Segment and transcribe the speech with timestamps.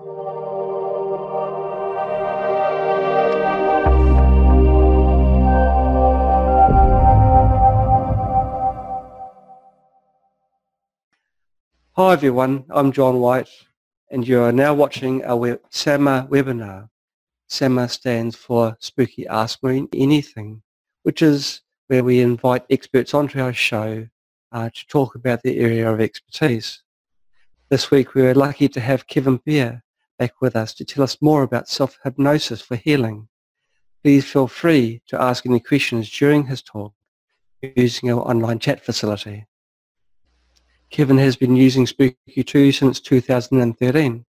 [0.00, 0.06] Hi
[12.14, 13.50] everyone, I'm John White
[14.10, 16.88] and you are now watching our web SAMA webinar.
[17.48, 20.62] SAMA stands for Spooky Ask Me Anything,
[21.02, 24.08] which is where we invite experts onto our show
[24.50, 26.82] uh, to talk about their area of expertise.
[27.68, 29.82] This week we were lucky to have Kevin Beer
[30.20, 33.26] back with us to tell us more about self-hypnosis for healing.
[34.04, 36.92] Please feel free to ask any questions during his talk
[37.74, 39.46] using our online chat facility.
[40.90, 44.26] Kevin has been using Spooky 2 since 2013.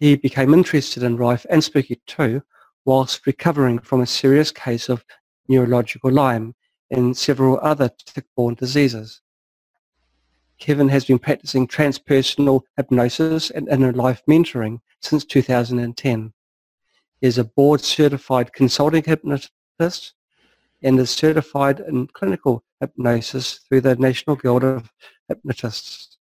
[0.00, 2.42] He became interested in Rife and Spooky 2
[2.84, 5.04] whilst recovering from a serious case of
[5.48, 6.56] neurological Lyme
[6.90, 9.20] and several other tick-borne diseases.
[10.58, 16.32] Kevin has been practicing transpersonal hypnosis and inner life mentoring since 2010.
[17.20, 20.14] He is a board-certified consulting hypnotist
[20.82, 24.90] and is certified in clinical hypnosis through the National Guild of
[25.28, 26.18] Hypnotists.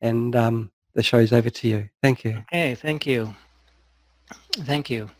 [0.00, 1.88] and um, the is over to you.
[2.02, 2.44] Thank you.
[2.52, 3.34] Okay, thank you.
[4.52, 5.10] Thank you.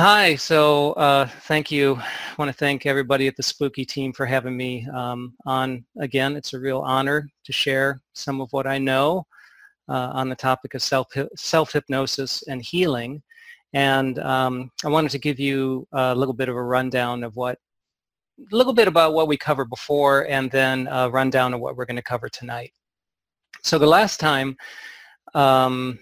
[0.00, 1.96] Hi, so uh, thank you.
[1.96, 6.36] I want to thank everybody at the Spooky team for having me um, on again.
[6.36, 9.26] It's a real honor to share some of what I know
[9.88, 13.20] uh, on the topic of self self-hypnosis and healing.
[13.72, 17.58] And um, I wanted to give you a little bit of a rundown of what,
[18.38, 21.86] a little bit about what we covered before and then a rundown of what we're
[21.86, 22.72] going to cover tonight.
[23.64, 24.56] So the last time
[25.34, 25.98] um,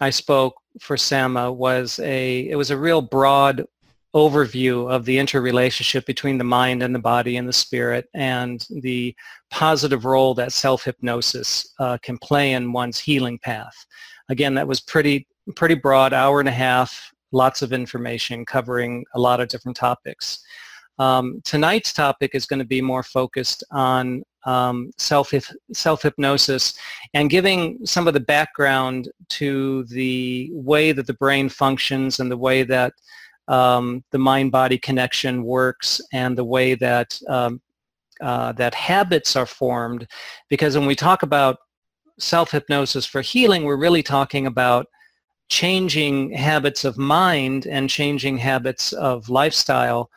[0.00, 3.64] I spoke for SAMA was a, it was a real broad
[4.14, 9.14] overview of the interrelationship between the mind and the body and the spirit and the
[9.50, 13.86] positive role that self-hypnosis uh, can play in one's healing path.
[14.28, 15.26] Again, that was pretty,
[15.56, 20.40] pretty broad, hour and a half, lots of information covering a lot of different topics.
[20.98, 25.32] Um, tonight's topic is going to be more focused on um, self
[25.72, 26.74] self-hypnosis
[27.14, 32.36] and giving some of the background to the way that the brain functions and the
[32.36, 32.92] way that
[33.48, 37.60] um, the mind-body connection works and the way that um,
[38.20, 40.06] uh, that habits are formed.
[40.48, 41.58] Because when we talk about
[42.18, 44.86] self-hypnosis for healing we're really talking about
[45.48, 50.10] changing habits of mind and changing habits of lifestyle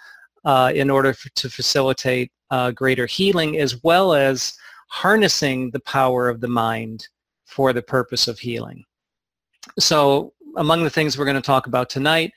[0.46, 4.53] uh, in order for, to facilitate uh, greater healing as well as
[4.90, 7.07] harnessing the power of the mind
[7.46, 8.84] for the purpose of healing.
[9.79, 12.31] So among the things we're going to talk about tonight,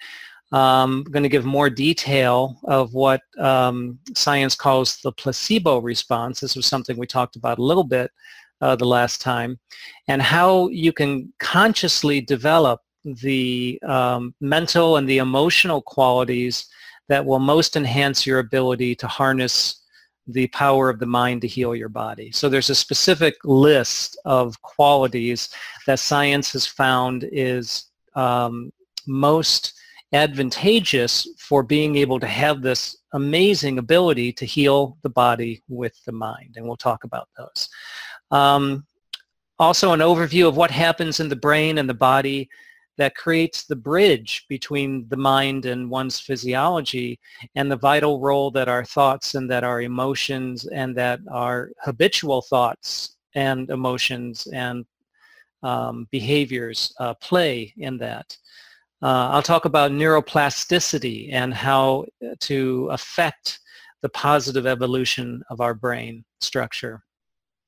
[0.52, 6.38] um, I'm going to give more detail of what um, science calls the placebo response.
[6.38, 8.12] This was something we talked about a little bit
[8.60, 9.58] uh, the last time,
[10.06, 16.66] and how you can consciously develop the um, mental and the emotional qualities
[17.08, 19.82] that will most enhance your ability to harness
[20.26, 22.32] the power of the mind to heal your body.
[22.32, 25.50] So there's a specific list of qualities
[25.86, 28.72] that science has found is um,
[29.06, 29.74] most
[30.12, 36.12] advantageous for being able to have this amazing ability to heal the body with the
[36.12, 36.54] mind.
[36.56, 37.68] And we'll talk about those.
[38.30, 38.86] Um,
[39.58, 42.48] also an overview of what happens in the brain and the body
[42.96, 47.18] that creates the bridge between the mind and one's physiology
[47.54, 52.42] and the vital role that our thoughts and that our emotions and that our habitual
[52.42, 54.84] thoughts and emotions and
[55.62, 58.36] um, behaviors uh, play in that.
[59.02, 62.06] Uh, I'll talk about neuroplasticity and how
[62.40, 63.60] to affect
[64.02, 67.03] the positive evolution of our brain structure.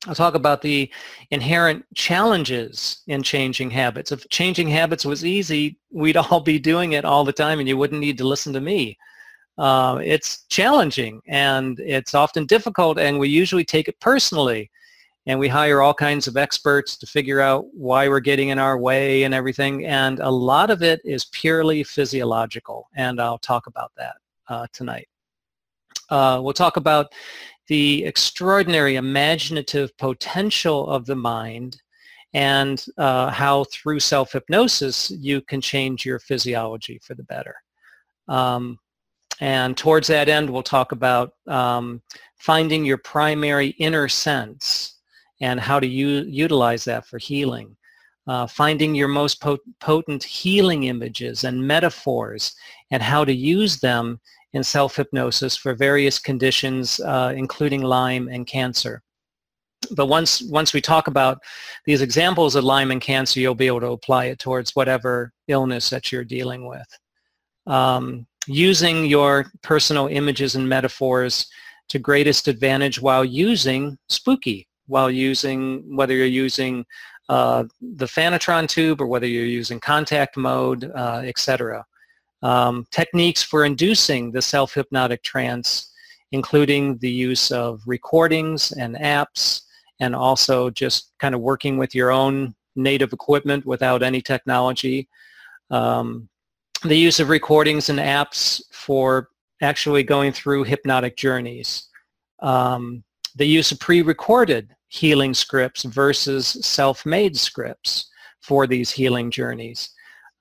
[0.06, 0.90] I'll talk about the
[1.30, 4.12] inherent challenges in changing habits.
[4.12, 7.76] If changing habits was easy, we'd all be doing it all the time and you
[7.76, 8.96] wouldn't need to listen to me.
[9.58, 14.70] Uh, it's challenging and it's often difficult and we usually take it personally
[15.24, 18.78] and we hire all kinds of experts to figure out why we're getting in our
[18.78, 23.92] way and everything and a lot of it is purely physiological and I'll talk about
[23.96, 24.16] that
[24.48, 25.08] uh, tonight.
[26.10, 27.06] Uh, we'll talk about
[27.68, 31.80] the extraordinary imaginative potential of the mind
[32.34, 37.54] and uh, how through self-hypnosis you can change your physiology for the better.
[38.28, 38.78] Um,
[39.40, 42.02] and towards that end, we'll talk about um,
[42.38, 44.96] finding your primary inner sense
[45.40, 47.76] and how to utilize that for healing.
[48.28, 52.56] Uh, finding your most pot potent healing images and metaphors
[52.90, 54.18] and how to use them
[54.56, 59.02] in self-hypnosis for various conditions, uh, including Lyme and cancer.
[59.90, 61.38] But once, once we talk about
[61.84, 65.90] these examples of Lyme and cancer, you'll be able to apply it towards whatever illness
[65.90, 66.88] that you're dealing with.
[67.66, 71.46] Um, using your personal images and metaphors
[71.90, 76.86] to greatest advantage while using Spooky, while using, whether you're using
[77.28, 81.84] uh, the Phanotron tube or whether you're using contact mode, uh, etc.
[82.46, 85.68] Um, techniques for inducing the self-hypnotic trance,
[86.30, 89.62] including the use of recordings and apps,
[89.98, 95.08] and also just kind of working with your own native equipment without any technology.
[95.70, 96.28] Um,
[96.84, 101.88] the use of recordings and apps for actually going through hypnotic journeys.
[102.40, 103.02] Um,
[103.34, 108.08] the use of pre-recorded healing scripts versus self-made scripts
[108.40, 109.90] for these healing journeys.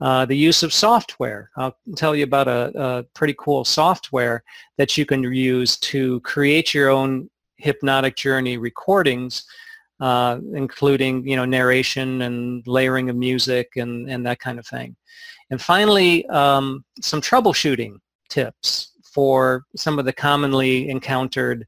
[0.01, 1.50] Uh, the use of software.
[1.56, 4.44] I'll tell you about a, a, pretty cool software
[4.77, 9.45] that you can use to create your own hypnotic journey recordings,
[10.01, 14.97] uh, including you know narration and layering of music and, and that kind of thing.
[15.50, 17.95] And finally, um, some troubleshooting
[18.27, 21.65] tips for some of the commonly encountered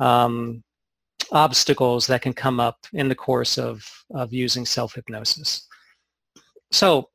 [0.00, 0.64] um,
[1.30, 5.68] obstacles that can come up in the course of, of using self-hypnosis.
[6.72, 7.10] So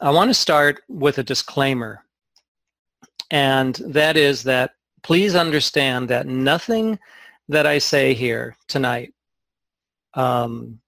[0.00, 2.04] I want to start with a disclaimer,
[3.30, 4.72] and that is that
[5.02, 6.98] please understand that nothing
[7.48, 9.12] that I say here tonight
[10.14, 10.80] um,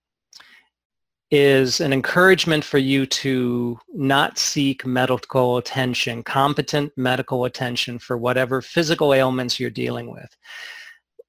[1.31, 8.61] is an encouragement for you to not seek medical attention, competent medical attention for whatever
[8.61, 10.37] physical ailments you're dealing with.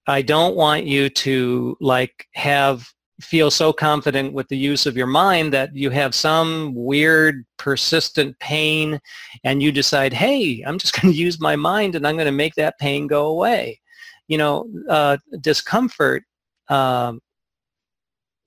[0.06, 5.08] I don't want you to like have feel so confident with the use of your
[5.08, 9.00] mind that you have some weird persistent pain
[9.44, 12.32] and you decide, hey, I'm just going to use my mind and I'm going to
[12.32, 13.80] make that pain go away.
[14.28, 16.24] You know, uh, discomfort
[16.70, 17.20] um,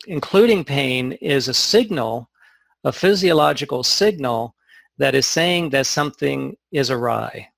[0.06, 2.30] including pain, is a signal,
[2.84, 4.54] a physiological signal
[4.98, 7.48] that is saying that something is awry.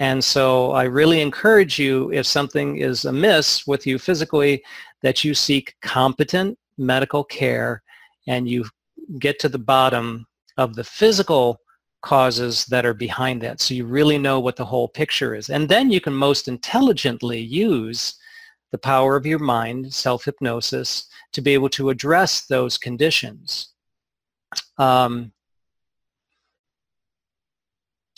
[0.00, 4.62] And so I really encourage you, if something is amiss with you physically,
[5.02, 7.82] that you seek competent medical care
[8.26, 8.64] and you
[9.18, 11.58] get to the bottom of the physical
[12.02, 15.50] causes that are behind that so you really know what the whole picture is.
[15.50, 18.14] And then you can most intelligently use
[18.70, 23.70] the power of your mind, self-hypnosis, to be able to address those conditions.
[24.76, 25.32] Um,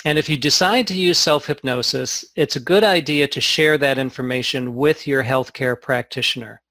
[0.04, 4.74] and if you decide to use self-hypnosis, it's a good idea to share that information
[4.74, 6.62] with your healthcare practitioner.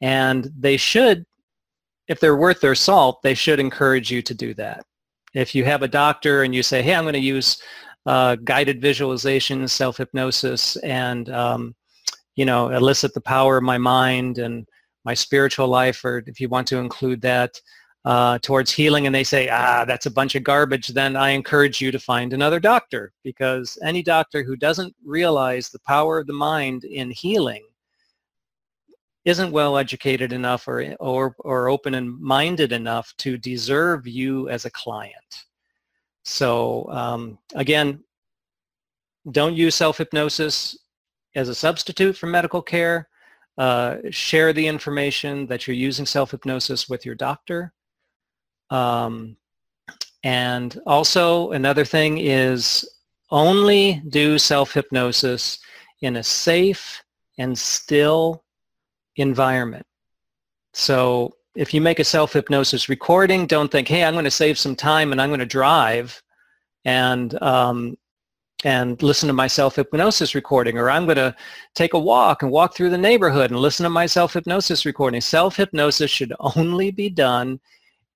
[0.00, 1.24] And they should,
[2.08, 4.84] if they're worth their salt, they should encourage you to do that.
[5.34, 7.60] If you have a doctor and you say, hey, I'm going to use
[8.06, 11.74] uh, guided visualization, self-hypnosis, and um,
[12.36, 14.66] you know, elicit the power of my mind and
[15.04, 17.60] my spiritual life, or if you want to include that,
[18.04, 21.80] uh, towards healing and they say, ah, that's a bunch of garbage, then I encourage
[21.80, 26.32] you to find another doctor because any doctor who doesn't realize the power of the
[26.32, 27.66] mind in healing
[29.24, 34.64] isn't well educated enough or, or, or open and minded enough to deserve you as
[34.64, 35.44] a client.
[36.24, 38.02] So um, again,
[39.30, 40.78] don't use self-hypnosis
[41.34, 43.08] as a substitute for medical care.
[43.58, 47.72] Uh, share the information that you're using self-hypnosis with your doctor.
[48.70, 49.36] Um,
[50.22, 52.88] and also another thing is
[53.30, 55.58] only do self-hypnosis
[56.02, 57.02] in a safe
[57.38, 58.44] and still
[59.18, 59.86] environment.
[60.74, 64.76] So if you make a self-hypnosis recording, don't think, hey, I'm going to save some
[64.76, 66.22] time and I'm going to drive
[66.84, 67.96] and um,
[68.64, 71.34] and listen to my self-hypnosis recording or I'm going to
[71.74, 75.20] take a walk and walk through the neighborhood and listen to my self-hypnosis recording.
[75.20, 77.60] Self-hypnosis should only be done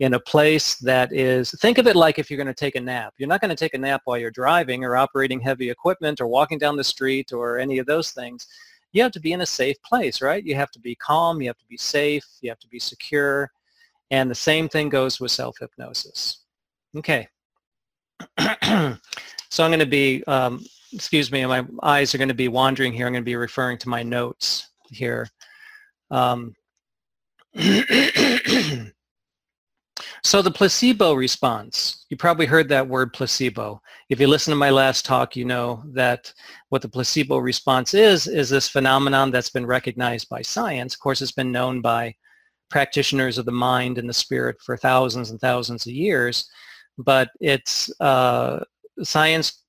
[0.01, 2.81] in a place that is, think of it like if you're going to take a
[2.81, 3.15] nap.
[3.19, 6.27] You're not going to take a nap while you're driving or operating heavy equipment or
[6.27, 8.49] walking down the street or any of those things.
[8.93, 10.45] You have to be in a safe place, right?
[10.45, 13.51] You have to be calm, you have to be safe, you have to be secure,
[14.11, 16.45] and the same thing goes with self-hypnosis.
[16.97, 17.29] Okay.
[19.53, 22.95] So I'm going to be, um, excuse me, my eyes are going to be wandering
[22.95, 23.07] here.
[23.07, 25.29] I'm going to be referring to my notes here.
[26.11, 26.55] Um,
[30.25, 33.83] So the placebo response, you probably heard that word placebo.
[34.09, 36.33] If you listen to my last talk, you know that
[36.69, 40.95] what the placebo response is, is this phenomenon that's been recognized by science.
[40.95, 42.15] Of course, it's been known by
[42.71, 46.49] practitioners of the mind and the spirit for thousands and thousands of years,
[46.99, 48.61] but it's uh,
[49.03, 49.65] science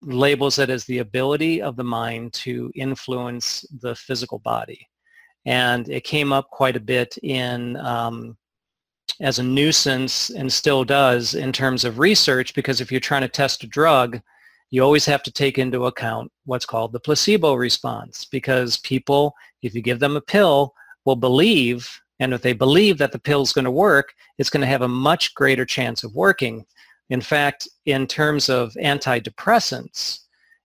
[0.00, 4.88] labels it as the ability of the mind to influence the physical body.
[5.44, 8.38] And it came up quite a bit in um,
[9.20, 13.28] as a nuisance and still does in terms of research because if you're trying to
[13.28, 14.20] test a drug,
[14.70, 19.74] you always have to take into account what's called the placebo response because people, if
[19.74, 20.74] you give them a pill,
[21.04, 24.60] will believe, and if they believe that the pill is going to work, it's going
[24.60, 26.64] to have a much greater chance of working.
[27.10, 30.20] In fact, in terms of antidepressants,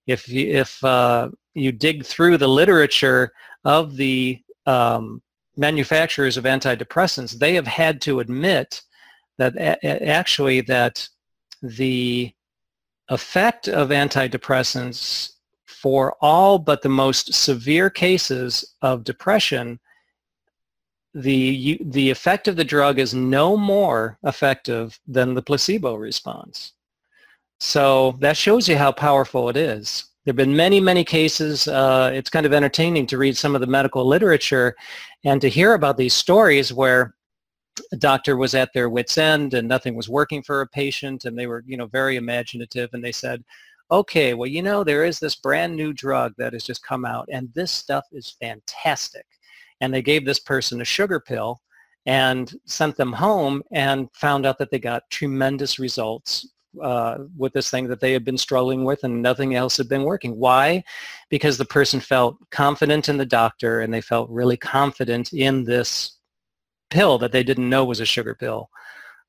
[0.05, 3.31] if you, if uh, you dig through the literature
[3.63, 5.21] of the um,
[5.55, 8.81] manufacturers of antidepressants, they have had to admit
[9.37, 11.07] that actually that
[11.61, 12.33] the
[13.09, 15.31] effect of antidepressants
[15.65, 19.79] for all but the most severe cases of depression,
[21.13, 26.73] the, the effect of the drug is no more effective than the placebo response.
[27.59, 30.05] So that shows you how powerful it is.
[30.25, 31.67] There have been many, many cases.
[31.67, 34.75] Uh, it's kind of entertaining to read some of the medical literature
[35.23, 37.15] and to hear about these stories where
[37.91, 41.37] a doctor was at their wits end and nothing was working for a patient and
[41.37, 43.43] they were, you know, very imaginative and they said,
[43.91, 47.27] okay, well, you know, there is this brand new drug that has just come out
[47.31, 49.25] and this stuff is fantastic.
[49.81, 51.61] And they gave this person a sugar pill
[52.05, 56.47] and sent them home and found out that they got tremendous results
[56.81, 60.03] uh, with this thing that they had been struggling with and nothing else had been
[60.03, 60.37] working.
[60.37, 60.83] Why?
[61.29, 66.17] Because the person felt confident in the doctor and they felt really confident in this
[66.89, 68.69] pill that they didn't know was a sugar pill.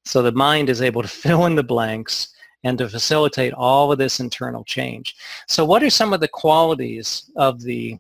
[0.05, 2.29] So the mind is able to fill in the blanks
[2.63, 5.15] and to facilitate all of this internal change.
[5.47, 7.99] So what are some of the qualities of the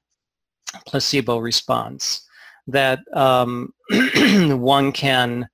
[0.86, 2.26] placebo response
[2.66, 3.72] that um,
[4.48, 5.48] one can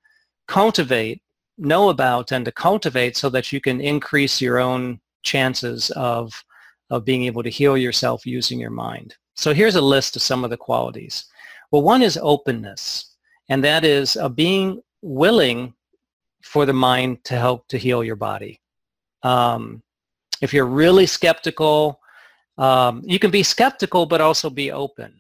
[0.46, 1.22] cultivate
[1.60, 6.32] know about and to cultivate so that you can increase your own chances of,
[6.90, 9.14] of being able to heal yourself using your mind.
[9.34, 11.26] So here's a list of some of the qualities.
[11.70, 13.16] Well, one is openness,
[13.48, 15.74] and that is uh, being willing
[16.42, 18.60] for the mind to help to heal your body.
[19.22, 19.82] Um,
[20.40, 22.00] if you're really skeptical,
[22.58, 25.19] um, you can be skeptical but also be open.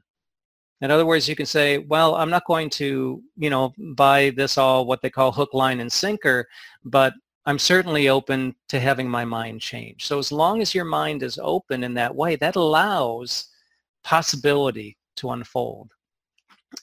[0.80, 4.56] In other words, you can say, well, I'm not going to, you know, buy this
[4.56, 6.48] all what they call hook, line, and sinker,
[6.84, 7.12] but
[7.46, 10.06] I'm certainly open to having my mind change.
[10.06, 13.48] So as long as your mind is open in that way, that allows
[14.04, 15.90] possibility to unfold.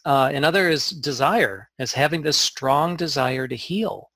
[0.06, 4.10] Uh, another is desire, is having this strong desire to heal.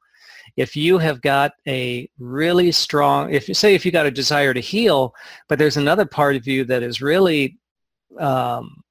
[0.57, 4.53] If you have got a really strong, if you say if you got a desire
[4.53, 5.15] to heal,
[5.47, 7.57] but there's another part of you that is really
[8.19, 8.83] um,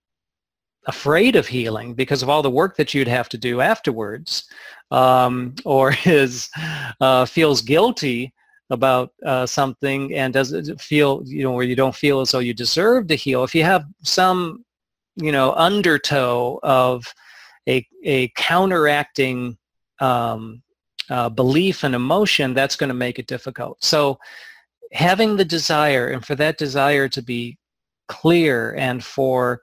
[0.87, 4.49] afraid of healing because of all the work that you'd have to do afterwards
[4.90, 6.49] um, or is
[7.00, 8.32] uh, feels guilty
[8.70, 12.54] about uh, something and doesn't feel you know where you don't feel as though you
[12.54, 13.44] deserve to heal.
[13.44, 14.64] If you have some
[15.16, 17.12] you know undertow of
[17.68, 19.58] a, a counteracting
[20.00, 20.62] um,
[21.10, 23.82] uh, belief and emotion that's going to make it difficult.
[23.84, 24.18] So
[24.92, 27.58] having the desire and for that desire to be
[28.08, 29.60] clear and for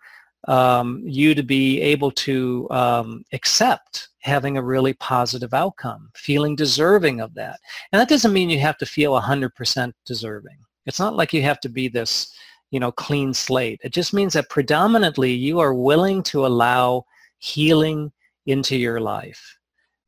[0.48, 7.22] um, you to be able to um, accept having a really positive outcome, feeling deserving
[7.22, 7.60] of that.
[7.92, 10.58] And that doesn't mean you have to feel 100% deserving.
[10.86, 12.34] It's not like you have to be this,
[12.72, 13.80] you know, clean slate.
[13.84, 17.06] It just means that predominantly you are willing to allow
[17.40, 18.12] healing
[18.46, 19.58] into your life.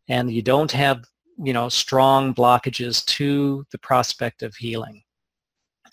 [0.10, 1.06] And you don't have,
[1.38, 5.04] you know, strong blockages to the prospect of healing.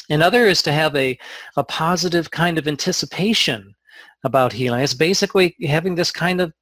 [0.09, 1.19] Another is to have a,
[1.57, 3.76] a positive kind of anticipation
[4.25, 4.81] about healing.
[4.81, 6.53] It's basically having this kind of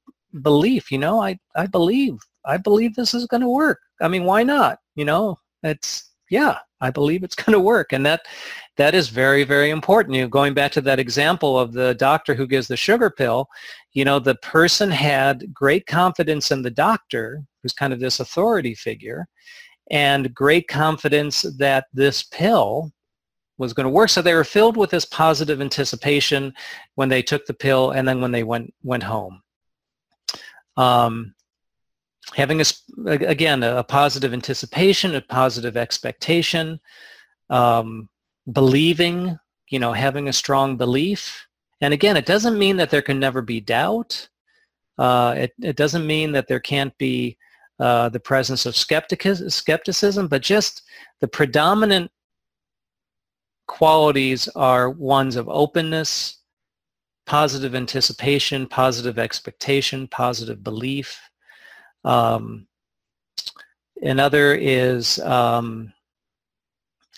[0.41, 3.79] belief, you know, I, I believe, I believe this is going to work.
[4.01, 4.79] I mean, why not?
[4.95, 7.93] You know, it's, yeah, I believe it's going to work.
[7.93, 8.25] And that,
[8.77, 10.15] that is very, very important.
[10.15, 13.47] You know, going back to that example of the doctor who gives the sugar pill,
[13.93, 18.75] you know, the person had great confidence in the doctor, who's kind of this authority
[18.75, 19.27] figure,
[19.91, 22.91] and great confidence that this pill
[23.57, 24.09] was going to work.
[24.09, 26.53] So they were filled with this positive anticipation
[26.95, 29.41] when they took the pill and then when they went went home.
[30.77, 31.35] Um,
[32.33, 32.65] having a
[33.07, 36.79] again a, positive anticipation, a positive expectation,
[37.49, 38.09] um,
[38.51, 39.37] believing,
[39.69, 41.47] you know, having a strong belief.
[41.81, 44.27] And again, it doesn't mean that there can never be doubt.
[44.97, 47.37] Uh, it, it doesn't mean that there can't be
[47.79, 50.83] uh, the presence of skepticism, but just
[51.19, 52.09] the predominant
[53.67, 56.39] qualities are ones of openness,
[57.25, 61.19] positive anticipation, positive expectation, positive belief.
[62.03, 62.67] Um,
[64.01, 65.91] another is um,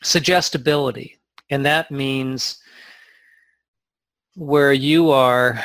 [0.04, 2.60] suggestibility, and that means
[4.36, 5.64] where you are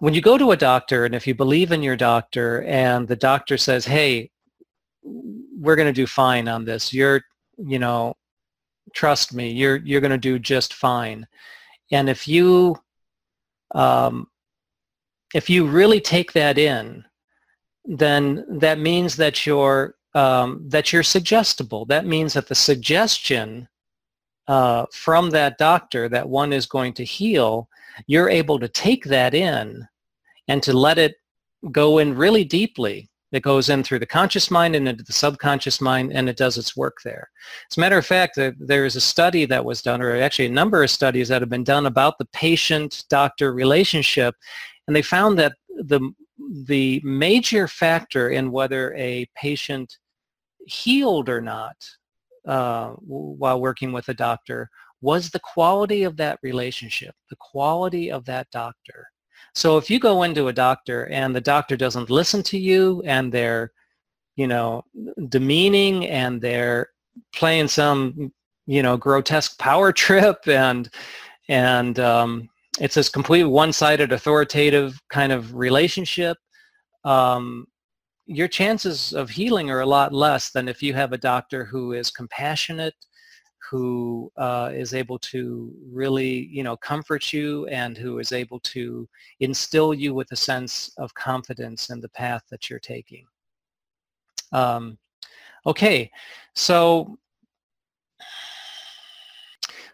[0.00, 3.16] when you go to a doctor and if you believe in your doctor and the
[3.16, 4.30] doctor says, hey,
[5.02, 6.92] we're going to do fine on this.
[6.92, 7.22] You're,
[7.56, 8.14] you know,
[8.96, 11.26] trust me, you're, you're going to do just fine.
[11.92, 12.76] And if you,
[13.74, 14.26] um,
[15.34, 17.04] if you really take that in,
[17.84, 21.84] then that means that you're, um, that you're suggestible.
[21.84, 23.68] That means that the suggestion
[24.48, 27.68] uh, from that doctor that one is going to heal
[28.06, 29.86] you're able to take that in
[30.48, 31.16] and to let it
[31.72, 33.08] go in really deeply.
[33.36, 36.56] It goes in through the conscious mind and into the subconscious mind and it does
[36.56, 37.28] its work there.
[37.70, 40.60] As a matter of fact, there is a study that was done, or actually a
[40.60, 44.34] number of studies that have been done about the patient-doctor relationship,
[44.86, 46.00] and they found that the,
[46.64, 49.98] the major factor in whether a patient
[50.66, 51.76] healed or not
[52.48, 54.70] uh, while working with a doctor
[55.02, 59.08] was the quality of that relationship, the quality of that doctor.
[59.56, 63.32] So if you go into a doctor and the doctor doesn't listen to you and
[63.32, 63.72] they're,
[64.36, 64.84] you know,
[65.30, 66.90] demeaning and they're
[67.34, 68.32] playing some,
[68.66, 70.90] you know, grotesque power trip and,
[71.48, 76.36] and um, it's this complete one-sided authoritative kind of relationship,
[77.06, 77.66] um,
[78.26, 81.94] your chances of healing are a lot less than if you have a doctor who
[81.94, 82.94] is compassionate,
[83.68, 89.08] who uh, is able to really, you know, comfort you and who is able to
[89.40, 93.26] instill you with a sense of confidence in the path that you're taking.
[94.52, 94.98] Um,
[95.66, 96.10] okay,
[96.54, 97.18] so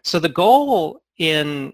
[0.03, 1.73] so the goal in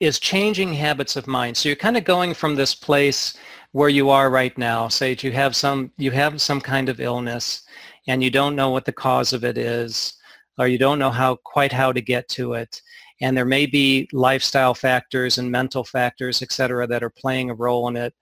[0.00, 1.56] is changing habits of mind.
[1.56, 3.36] So you're kind of going from this place
[3.72, 4.88] where you are right now.
[4.88, 7.62] Say you have some you have some kind of illness
[8.08, 10.14] and you don't know what the cause of it is
[10.58, 12.80] or you don't know how quite how to get to it.
[13.20, 17.54] And there may be lifestyle factors and mental factors et cetera that are playing a
[17.54, 18.14] role in it.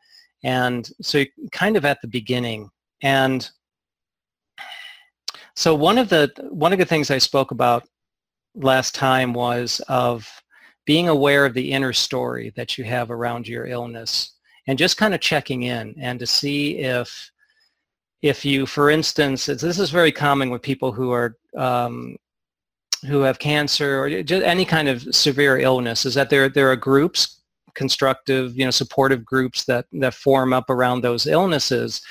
[0.45, 2.71] And so you're kind of at the beginning.
[3.03, 3.49] And
[5.57, 7.89] so one of the one of the things I spoke about
[8.55, 10.29] last time was of
[10.87, 14.33] being aware of the inner story that you have around your illness
[14.67, 17.31] and just kind of checking in and to see if
[18.23, 22.17] if you, for instance, this is very common with people who are um,
[23.07, 26.77] who have cancer or just any kind of severe illness, is that there there are
[26.77, 27.41] groups,
[27.75, 32.03] constructive, you know, supportive groups that that form up around those illnesses.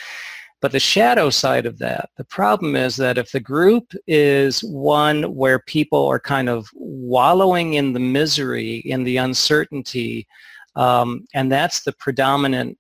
[0.62, 5.24] But the shadow side of that, the problem is that if the group is one
[5.36, 10.28] where people are kind of wallowing in the misery, in the uncertainty,
[10.76, 12.78] um, and that's the predominant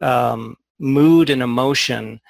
[0.00, 2.20] um, mood and emotion,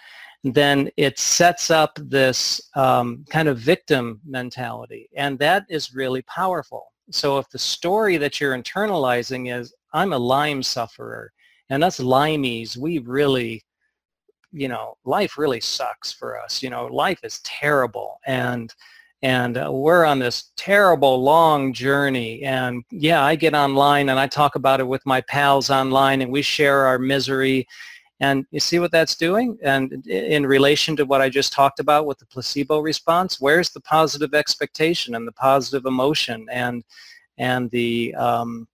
[0.42, 5.08] then it sets up this um, kind of victim mentality.
[5.14, 6.92] And that is really powerful.
[7.10, 11.32] So if the story that you're internalizing is, I'm a Lyme sufferer,
[11.68, 13.64] and us Lymies, we really,
[14.52, 16.62] you know, life really sucks for us.
[16.62, 18.18] You know, life is terrible.
[18.26, 18.72] And
[19.22, 24.26] and uh, we're on this terrible long journey and yeah i get online and i
[24.26, 27.66] talk about it with my pals online and we share our misery
[28.20, 29.58] and you see what that's doing?
[29.62, 33.80] And in relation to what I just talked about with the placebo response, where's the
[33.80, 36.84] positive expectation and the positive emotion and
[37.38, 38.68] and the um,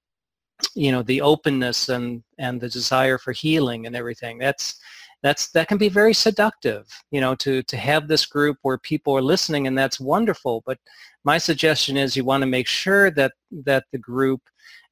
[0.74, 4.38] you know the openness and and the desire for healing and everything.
[4.38, 4.80] That's
[5.22, 9.16] that's that can be very seductive, you know, to to have this group where people
[9.16, 10.64] are listening, and that's wonderful.
[10.66, 10.78] But
[11.24, 13.32] my suggestion is you want to make sure that
[13.64, 14.42] that the group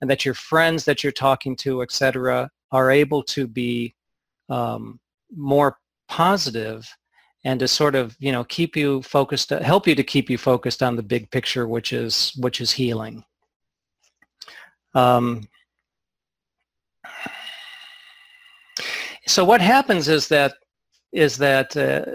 [0.00, 3.94] and that your friends that you're talking to, etc., are able to be
[4.48, 5.00] um,
[5.34, 5.78] more
[6.08, 6.86] positive
[7.44, 10.82] and to sort of you know keep you focused help you to keep you focused
[10.82, 13.24] on the big picture which is which is healing.
[14.94, 15.48] Um,
[19.26, 20.54] so what happens is that
[21.12, 22.14] is that uh,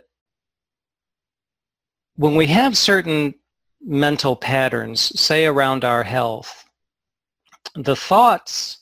[2.15, 3.33] when we have certain
[3.81, 6.65] mental patterns say around our health
[7.75, 8.79] the thoughts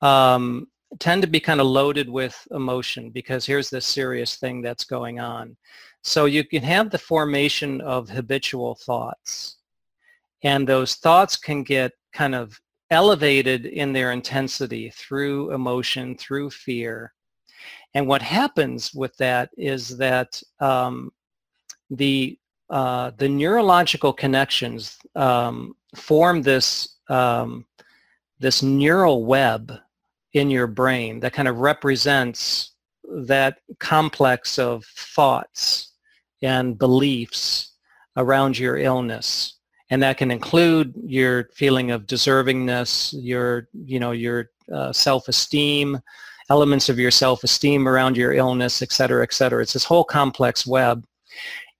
[0.00, 0.66] um,
[0.98, 5.20] tend to be kind of loaded with emotion because here's this serious thing that's going
[5.20, 5.56] on.
[6.02, 9.56] So you can have the formation of habitual thoughts
[10.42, 12.58] and those thoughts can get kind of
[12.90, 17.12] elevated in their intensity through emotion, through fear.
[17.94, 21.12] And what happens with that is that um,
[21.90, 27.64] the uh, the neurological connections um, form this um,
[28.38, 29.72] this neural web
[30.36, 32.72] in your brain that kind of represents
[33.26, 35.92] that complex of thoughts
[36.42, 37.72] and beliefs
[38.16, 39.54] around your illness.
[39.90, 46.00] And that can include your feeling of deservingness your you know your uh, self-esteem
[46.50, 49.62] elements of your self-esteem around your illness et cetera et cetera.
[49.62, 51.04] It's this whole complex web.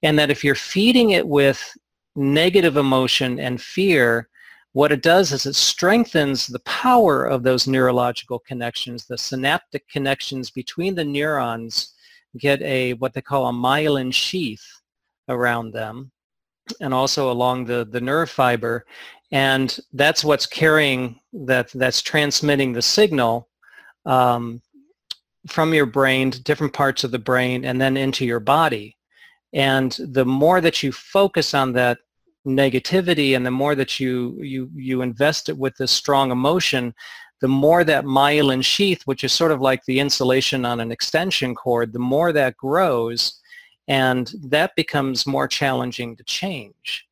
[0.03, 1.61] And that if you're feeding it with
[2.14, 4.29] negative emotion and fear
[4.76, 10.50] what it does is it strengthens the power of those neurological connections the synaptic connections
[10.50, 11.94] between the neurons
[12.38, 14.66] get a what they call a myelin sheath
[15.28, 16.10] around them
[16.80, 18.84] and also along the, the nerve fiber.
[19.32, 23.48] And that's what's carrying, that, that's transmitting the signal
[24.04, 24.60] um,
[25.46, 28.96] from your brain to different parts of the brain and then into your body.
[29.52, 31.98] And the more that you focus on that
[32.46, 36.94] negativity and the more that you, you, you invest it with this strong emotion,
[37.40, 41.54] the more that myelin sheath, which is sort of like the insulation on an extension
[41.54, 43.40] cord, the more that grows,
[43.88, 47.06] and that becomes more challenging to change.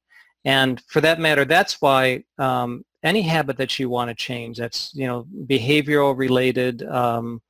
[0.44, 4.92] And for that matter, that's why um, any habit that you want to change, that's
[4.94, 7.40] you know behavioral related, um,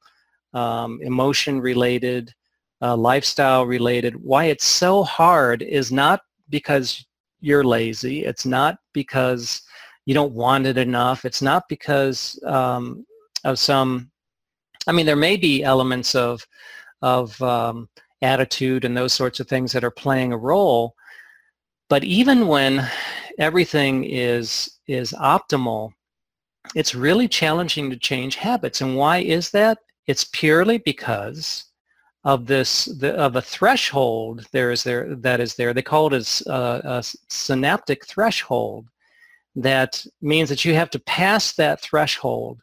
[0.52, 2.32] um, emotion related,
[2.82, 6.20] uh, lifestyle related, why it's so hard is not
[6.50, 7.04] because
[7.44, 8.24] you're lazy.
[8.24, 9.60] It's not because
[10.06, 11.26] you don't want it enough.
[11.26, 13.04] It's not because um,
[13.44, 14.10] of some,
[14.86, 16.46] I mean, there may be elements of,
[17.02, 17.88] of um,
[18.22, 20.94] attitude and those sorts of things that are playing a role.
[21.90, 22.88] But even when
[23.38, 25.90] everything is, is optimal,
[26.74, 28.80] it's really challenging to change habits.
[28.80, 29.78] And why is that?
[30.06, 31.64] It's purely because
[32.24, 35.74] of this the, of a threshold there is there that is there.
[35.74, 38.88] They call it a, a synaptic threshold.
[39.56, 42.60] That means that you have to pass that threshold,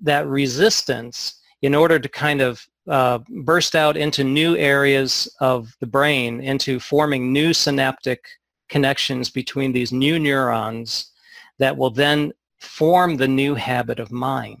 [0.00, 5.86] that resistance, in order to kind of uh, burst out into new areas of the
[5.86, 8.24] brain, into forming new synaptic
[8.68, 11.12] connections between these new neurons
[11.58, 14.60] that will then form the new habit of mind.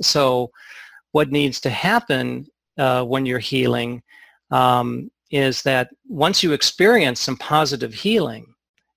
[0.00, 0.50] So
[1.12, 2.46] what needs to happen
[2.78, 4.02] uh, when you're healing
[4.50, 8.54] um, is that once you experience some positive healing,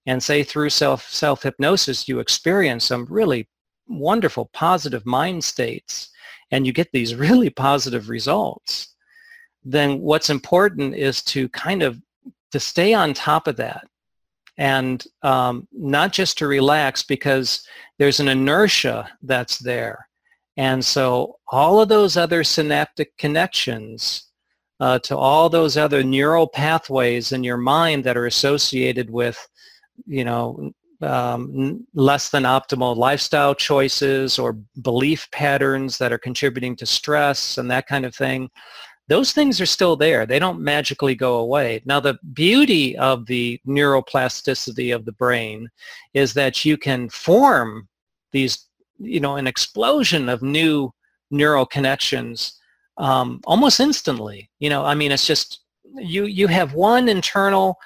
[0.07, 3.47] and say through self self hypnosis you experience some really
[3.87, 6.09] wonderful positive mind states
[6.51, 8.95] and you get these really positive results,
[9.63, 12.01] then what's important is to kind of
[12.51, 13.85] to stay on top of that
[14.57, 17.67] and um, not just to relax because
[17.99, 20.06] there's an inertia that's there.
[20.57, 24.23] And so all of those other synaptic connections
[24.79, 29.37] uh, to all those other neural pathways in your mind that are associated with,
[30.05, 36.85] you know, um, less than optimal lifestyle choices or belief patterns that are contributing to
[36.85, 38.49] stress and that kind of thing,
[39.07, 40.25] those things are still there.
[40.25, 41.81] They don't magically go away.
[41.85, 45.69] Now, the beauty of the neuroplasticity of the brain
[46.13, 47.87] is that you can form
[48.31, 48.66] these,
[48.99, 50.91] you know, an explosion of new
[51.31, 52.59] neural connections
[52.97, 54.49] um, almost instantly.
[54.59, 55.61] You know, I mean, it's just,
[55.95, 57.77] you, you have one internal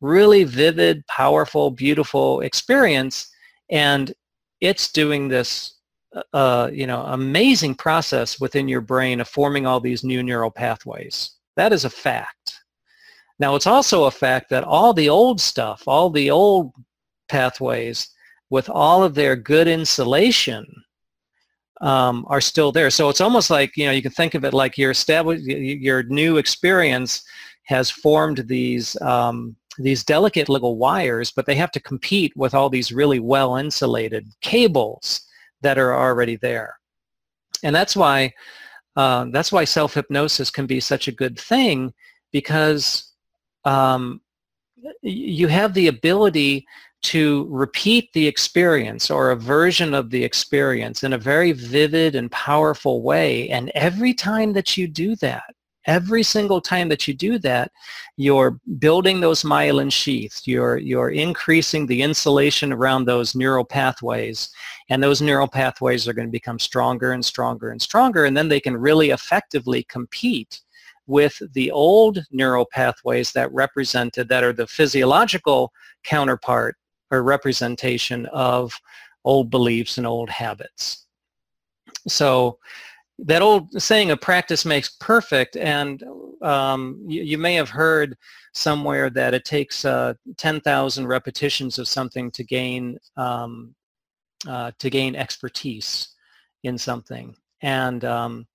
[0.00, 3.30] really vivid, powerful, beautiful experience,
[3.70, 4.12] and
[4.60, 5.78] it's doing this
[6.14, 10.50] uh, uh, you know, amazing process within your brain of forming all these new neural
[10.50, 11.32] pathways.
[11.56, 12.54] That is a fact.
[13.38, 16.72] Now, it's also a fact that all the old stuff, all the old
[17.28, 18.08] pathways,
[18.50, 20.66] with all of their good insulation,
[21.80, 22.90] um, are still there.
[22.90, 26.02] So it's almost like, you know, you can think of it like your established, your
[26.04, 27.22] new experience
[27.64, 32.68] has formed these um, these delicate little wires, but they have to compete with all
[32.68, 35.20] these really well insulated cables
[35.60, 36.76] that are already there.
[37.62, 38.32] And that's why
[38.96, 41.92] uh, that's why self-hypnosis can be such a good thing
[42.32, 43.12] because
[43.64, 44.20] um,
[45.02, 46.66] you have the ability
[47.00, 52.30] to repeat the experience or a version of the experience in a very vivid and
[52.32, 53.48] powerful way.
[53.50, 55.54] And every time that you do that,
[55.86, 57.70] every single time that you do that,
[58.16, 60.46] you're building those myelin sheaths.
[60.46, 64.50] You're, you're increasing the insulation around those neural pathways.
[64.90, 68.24] And those neural pathways are going to become stronger and stronger and stronger.
[68.24, 70.60] And then they can really effectively compete
[71.06, 75.72] with the old neural pathways that represented, that are the physiological
[76.04, 76.76] counterpart
[77.10, 78.72] or representation of
[79.24, 81.06] old beliefs and old habits.
[82.06, 82.58] So
[83.18, 86.02] that old saying of practice makes perfect, and
[86.42, 88.16] um, you, you, may have heard
[88.54, 93.74] somewhere that it takes uh, 10,000 repetitions of something to gain um,
[94.46, 96.08] uh, to gain expertise
[96.62, 97.34] in something.
[97.60, 98.46] And um,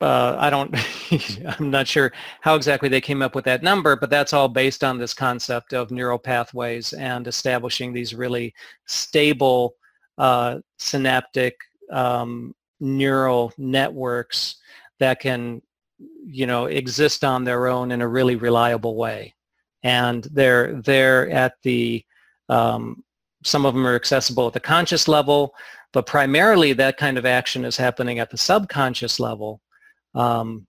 [0.00, 0.74] uh, I don't,
[1.58, 4.84] I'm not sure how exactly they came up with that number, but that's all based
[4.84, 8.54] on this concept of neural pathways and establishing these really
[8.86, 9.74] stable
[10.18, 11.56] uh, synaptic
[11.90, 14.56] um, neural networks
[14.98, 15.62] that can,
[16.26, 19.34] you know, exist on their own in a really reliable way.
[19.82, 22.04] And they're, they're at the,
[22.48, 23.02] um,
[23.44, 25.54] some of them are accessible at the conscious level,
[25.92, 29.60] but primarily that kind of action is happening at the subconscious level.
[30.16, 30.66] Um,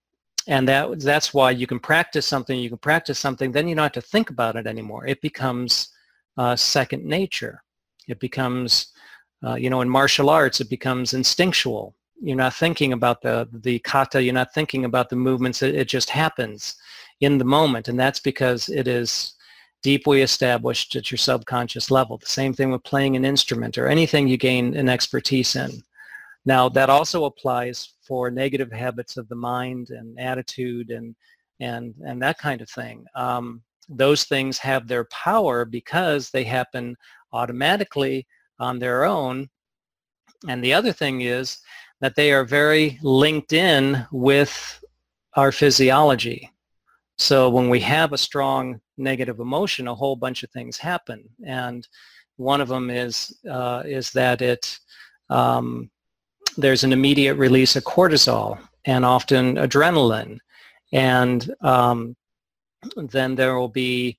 [0.47, 3.83] and that, that's why you can practice something, you can practice something, then you don't
[3.83, 5.05] have to think about it anymore.
[5.07, 5.89] It becomes
[6.37, 7.63] uh, second nature.
[8.07, 8.93] It becomes,
[9.45, 11.95] uh, you know, in martial arts, it becomes instinctual.
[12.21, 15.87] You're not thinking about the, the kata, you're not thinking about the movements, it, it
[15.87, 16.75] just happens
[17.19, 17.87] in the moment.
[17.87, 19.33] And that's because it is
[19.83, 22.17] deeply established at your subconscious level.
[22.17, 25.83] The same thing with playing an instrument or anything you gain an expertise in.
[26.47, 31.13] Now that also applies for negative habits of the mind and attitude and
[31.59, 33.05] and and that kind of thing.
[33.15, 36.95] Um, those things have their power because they happen
[37.33, 38.25] automatically
[38.59, 39.49] on their own.
[40.47, 41.57] And the other thing is
[41.99, 44.53] that they are very linked in with
[45.33, 46.49] our physiology.
[47.17, 51.27] So when we have a strong negative emotion, a whole bunch of things happen.
[51.45, 51.85] And
[52.37, 54.79] one of them is, uh, is that it,
[55.29, 55.89] um,
[56.57, 60.39] there's an immediate release of cortisol and often adrenaline.
[60.91, 62.15] And um,
[62.95, 64.17] then there will be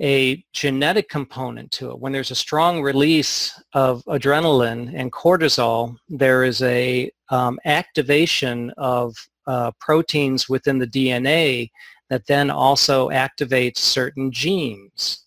[0.00, 1.98] a genetic component to it.
[1.98, 9.14] When there's a strong release of adrenaline and cortisol, there is a um, activation of
[9.46, 11.70] uh, proteins within the DNA
[12.10, 15.24] that then also activates certain genes.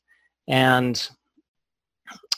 [0.48, 1.10] And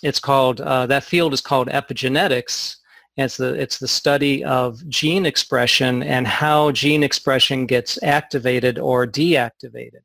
[0.04, 2.78] it's called, uh, that field is called epigenetics.
[3.20, 9.06] It's the, it's the study of gene expression and how gene expression gets activated or
[9.06, 10.02] deactivated.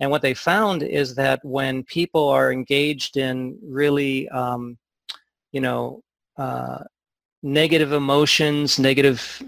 [0.00, 4.78] And what they found is that when people are engaged in really, um,
[5.52, 6.02] you know,
[6.38, 6.84] uh,
[7.42, 9.42] negative emotions, negative,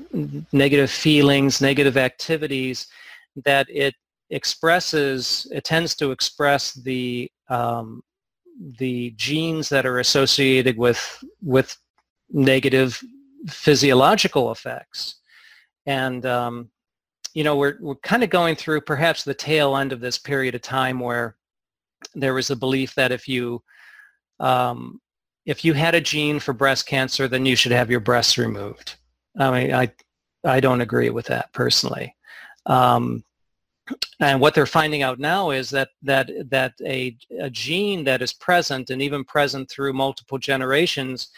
[0.53, 2.87] negative feelings, negative activities,
[3.45, 3.95] that it
[4.31, 8.03] expresses, it tends to express the um,
[8.79, 11.77] the genes that are associated with with
[12.33, 13.03] negative
[13.49, 15.16] physiological effects.
[15.87, 16.71] And um,
[17.35, 20.55] you know, we're we're kind of going through perhaps the tail end of this period
[20.55, 21.37] of time where
[22.14, 23.62] there was a belief that if you
[24.40, 25.01] um,
[25.47, 28.97] if you had a gene for breast cancer, then you should have your breasts removed.
[29.38, 29.92] I mean, I
[30.45, 32.14] I don't agree with that personally.
[32.66, 33.25] Um,
[34.21, 38.33] and what they're finding out now is that that that a, a gene that is
[38.33, 41.29] present and even present through multiple generations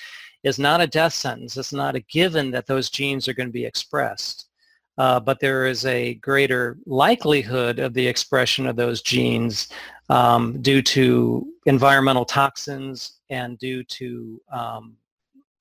[0.45, 1.57] is not a death sentence.
[1.57, 4.49] It's not a given that those genes are going to be expressed.
[4.97, 9.69] Uh, but there is a greater likelihood of the expression of those genes
[10.09, 14.97] um, due to environmental toxins and due to um,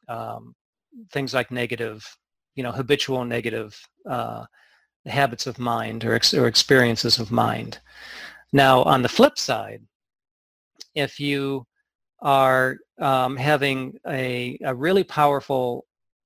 [0.08, 0.54] um,
[1.12, 2.06] things like negative,
[2.54, 3.76] you know, habitual negative
[4.08, 4.46] uh,
[5.08, 7.80] habits of mind or, ex or experiences of mind.
[8.52, 9.82] Now, on the flip side,
[10.94, 11.66] if you
[12.24, 15.86] are um, having a, a really powerful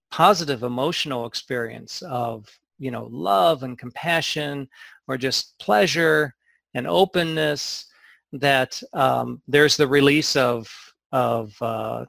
[0.10, 2.48] positive emotional experience of
[2.80, 4.70] you know love and compassion
[5.08, 6.34] or just pleasure
[6.76, 7.88] and openness
[8.32, 10.70] that um, there's the release of
[11.12, 12.06] of uh,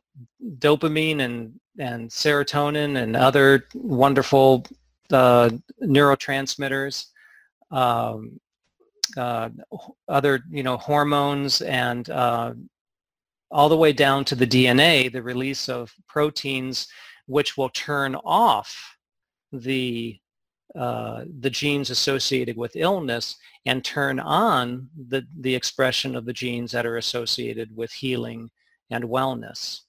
[0.58, 4.66] dopamine and and serotonin and other wonderful
[5.12, 5.48] uh,
[5.82, 7.06] neurotransmitters,
[7.70, 8.40] um,
[9.16, 9.48] uh,
[10.08, 12.52] other you know hormones, and uh,
[13.50, 16.88] all the way down to the DNA, the release of proteins
[17.26, 18.96] which will turn off
[19.52, 20.18] the
[20.76, 26.70] uh, the genes associated with illness and turn on the, the expression of the genes
[26.72, 28.50] that are associated with healing
[28.90, 29.80] and wellness.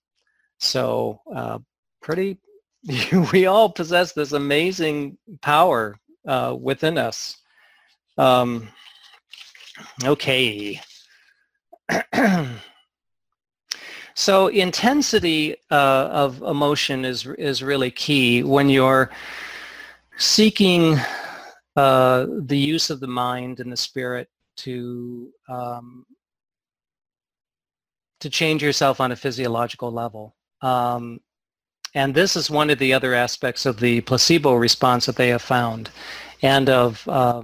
[0.58, 1.60] So uh,
[2.02, 2.38] pretty
[3.34, 7.38] we all possess this amazing power uh, within us.
[8.18, 8.70] Um,
[10.04, 10.80] okay.
[14.20, 19.12] so intensity uh, of emotion is is really key when you're
[20.18, 20.98] seeking
[21.78, 24.28] uh, the use of the mind and the spirit
[24.58, 26.06] to um,
[28.20, 30.36] to change yourself on a physiological level.
[30.62, 31.22] Um,
[31.96, 35.42] and this is one of the other aspects of the placebo response that they have
[35.42, 35.92] found
[36.42, 37.42] and of uh,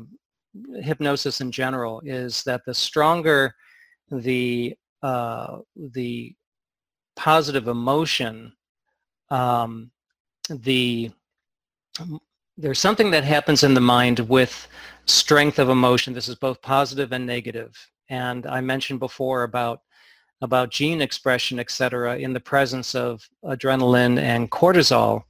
[0.81, 3.55] hypnosis in general is that the stronger
[4.11, 5.59] the uh,
[5.93, 6.35] the
[7.15, 8.53] positive emotion,
[9.29, 9.91] um,
[10.49, 11.11] the
[12.57, 14.67] there's something that happens in the mind with
[15.05, 16.13] strength of emotion.
[16.13, 17.75] This is both positive and negative.
[18.09, 19.81] And I mentioned before about
[20.41, 25.23] about gene expression, et cetera, in the presence of adrenaline and cortisol.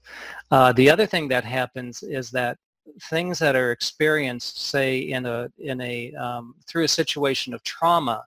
[0.52, 2.58] Uh, the other thing that happens is that
[3.04, 8.24] things that are experienced, say, in a in a um, through a situation of trauma,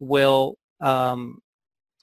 [0.00, 1.40] will um,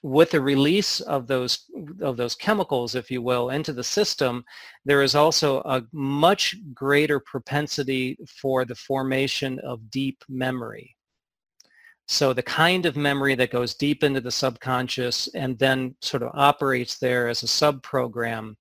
[0.02, 1.66] with the release of those
[2.02, 4.44] of those chemicals, if you will, into the system,
[4.86, 10.96] there is also a much greater propensity for the formation of deep memory.
[12.08, 16.32] So the kind of memory that goes deep into the subconscious and then sort of
[16.34, 18.56] operates there as a subprogram,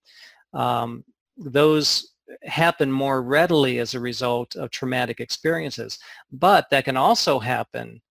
[0.52, 1.02] um,
[1.36, 5.98] those happen more readily as a result of traumatic experiences.
[6.30, 8.02] But that can also happen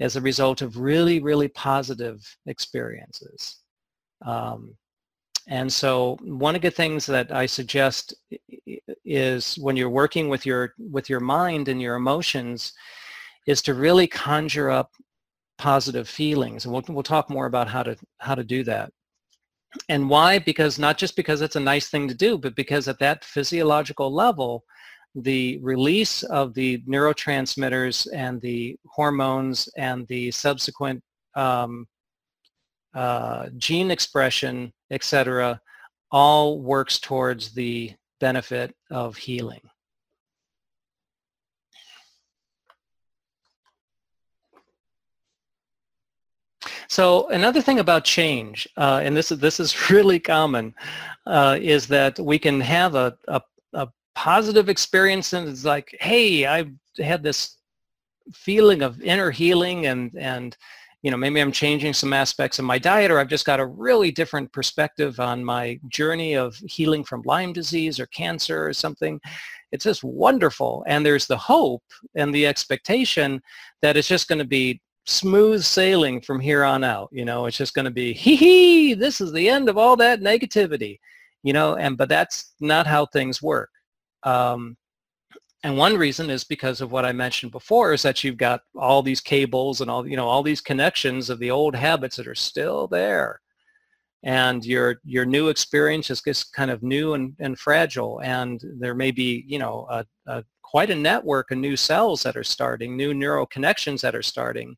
[0.00, 3.58] as a result of really, really positive experiences.
[4.24, 4.74] Um,
[5.46, 8.14] and so one of the things that I suggest
[9.04, 12.72] is when you're working with your with your mind and your emotions
[13.46, 14.90] is to really conjure up
[15.58, 16.64] positive feelings.
[16.64, 18.92] And we'll, we'll talk more about how to how to do that.
[19.88, 20.38] And why?
[20.38, 24.12] Because not just because it's a nice thing to do, but because at that physiological
[24.12, 24.64] level,
[25.14, 31.02] the release of the neurotransmitters and the hormones and the subsequent
[31.34, 31.86] um,
[32.94, 35.60] uh, gene expression, etc.,
[36.10, 39.60] all works towards the benefit of healing.
[46.88, 50.74] So another thing about change, uh, and this is this is really common,
[51.24, 53.40] uh, is that we can have a, a,
[53.74, 57.56] a positive experience and it's like, hey, I've had this
[58.32, 60.56] feeling of inner healing and and
[61.02, 63.66] you know maybe I'm changing some aspects of my diet or I've just got a
[63.66, 69.20] really different perspective on my journey of healing from Lyme disease or cancer or something.
[69.72, 70.84] It's just wonderful.
[70.86, 73.40] And there's the hope and the expectation
[73.82, 77.08] that it's just going to be smooth sailing from here on out.
[77.12, 79.96] You know, it's just going to be, hee hee, this is the end of all
[79.96, 80.98] that negativity.
[81.42, 83.70] You know, and but that's not how things work.
[84.22, 84.76] Um,
[85.62, 89.02] and one reason is because of what I mentioned before is that you've got all
[89.02, 92.34] these cables and all, you know, all these connections of the old habits that are
[92.34, 93.40] still there.
[94.22, 98.20] And your your new experience is just kind of new and, and fragile.
[98.22, 102.36] And there may be, you know, a, a, quite a network of new cells that
[102.36, 104.76] are starting, new neural connections that are starting,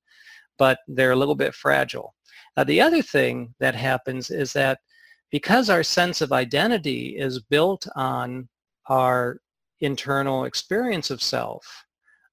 [0.59, 2.15] but they're a little bit fragile.
[2.57, 4.79] Now, the other thing that happens is that
[5.31, 8.49] because our sense of identity is built on
[8.87, 9.41] our
[9.81, 11.85] internal experience of self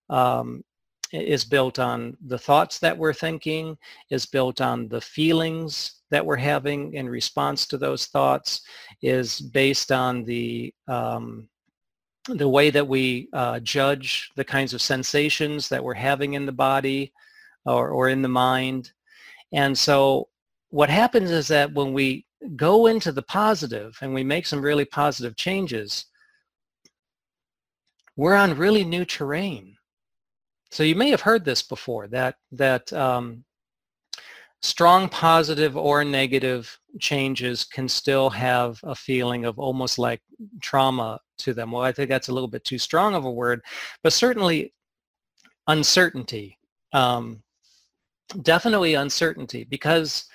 [0.09, 0.63] um,
[1.11, 3.77] is built on the thoughts that we're thinking,
[4.11, 8.61] is built on the feelings that we're having in response to those thoughts,
[9.01, 11.47] is based on the um,
[12.27, 16.51] the way that we uh, judge the kinds of sensations that we're having in the
[16.51, 17.11] body
[17.65, 18.91] or, or in the mind.
[19.51, 20.27] And so
[20.69, 24.85] what happens is that when we go into the positive and we make some really
[24.85, 26.05] positive changes,
[28.19, 29.77] we're on really new terrain.
[30.71, 33.45] So you may have heard this before, that, that um,
[34.61, 40.19] strong positive or negative changes can still have a feeling of almost like
[40.61, 41.71] trauma to them.
[41.71, 43.61] Well, I think that's a little bit too strong of a word,
[44.03, 44.73] but certainly
[45.67, 46.57] uncertainty.
[46.91, 47.41] Um,
[48.41, 50.25] definitely uncertainty because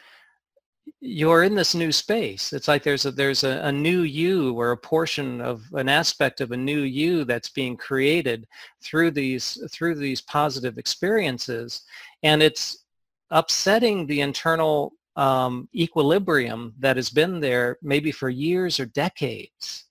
[1.00, 2.52] you're in this new space.
[2.52, 6.40] It's like there's a there's a, a, new you or a portion of an aspect
[6.40, 8.46] of a new you that's being created
[8.82, 11.82] through these through these positive experiences,
[12.22, 12.84] and it's
[13.30, 19.84] upsetting the internal um, equilibrium that has been there maybe for years or decades.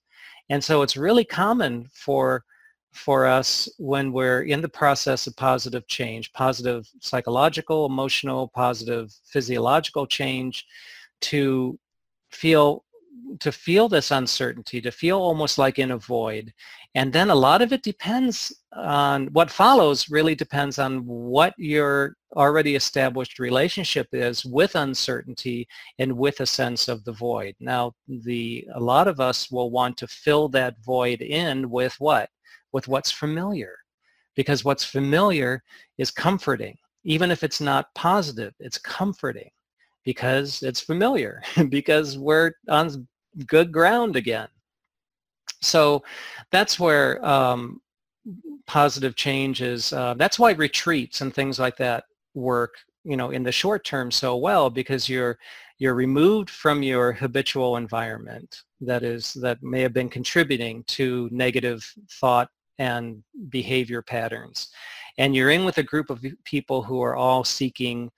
[0.50, 2.44] And so it's really common for
[2.94, 10.06] for us when we're in the process of positive change, positive psychological, emotional, positive physiological
[10.06, 10.64] change,
[11.20, 11.78] to
[12.30, 12.84] feel
[13.40, 16.52] to feel this uncertainty, to feel almost like in a void.
[16.94, 22.16] And then a lot of it depends on what follows really depends on what your
[22.36, 25.66] already established relationship is with uncertainty
[25.98, 27.54] and with a sense of the void.
[27.60, 32.28] Now, the a lot of us will want to fill that void in with what?
[32.74, 33.78] With what's familiar
[34.34, 35.62] because what's familiar
[35.96, 36.76] is comforting.
[37.04, 39.50] Even if it's not positive, it's comforting
[40.04, 43.06] because it's familiar, because we're on
[43.46, 44.48] good ground again.
[45.62, 46.02] So
[46.50, 47.80] that's where um,
[48.66, 49.92] positive change is.
[49.92, 52.04] Uh, that's why retreats and things like that
[52.34, 55.38] work, you know, in the short term so well because you're
[55.78, 61.84] you're removed from your habitual environment that is that may have been contributing to negative
[62.20, 62.48] thought
[62.78, 64.68] and behavior patterns
[65.18, 68.10] and you're in with a group of people who are all seeking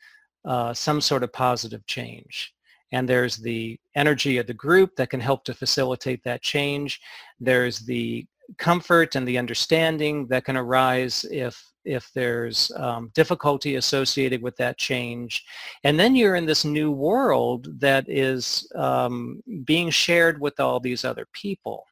[0.45, 2.55] uh, some sort of positive change
[2.93, 7.01] and there's the energy of the group that can help to facilitate that change
[7.41, 8.27] there's the
[8.59, 14.77] comfort and the understanding that can arise if if there's um, difficulty associated with that
[14.77, 15.45] change.
[15.85, 21.05] And then you're in this new world that is um, being shared with all these
[21.05, 21.86] other people.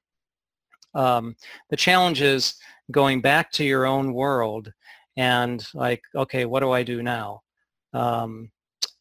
[0.95, 1.37] Um,
[1.71, 2.55] the challenge is
[2.91, 4.73] going back to your own world
[5.17, 7.43] and like, okay, what do I do now?
[7.93, 8.51] Um,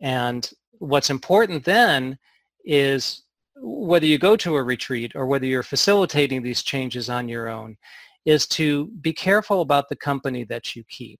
[0.02, 2.18] and what's important then
[2.66, 3.24] is
[3.56, 7.78] whether you go to a retreat or whether you're facilitating these changes on your own,
[8.26, 11.20] is to be careful about the company that you keep.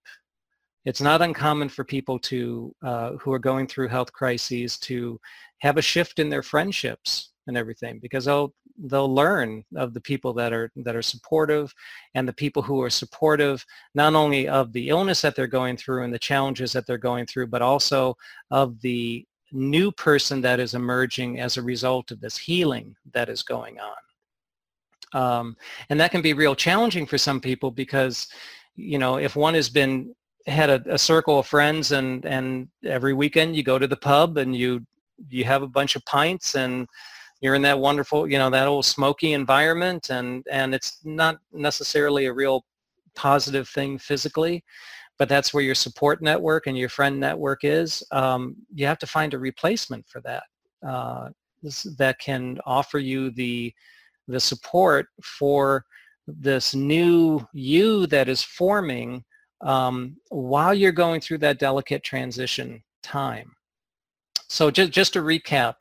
[0.86, 5.20] It's not uncommon for people to uh, who are going through health crises to
[5.60, 10.34] have a shift in their friendships and everything because they'll they'll learn of the people
[10.34, 11.74] that are that are supportive
[12.16, 13.64] and the people who are supportive
[13.94, 17.26] not only of the illness that they're going through and the challenges that they're going
[17.26, 18.18] through but also
[18.50, 23.44] of the new person that is emerging as a result of this healing that is
[23.44, 23.96] going on.
[25.14, 25.58] Um,
[25.90, 28.28] and that can be real challenging for some people because,
[28.76, 30.16] you know, if one has been
[30.48, 34.38] had a, a, circle of friends and and every weekend you go to the pub
[34.38, 34.86] and you
[35.30, 36.88] you have a bunch of pints and
[37.44, 42.26] you're in that wonderful you know that old smoky environment and and it's not necessarily
[42.26, 42.66] a real
[43.16, 44.64] positive thing physically
[45.20, 49.06] but that's where your support network and your friend network is um, you have to
[49.06, 50.44] find a replacement for that
[50.88, 51.30] uh,
[51.98, 53.72] that can offer you the
[54.28, 55.86] the support for
[56.28, 59.24] this new you that is forming
[59.62, 63.54] um, while you're going through that delicate transition time.
[64.50, 65.76] So just, just to recap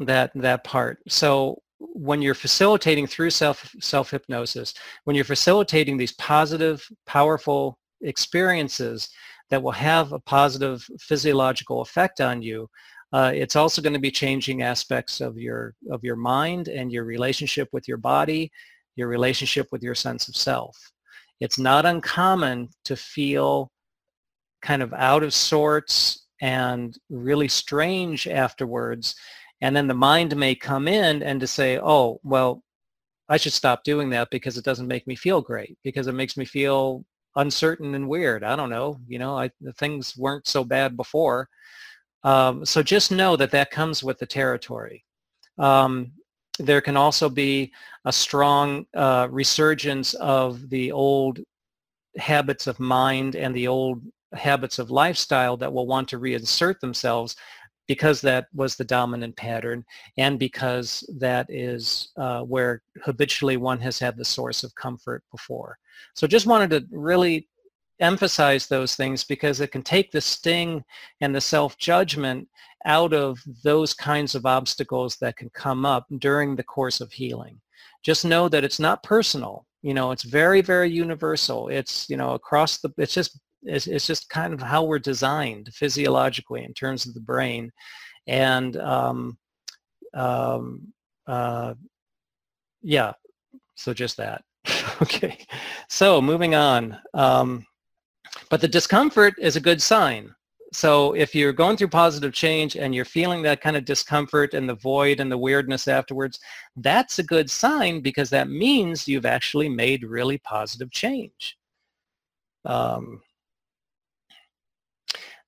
[0.00, 0.98] that, that part.
[1.08, 9.08] So when you're facilitating through self, self-hypnosis, when you're facilitating these positive, powerful experiences
[9.50, 12.68] that will have a positive physiological effect on you,
[13.12, 17.04] uh, it's also going to be changing aspects of your of your mind and your
[17.04, 18.50] relationship with your body,
[18.96, 20.76] your relationship with your sense of self.
[21.40, 23.70] It's not uncommon to feel
[24.60, 29.14] kind of out of sorts and really strange afterwards.
[29.60, 32.62] And then the mind may come in and to say, oh, well,
[33.28, 36.36] I should stop doing that because it doesn't make me feel great, because it makes
[36.36, 37.04] me feel
[37.36, 38.44] uncertain and weird.
[38.44, 41.48] I don't know, you know, I, things weren't so bad before.
[42.22, 45.04] Um, so just know that that comes with the territory.
[45.58, 46.12] Um,
[46.58, 47.72] there can also be
[48.04, 51.40] a strong uh, resurgence of the old
[52.16, 54.02] habits of mind and the old
[54.34, 57.36] habits of lifestyle that will want to reinsert themselves
[57.86, 59.84] because that was the dominant pattern
[60.18, 65.78] and because that is uh, where habitually one has had the source of comfort before.
[66.14, 67.48] So just wanted to really
[68.00, 70.84] emphasize those things because it can take the sting
[71.20, 72.48] and the self-judgment
[72.84, 77.60] out of those kinds of obstacles that can come up during the course of healing.
[78.02, 79.64] Just know that it's not personal.
[79.82, 81.68] You know, it's very, very universal.
[81.68, 85.70] It's, you know, across the, it's just, it's, it's just kind of how we're designed
[85.72, 87.70] physiologically in terms of the brain.
[88.26, 89.38] And, um,
[90.14, 90.92] um,
[91.26, 91.74] uh,
[92.82, 93.12] yeah,
[93.74, 94.42] so just that.
[95.02, 95.38] okay,
[95.88, 96.98] so moving on.
[97.14, 97.66] Um,
[98.50, 100.34] but the discomfort is a good sign.
[100.72, 104.68] So if you're going through positive change and you're feeling that kind of discomfort and
[104.68, 106.38] the void and the weirdness afterwards,
[106.76, 111.56] that's a good sign because that means you've actually made really positive change.
[112.64, 113.22] Um,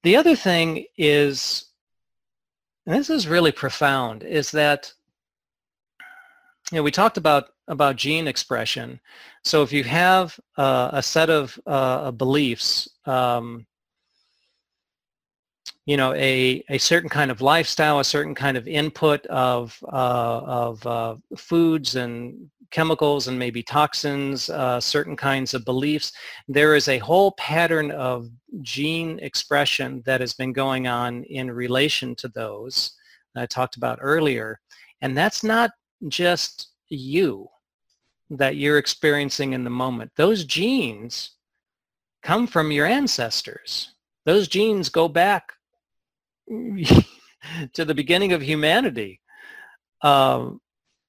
[0.03, 1.67] the other thing is,
[2.87, 4.93] and this is really profound, is that
[6.71, 8.99] you know, we talked about about gene expression.
[9.45, 13.67] So if you have uh, a set of uh, beliefs, um,
[15.85, 20.41] you know, a, a certain kind of lifestyle, a certain kind of input of, uh,
[20.45, 26.13] of uh, foods and chemicals and maybe toxins, uh, certain kinds of beliefs,
[26.49, 28.29] there is a whole pattern of
[28.61, 32.93] gene expression that has been going on in relation to those
[33.37, 34.61] I talked about earlier.
[35.01, 35.71] And that's not
[36.09, 37.49] just you
[38.31, 40.11] that you're experiencing in the moment.
[40.17, 41.31] Those genes
[42.23, 43.95] come from your ancestors.
[44.27, 45.53] Those genes go back
[46.49, 49.21] to the beginning of humanity.
[50.03, 50.61] Um,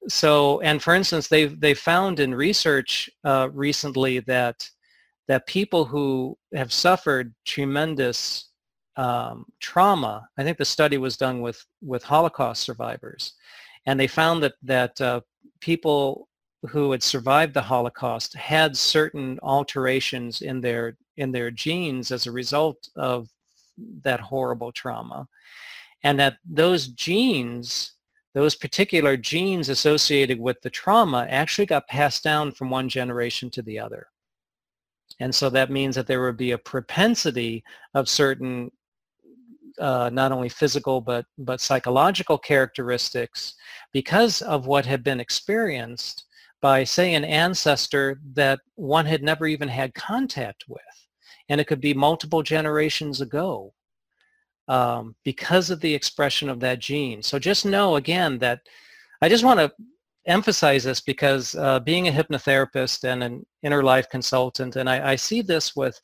[0.08, 4.68] so, and for instance, they've, they found in research uh, recently that,
[5.28, 8.50] that people who have suffered tremendous
[8.96, 13.34] um, trauma, I think the study was done with, with Holocaust survivors,
[13.86, 15.20] and they found that, that uh,
[15.60, 16.28] people
[16.68, 22.32] who had survived the Holocaust had certain alterations in their, in their genes as a
[22.32, 23.28] result of
[24.02, 25.26] that horrible trauma.
[26.02, 27.92] And that those genes
[28.34, 33.62] those particular genes associated with the trauma actually got passed down from one generation to
[33.62, 34.06] the other.
[35.18, 37.64] And so that means that there would be a propensity
[37.94, 38.70] of certain
[39.78, 43.54] uh, not only physical but, but psychological characteristics
[43.92, 46.26] because of what had been experienced
[46.60, 50.82] by, say, an ancestor that one had never even had contact with.
[51.48, 53.72] And it could be multiple generations ago
[54.70, 57.22] um, because of the expression of that gene.
[57.24, 58.60] So just know again that
[59.20, 59.72] I just want to
[60.26, 65.16] emphasize this because uh, being a hypnotherapist and an inner life consultant, and I, I,
[65.16, 66.00] see this with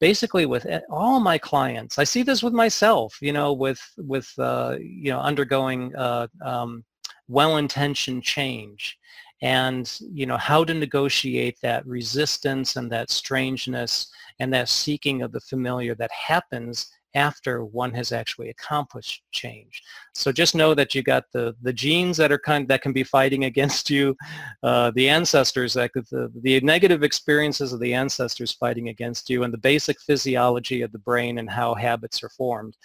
[0.00, 1.98] basically with all my clients.
[1.98, 6.84] I see this with myself, you know, with with uh, you know undergoing uh, um,
[7.28, 8.98] well-intentioned change
[9.40, 15.32] and you know how to negotiate that resistance and that strangeness and that seeking of
[15.32, 19.82] the familiar that happens after one has actually accomplished change.
[20.14, 23.02] So just know that you got the, the genes that are kind that can be
[23.02, 24.16] fighting against you,
[24.62, 29.42] uh, the ancestors that could, the, the negative experiences of the ancestors fighting against you,
[29.42, 32.76] and the basic physiology of the brain and how habits are formed.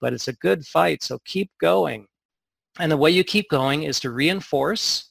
[0.00, 2.06] But it's a good fight, so keep going.
[2.78, 5.10] And the way you keep going is to reinforce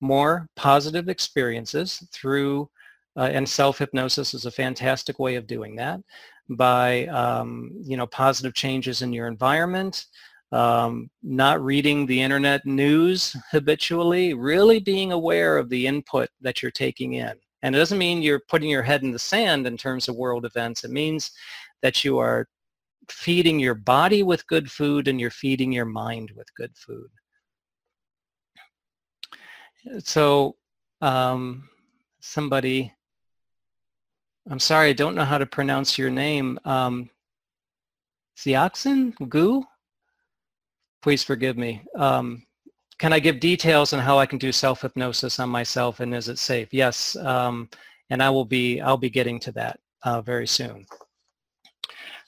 [0.00, 2.70] more positive experiences through
[3.16, 6.00] uh, and self-hypnosis is a fantastic way of doing that
[6.50, 10.06] by um, you know positive changes in your environment,
[10.52, 16.70] um, not reading the internet news habitually, really being aware of the input that you're
[16.70, 17.32] taking in.
[17.62, 20.44] And it doesn't mean you're putting your head in the sand in terms of world
[20.44, 20.82] events.
[20.84, 21.30] It means
[21.82, 22.48] that you are
[23.08, 27.08] feeding your body with good food and you're feeding your mind with good food.
[30.04, 30.56] So
[31.00, 31.68] um,
[32.20, 32.92] somebody
[34.48, 36.58] I'm sorry, I don't know how to pronounce your name.
[36.64, 37.10] Um,
[38.38, 39.62] Xiaxin Gu?
[41.02, 41.82] Please forgive me.
[41.96, 42.42] Um,
[42.98, 46.38] can I give details on how I can do self-hypnosis on myself and is it
[46.38, 46.68] safe?
[46.72, 47.68] Yes, um,
[48.10, 50.86] and I will be, I'll be getting to that uh, very soon.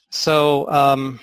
[0.09, 1.19] So um,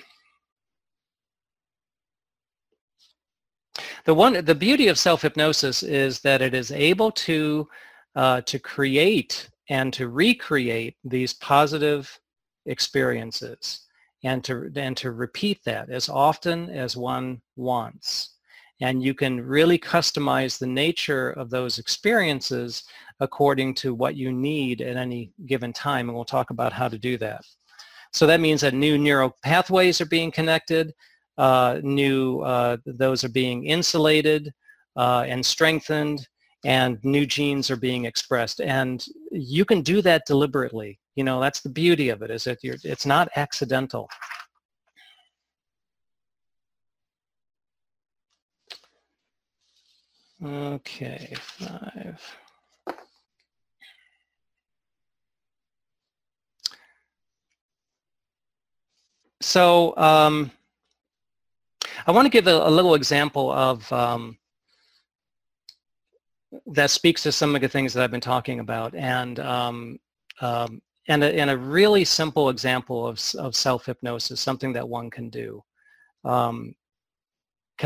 [4.05, 7.67] the one, the beauty of self-hypnosis is that it is able to,
[8.15, 12.19] uh, to create and to recreate these positive
[12.65, 13.87] experiences
[14.23, 18.35] and to, and to repeat that as often as one wants.
[18.81, 22.83] And you can really customize the nature of those experiences
[23.19, 26.09] according to what you need at any given time.
[26.09, 27.45] And we'll talk about how to do that.
[28.11, 30.93] So that means that new neural pathways are being connected,
[31.37, 34.51] uh, new, uh, those are being insulated
[34.97, 36.27] uh, and strengthened,
[36.65, 38.59] and new genes are being expressed.
[38.61, 40.99] And you can do that deliberately.
[41.15, 44.09] You know, that's the beauty of it, is that you're, it's not accidental.
[50.43, 52.19] Okay, five.
[59.41, 60.51] So um,
[62.07, 64.37] I want to give a, a little example of um,
[66.67, 68.93] that speaks to some of the things that I've been talking about.
[68.95, 69.99] And um,
[70.41, 75.29] um, and, a, and a really simple example of, of self-hypnosis, something that one can
[75.29, 75.63] do.
[76.23, 76.75] Because um,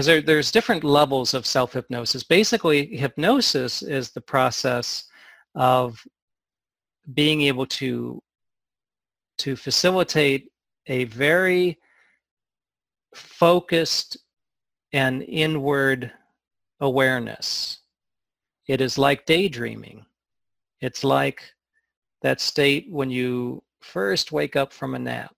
[0.04, 2.24] there, there's different levels of self-hypnosis.
[2.24, 5.06] Basically, hypnosis is the process
[5.56, 6.02] of
[7.14, 8.22] being able to,
[9.38, 10.50] to facilitate
[10.88, 11.80] a very
[13.14, 14.18] focused
[14.92, 16.12] and inward
[16.82, 17.80] awareness
[18.68, 20.06] it is like daydreaming.
[20.82, 21.44] It's like
[22.22, 25.36] that state when you first wake up from a nap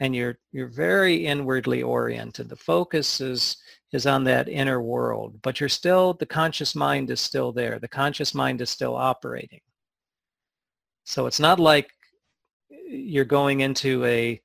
[0.00, 2.48] and you're you're very inwardly oriented.
[2.48, 3.56] The focus is
[3.92, 7.78] is on that inner world, but you're still the conscious mind is still there.
[7.78, 9.60] The conscious mind is still operating.
[11.04, 11.90] So it's not like
[12.88, 14.40] you're going into a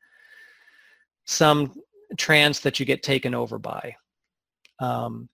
[1.25, 1.73] some
[2.17, 3.95] trance that you get taken over by.
[4.79, 5.29] Um,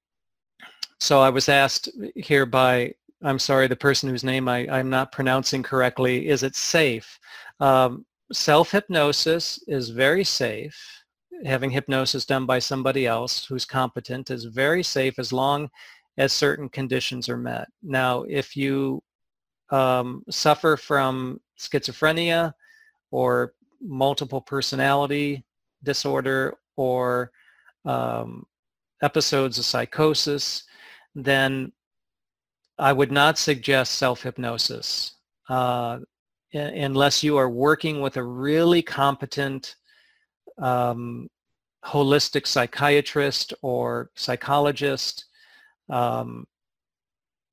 [1.00, 2.94] so I was asked here by,
[3.24, 7.20] I'm sorry, the person whose name I, I'm not pronouncing correctly, is it safe?
[7.60, 10.78] Um, self-hypnosis is very safe.
[11.46, 15.70] Having hypnosis done by somebody else who's competent is very safe as long
[16.18, 17.68] as certain conditions are met.
[17.84, 19.04] Now, if you
[19.70, 22.54] um, suffer from schizophrenia
[23.12, 25.44] or multiple personality
[25.84, 27.32] disorder or
[27.84, 28.46] um,
[29.02, 30.64] episodes of psychosis,
[31.16, 31.72] then
[32.78, 35.16] I would not suggest self-hypnosis
[35.50, 36.00] uh,
[36.54, 39.76] unless you are working with a really competent
[40.58, 41.30] um,
[41.86, 45.26] holistic psychiatrist or psychologist
[45.90, 46.46] um,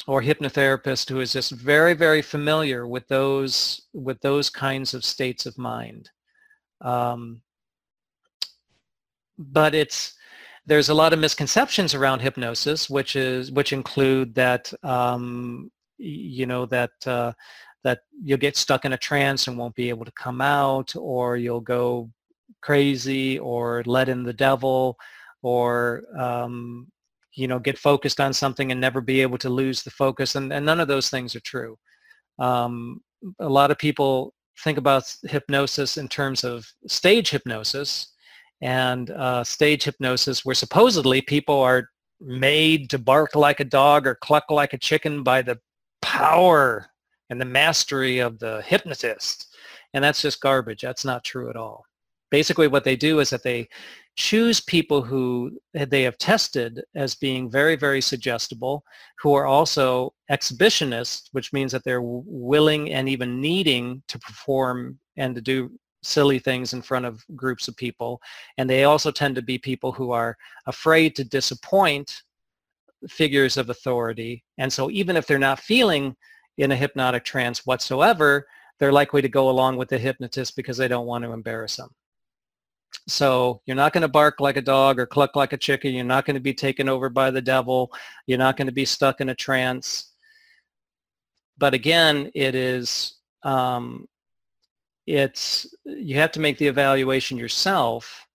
[0.07, 5.47] or hypnotherapist who is just very, very familiar with those with those kinds of states
[5.47, 6.11] of mind.
[6.81, 7.43] Um,
[9.39, 10.15] but it's
[10.67, 16.67] there's a lot of misconceptions around hypnosis, which is which include that um, you know
[16.67, 17.33] that uh,
[17.85, 21.37] that you'll get stuck in a trance and won't be able to come out, or
[21.37, 22.11] you'll go
[22.61, 24.97] crazy, or let in the devil,
[25.43, 26.89] or um,
[27.35, 30.53] you know get focused on something and never be able to lose the focus, and,
[30.53, 31.77] and none of those things are true.
[32.39, 33.01] Um,
[33.41, 38.12] a lot of people think about hypnosis in terms of stage hypnosis,
[38.63, 41.89] and uh, stage hypnosis where supposedly people are
[42.21, 45.59] made to bark like a dog or cluck like a chicken by the
[46.01, 46.87] power
[47.29, 49.55] and the mastery of the hypnotist.
[49.95, 50.83] And that's just garbage.
[50.83, 51.85] That's not true at all.
[52.31, 53.69] Basically what they do is that they
[54.17, 58.85] choose people who they have tested as being very, very suggestible,
[59.21, 65.35] who are also exhibitionists, which means that they're willing and even needing to perform and
[65.35, 65.71] to do
[66.03, 68.21] silly things in front of groups of people.
[68.59, 70.37] And they also tend to be people who are
[70.67, 72.23] afraid to disappoint
[73.09, 74.45] figures of authority.
[74.59, 76.17] And so even if they're not feeling
[76.59, 78.47] in a hypnotic trance whatsoever,
[78.79, 81.91] they're likely to go along with the hypnotist because they don't want to embarrass them.
[83.09, 85.95] So you're not going to bark like a dog or cluck like a chicken.
[85.95, 87.93] You're not going to be taken over by the devil.
[88.27, 90.13] You're not going to be stuck in a trance.
[91.59, 94.09] But again, it is um,
[95.07, 98.27] it's you have to make the evaluation yourself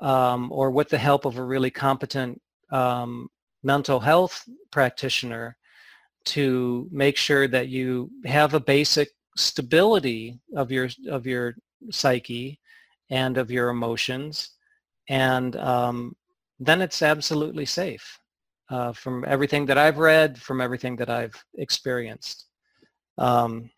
[0.00, 2.40] um, or with the help of a really competent
[2.70, 3.28] um,
[3.62, 5.56] mental health practitioner
[6.24, 11.54] to make sure that you have a basic stability of your of your
[11.90, 12.58] psyche
[13.10, 14.50] and of your emotions.
[15.08, 16.16] And um,
[16.60, 18.18] then it's absolutely safe
[18.70, 22.46] uh, from everything that I've read from everything that I've experienced.
[23.18, 23.70] Um,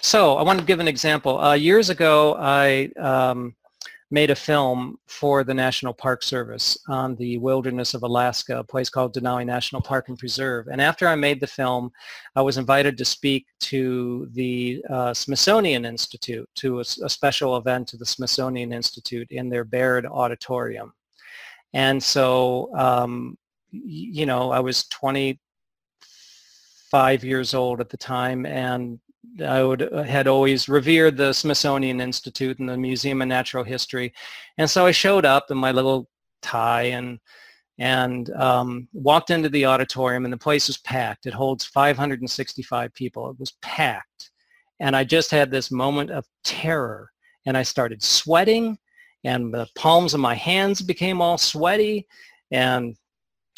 [0.00, 1.38] so I want to give an example.
[1.38, 3.54] Uh, years ago, I um,
[4.10, 8.88] made a film for the National Park Service on the wilderness of Alaska, a place
[8.88, 10.68] called Denali National Park and Preserve.
[10.68, 11.90] And after I made the film,
[12.36, 17.88] I was invited to speak to the uh, Smithsonian Institute, to a, a, special event
[17.88, 20.92] to the Smithsonian Institute in their Baird Auditorium.
[21.72, 23.36] And so, um,
[23.72, 29.00] you know, I was 25 years old at the time and
[29.44, 34.12] I would, uh, had always revered the Smithsonian Institute and the Museum of Natural History.
[34.58, 36.08] And so I showed up in my little
[36.42, 37.18] tie and
[37.78, 41.26] and um, walked into the auditorium and the place was packed.
[41.26, 43.28] It holds 565 people.
[43.28, 44.30] It was packed.
[44.80, 47.10] And I just had this moment of terror
[47.44, 48.78] and I started sweating
[49.24, 52.06] and the palms of my hands became all sweaty
[52.50, 52.96] and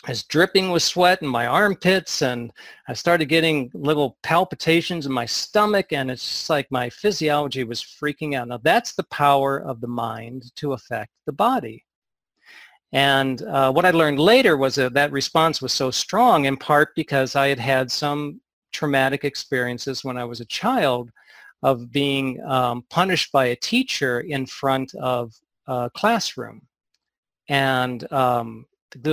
[0.04, 2.52] I was dripping with sweat in my armpits and
[2.86, 7.82] I started getting little palpitations in my stomach and it's just like my physiology was
[7.82, 8.48] freaking out.
[8.48, 11.84] Now that's the power of the mind to affect the body.
[12.92, 16.94] And uh, what I learned later was that that response was so strong in part
[16.94, 18.40] because I had had some
[18.72, 21.10] traumatic experiences when I was a child
[21.62, 25.34] of being um, punished by a teacher in front of
[25.66, 26.62] a classroom.
[27.48, 28.64] And um,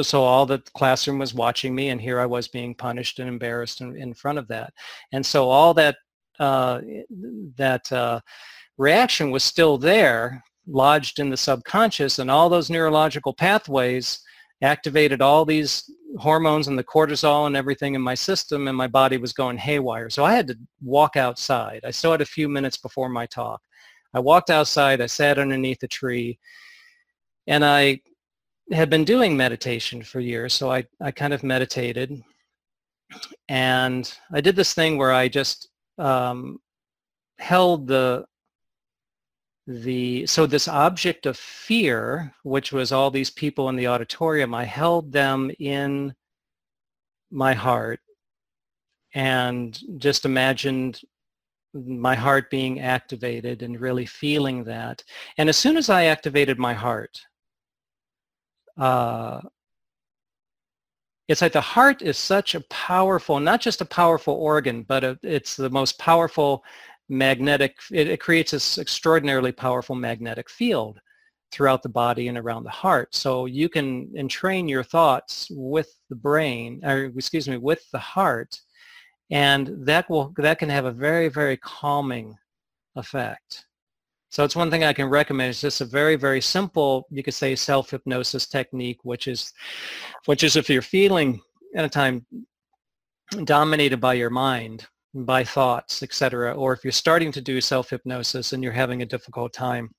[0.03, 3.81] so all the classroom was watching me and here I was being punished and embarrassed
[3.81, 4.73] in, in front of that.
[5.11, 5.97] And so all that,
[6.39, 6.81] uh,
[7.57, 8.19] that uh,
[8.77, 14.19] reaction was still there, lodged in the subconscious and all those neurological pathways
[14.61, 19.17] activated all these hormones and the cortisol and everything in my system and my body
[19.17, 20.09] was going haywire.
[20.09, 21.81] So I had to walk outside.
[21.83, 23.61] I still had a few minutes before my talk.
[24.13, 26.39] I walked outside, I sat underneath a tree,
[27.47, 27.99] and I
[28.71, 32.21] had been doing meditation for years, so I, I kind of meditated.
[33.47, 36.59] And I did this thing where I just um,
[37.37, 38.25] held the
[39.67, 44.63] the so this object of fear, which was all these people in the auditorium, I
[44.63, 46.13] held them in
[47.31, 47.99] my heart
[49.15, 51.01] and just imagined
[51.73, 55.03] my heart being activated and really feeling that.
[55.37, 57.19] And as soon as I activated my heart,
[58.77, 59.41] uh,
[61.27, 65.19] it's like the heart is such a powerful, not just a powerful organ, but a,
[65.23, 66.63] it's the most powerful
[67.09, 70.99] magnetic, it, it creates this extraordinarily powerful magnetic field
[71.51, 73.15] throughout the body and around the heart.
[73.15, 78.59] So you can entrain your thoughts with the brain, or excuse me, with the heart,
[79.31, 82.35] and that will that can have a very very calming
[82.95, 83.65] effect.
[84.35, 85.51] So it's one thing I can recommend.
[85.51, 89.53] It's just a very, very simple, you could say self-hypnosis technique, which is,
[90.25, 91.39] which is if you're feeling
[91.73, 92.25] at a time
[93.45, 98.61] dominated by your mind, by thoughts, etc., or if you're starting to do self-hypnosis and
[98.61, 99.89] you're having a difficult time,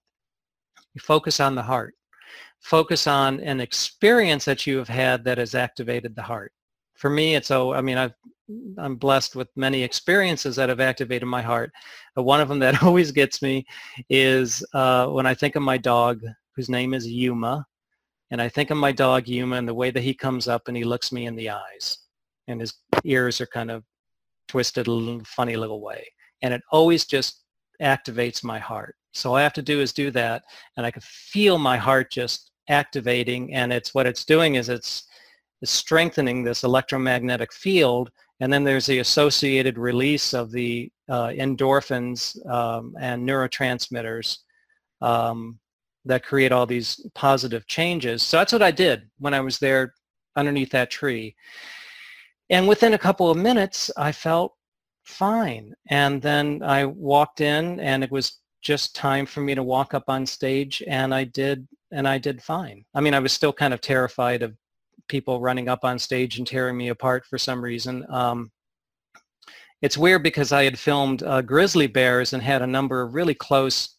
[0.93, 1.95] you focus on the heart.
[2.61, 6.53] Focus on an experience that you have had that has activated the heart.
[6.97, 8.13] For me, it's, oh, I mean, I've
[8.79, 11.73] I'm blessed with many experiences that have activated my heart.
[12.15, 13.67] But one of them that always gets me
[14.09, 16.21] is uh, when I think of my dog,
[16.55, 17.67] whose name is Yuma,
[18.31, 20.77] and I think of my dog Yuma and the way that he comes up and
[20.77, 21.99] he looks me in the eyes,
[22.49, 22.75] and his
[23.05, 23.85] ears are kind of
[24.49, 26.07] twisted a little funny little way,
[26.43, 27.43] and it always just
[27.83, 28.97] activates my heart.
[29.13, 30.45] So all I have to do is do that,
[30.77, 35.05] and I can feel my heart just activating, and it's what it's doing is it's,
[35.63, 38.11] it's strengthening this electromagnetic field
[38.41, 44.39] and then there's the associated release of the uh, endorphins um, and neurotransmitters
[45.01, 45.59] um,
[46.05, 48.23] that create all these positive changes.
[48.23, 49.95] So that's what I did when I was there
[50.37, 51.35] underneath that tree.
[52.51, 54.55] And within a couple of minutes, I felt
[55.05, 55.75] fine.
[55.89, 60.05] And then I walked in and it was just time for me to walk up
[60.09, 62.85] on stage and I did and I did fine.
[62.95, 64.55] I mean, I was still kind of terrified of
[65.09, 68.05] people running up on stage and tearing me apart for some reason.
[68.11, 68.51] Um,
[69.83, 73.35] it's weird because I had filmed uh, grizzly bears and had a number of really
[73.35, 73.97] close,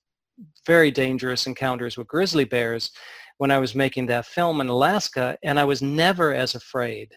[0.66, 2.92] very dangerous encounters with grizzly bears
[3.38, 7.16] when I was making that film in Alaska, and I was never as afraid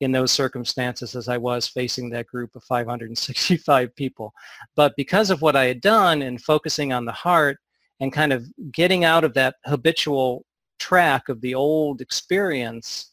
[0.00, 4.32] in those circumstances as I was facing that group of 565 people.
[4.74, 7.58] But because of what I had done and focusing on the heart
[8.00, 10.44] and kind of getting out of that habitual
[10.78, 13.12] track of the old experience,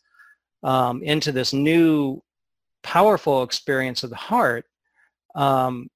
[0.63, 2.21] um, into this new
[2.83, 4.65] powerful experience of the heart,
[5.35, 5.87] um,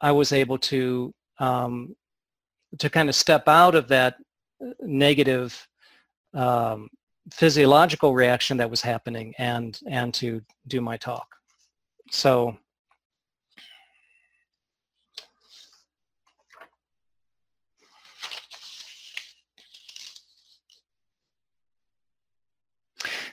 [0.00, 1.94] I was able to um,
[2.78, 4.16] to kind of step out of that
[4.80, 5.66] negative
[6.34, 6.88] um,
[7.32, 11.26] physiological reaction that was happening and and to do my talk.
[12.10, 12.56] So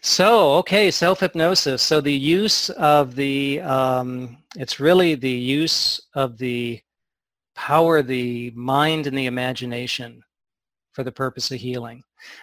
[0.04, 1.82] So, okay, self-hypnosis.
[1.82, 6.82] So the use of the, um, it's really the use of the
[7.56, 10.24] power, the mind and the imagination
[10.94, 12.02] for the purpose of healing.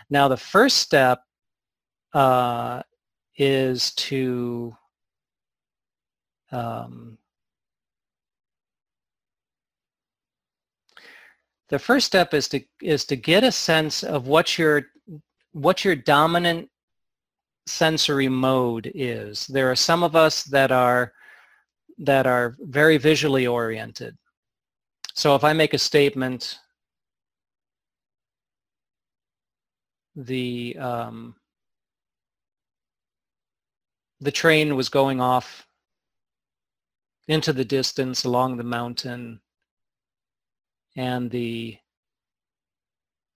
[0.08, 1.20] Now the first step
[2.14, 2.82] uh,
[3.36, 4.76] is to
[6.50, 7.18] um,
[11.68, 14.86] the first step is to is to get a sense of what your
[15.52, 16.70] what your dominant
[17.68, 19.46] sensory mode is.
[19.46, 21.12] There are some of us that are
[21.98, 24.16] that are very visually oriented.
[25.14, 26.58] So if I make a statement,
[30.14, 31.34] the um,
[34.20, 35.66] the train was going off
[37.28, 39.40] into the distance along the mountain
[40.96, 41.78] and the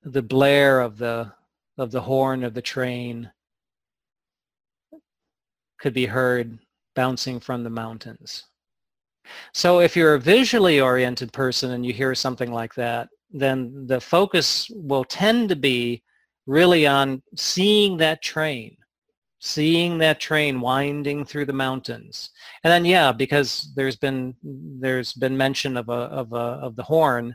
[0.04, 1.32] the blare of the
[1.78, 3.30] of the horn of the train
[5.82, 6.58] could be heard
[6.94, 8.44] bouncing from the mountains.
[9.52, 14.00] So if you're a visually oriented person and you hear something like that, then the
[14.00, 16.02] focus will tend to be
[16.46, 18.76] really on seeing that train,
[19.40, 22.30] seeing that train winding through the mountains.
[22.62, 26.82] And then yeah, because there's been there's been mention of a of a of the
[26.82, 27.34] horn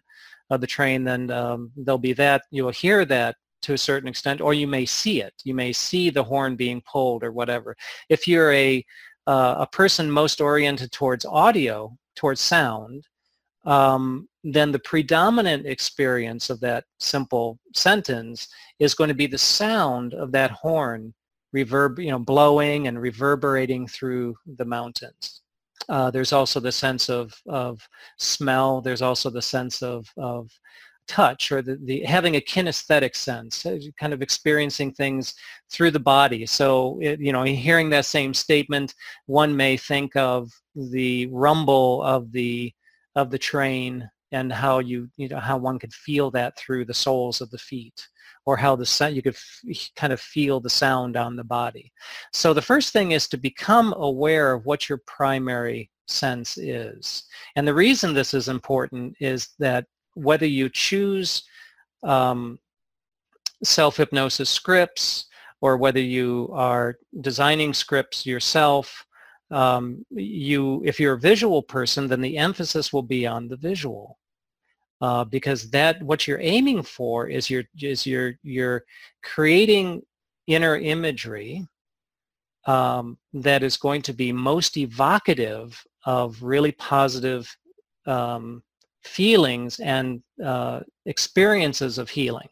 [0.50, 4.42] of the train, then um, there'll be that you'll hear that to a certain extent,
[4.42, 5.34] or you may see it.
[5.44, 7.76] You may see the horn being pulled or whatever.
[8.10, 8.86] If you're a,
[9.26, 13.08] uh, a person most oriented towards audio, towards sound,
[13.66, 18.48] um, then the predominant experience of that simple sentence
[18.80, 21.14] is going to be the sound of that horn
[21.56, 25.42] reverb, you know, blowing and reverberating through the mountains.
[25.90, 27.82] Uh, there's also the sense of, of
[28.18, 28.82] smell.
[28.82, 30.50] There's also the sense of, of
[31.08, 33.66] touch or the, the having a kinesthetic sense,
[34.00, 35.34] kind of experiencing things
[35.72, 36.46] through the body.
[36.46, 38.94] So, it, you know, hearing that same statement,
[39.26, 42.74] one may think of the rumble of the
[43.16, 46.94] of the train and how you you know how one could feel that through the
[46.94, 48.08] soles of the feet
[48.46, 51.92] or how the sound you could f- kind of feel the sound on the body
[52.34, 57.24] so the first thing is to become aware of what your primary sense is
[57.56, 59.86] and the reason this is important is that
[60.18, 61.44] whether you choose
[62.04, 62.60] um,
[63.64, 65.26] self-hypnosis scripts
[65.62, 69.06] or whether you are designing scripts yourself
[69.50, 74.18] um, you, if you're a visual person, then the emphasis will be on the visual.
[75.00, 78.84] Uh, because that what you're aiming for is you're is you're you're
[79.22, 80.02] creating
[80.48, 81.68] inner imagery
[82.66, 87.56] um, that is going to be most evocative of really positive
[88.08, 88.64] um,
[89.08, 92.50] feelings and uh, experiences of healing.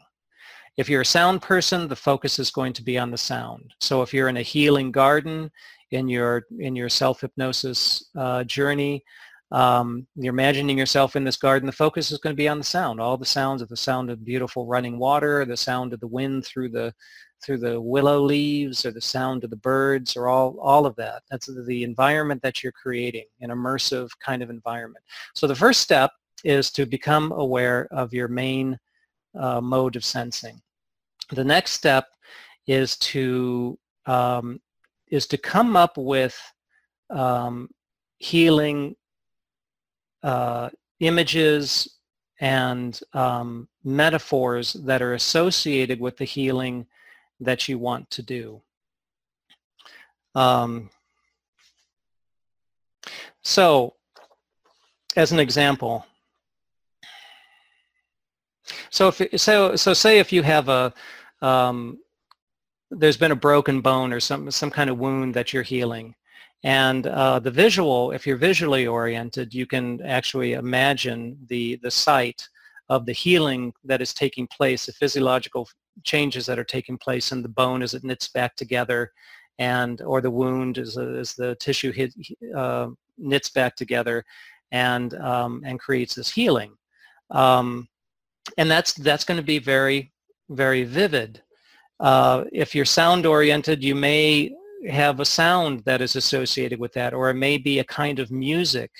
[0.77, 3.73] If you're a sound person, the focus is going to be on the sound.
[3.79, 5.49] So if you're in a healing garden,
[5.91, 9.03] in your in your self hypnosis uh, journey.
[9.51, 11.67] Um, you're imagining yourself in this garden.
[11.67, 12.99] The focus is going to be on the sound.
[12.99, 16.45] All the sounds of the sound of beautiful running water, the sound of the wind
[16.45, 16.93] through the
[17.43, 21.23] through the willow leaves, or the sound of the birds, or all all of that.
[21.29, 25.03] That's the environment that you're creating, an immersive kind of environment.
[25.35, 26.11] So the first step
[26.45, 28.79] is to become aware of your main
[29.37, 30.61] uh, mode of sensing.
[31.31, 32.07] The next step
[32.67, 34.61] is to um,
[35.07, 36.39] is to come up with
[37.09, 37.69] um,
[38.19, 38.95] healing
[40.23, 40.69] uh,
[40.99, 41.97] images
[42.39, 46.85] and um, metaphors that are associated with the healing
[47.39, 48.61] that you want to do.
[50.33, 50.89] Um,
[53.41, 53.95] so,
[55.15, 56.05] as an example,
[58.95, 60.93] so if so, so say if you have a
[61.41, 61.99] um,
[62.91, 66.15] there's been a broken bone or some, some kind of wound that you're healing.
[66.63, 72.47] And uh, the visual, if you're visually oriented, you can actually imagine the, the site
[72.89, 75.67] of the healing that is taking place, the physiological
[76.03, 79.11] changes that are taking place in the bone as it knits back together
[79.59, 82.13] and or the wound as, as the tissue hit,
[82.55, 82.87] uh,
[83.17, 84.25] knits back together
[84.71, 86.75] and um, and creates this healing.
[87.31, 87.87] Um,
[88.57, 90.11] and that's that's going to be very
[90.49, 91.41] very vivid.
[91.99, 94.53] Uh, if you're sound oriented, you may
[94.89, 98.31] have a sound that is associated with that, or it may be a kind of
[98.31, 98.91] music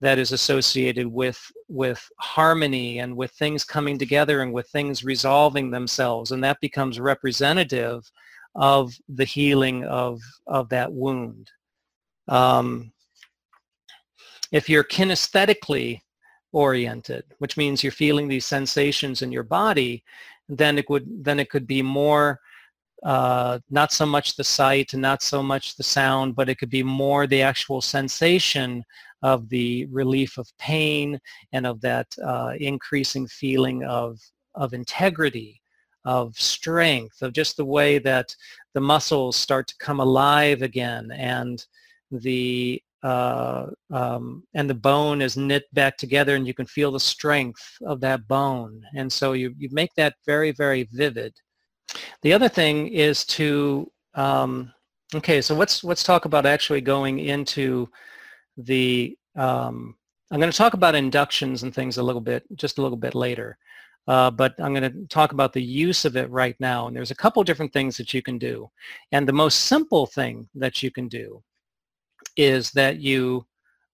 [0.00, 5.70] that is associated with with harmony and with things coming together and with things resolving
[5.70, 8.10] themselves, and that becomes representative
[8.54, 11.50] of the healing of of that wound.
[12.28, 12.92] Um,
[14.52, 16.00] if you're kinesthetically
[16.54, 20.02] oriented, which means you're feeling these sensations in your body,
[20.48, 22.40] then it would then it could be more
[23.04, 26.70] uh, not so much the sight and not so much the sound, but it could
[26.70, 28.82] be more the actual sensation
[29.22, 31.18] of the relief of pain
[31.52, 34.18] and of that uh, increasing feeling of,
[34.54, 35.60] of integrity,
[36.04, 38.34] of strength, of just the way that
[38.72, 41.66] the muscles start to come alive again and
[42.10, 46.98] the uh, um, and the bone is knit back together and you can feel the
[46.98, 48.82] strength of that bone.
[48.96, 51.36] And so you, you make that very, very vivid.
[52.22, 54.72] The other thing is to, um,
[55.14, 57.90] okay, so let's, let's talk about actually going into
[58.56, 59.94] the, um,
[60.30, 63.14] I'm going to talk about inductions and things a little bit, just a little bit
[63.14, 63.58] later.
[64.08, 66.86] Uh, but I'm going to talk about the use of it right now.
[66.86, 68.70] And there's a couple different things that you can do.
[69.12, 71.42] And the most simple thing that you can do
[72.36, 73.46] is that you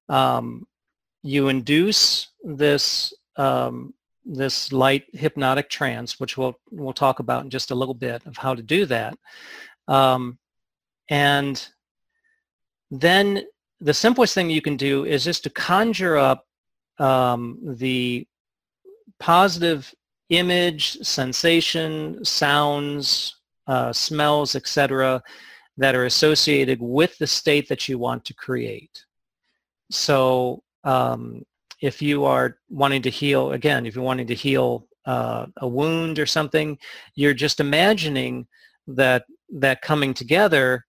[0.09, 0.67] um,
[1.23, 7.71] you induce this um, this light hypnotic trance, which we'll we'll talk about in just
[7.71, 9.17] a little bit of how to do that,
[9.89, 10.39] um,
[11.09, 11.69] and
[12.91, 13.45] then
[13.81, 16.47] the simplest thing you can do is just to conjure up
[16.99, 18.27] um, the
[19.19, 19.93] positive
[20.29, 25.23] image, sensation, sounds, uh, smells, etc.,
[25.81, 29.07] that are associated with the state that you want to create.
[29.91, 31.43] So um,
[31.81, 36.19] if you are wanting to heal, again, if you're wanting to heal uh, a wound
[36.19, 36.79] or something,
[37.15, 38.47] you're just imagining
[38.89, 40.85] that that coming together,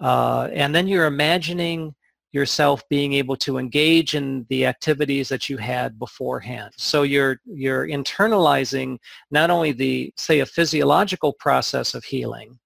[0.00, 1.92] uh, and then you're imagining
[2.30, 6.72] yourself being able to engage in the activities that you had beforehand.
[6.76, 8.98] So you're you're internalizing
[9.32, 12.60] not only the say a physiological process of healing,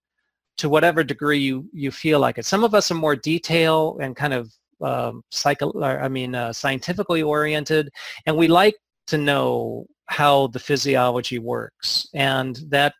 [0.60, 2.44] to whatever degree you, you feel like it.
[2.44, 4.52] Some of us are more detail and kind of
[4.82, 7.88] um, psycho, I mean, uh, scientifically oriented,
[8.26, 12.08] and we like to know how the physiology works.
[12.12, 12.92] And that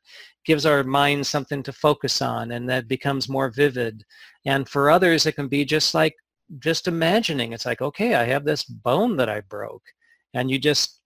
[0.47, 4.05] gives our mind something to focus on and that becomes more vivid.
[4.47, 6.15] And for others, it can be just like,
[6.61, 7.53] just imagining.
[7.53, 9.85] It's like, okay, I have this bone that I broke.
[10.33, 11.01] And you just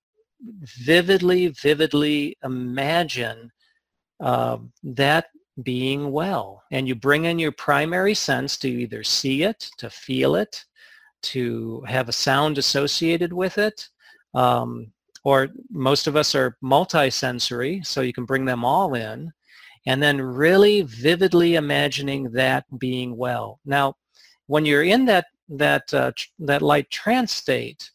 [0.87, 3.51] vividly, vividly imagine
[4.21, 5.27] uh, that
[5.63, 6.63] being well.
[6.71, 10.65] And you bring in your primary sense to either see it, to feel it,
[11.23, 13.89] to have a sound associated with it,
[14.35, 14.93] um,
[15.25, 19.33] or most of us are multisensory, so you can bring them all in,
[19.87, 23.59] and then really vividly imagining that being well.
[23.65, 23.95] Now,
[24.47, 27.91] when you're in that that uh, that light trance state,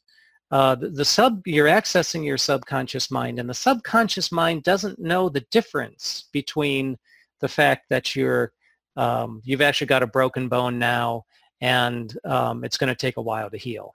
[0.51, 5.29] uh, the, the, sub you're accessing your subconscious mind, and the subconscious mind doesn't know
[5.29, 6.97] the difference between
[7.39, 8.51] the fact that you're
[8.95, 11.25] um, you've actually got a broken bone now,
[11.61, 13.93] and um, it's going to take a while to heal.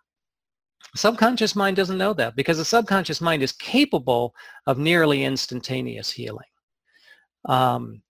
[0.97, 4.35] Subconscious mind doesn't know that because the subconscious mind is capable
[4.67, 6.47] of nearly instantaneous healing.
[7.47, 8.03] Um,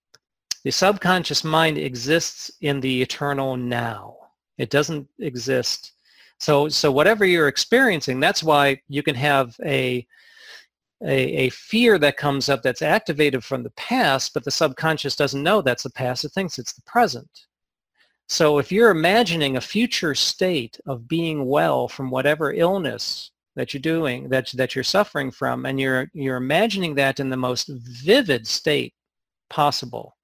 [0.63, 4.15] the subconscious mind exists in the eternal now.
[4.57, 5.93] It doesn't exist.
[6.39, 10.05] So, so whatever you're experiencing, that's why you can have a,
[11.03, 15.43] a, a fear that comes up that's activated from the past, but the subconscious doesn't
[15.43, 16.23] know that's the past.
[16.23, 17.29] It thinks it's the present.
[18.27, 23.81] So if you're imagining a future state of being well from whatever illness that you're
[23.81, 28.47] doing, that, that you're suffering from, and you're, you're imagining that in the most vivid
[28.47, 28.93] state
[29.49, 30.17] possible,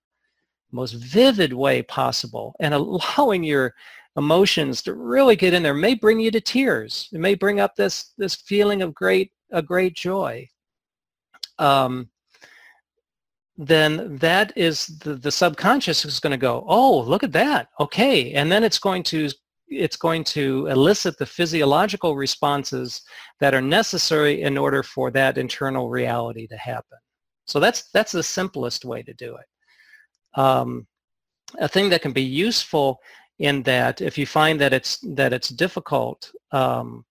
[0.72, 3.74] most vivid way possible, and allowing your
[4.18, 7.08] emotions to really get in there may bring you to tears.
[7.14, 10.50] It may bring up this, this feeling of great, a great joy.
[11.60, 12.10] Um,
[13.58, 17.68] then that is the, the subconscious is going to go, oh, look at that.
[17.80, 18.34] Okay.
[18.34, 19.30] And then it's going to
[19.68, 23.02] it's going to elicit the physiological responses
[23.40, 26.98] that are necessary in order for that internal reality to happen.
[27.46, 30.40] So that's that's the simplest way to do it.
[30.40, 30.88] Um,
[31.60, 33.00] a thing that can be useful
[33.40, 37.06] in that if you find that it's that it's difficult um,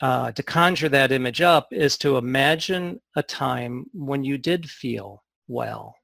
[0.00, 5.24] uh, to conjure that image up is to imagine a time when you did feel
[5.48, 5.94] well.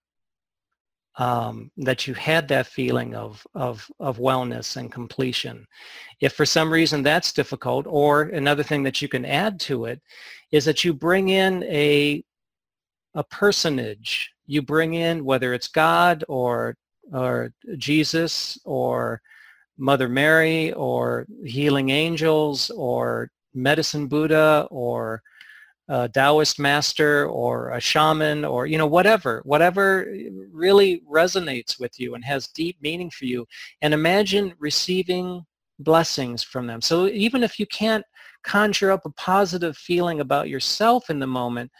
[1.17, 5.65] Um, that you had that feeling of, of, of wellness and completion.
[6.21, 10.03] If for some reason that's difficult, or another thing that you can add to it
[10.51, 12.25] is that you bring in a,
[13.15, 14.33] a personage.
[14.47, 16.77] You bring in, whether it's God or,
[17.13, 19.23] or Jesus or
[19.79, 25.23] Mother Mary or healing angels or medicine Buddha or
[25.89, 30.07] a Taoist master or a shaman or, you know, whatever, whatever
[30.51, 33.47] really resonates with you and has deep meaning for you.
[33.83, 35.45] And imagine receiving
[35.79, 36.81] blessings from them.
[36.81, 38.05] So even if you can't
[38.45, 41.71] conjure up a positive feeling about yourself in the moment,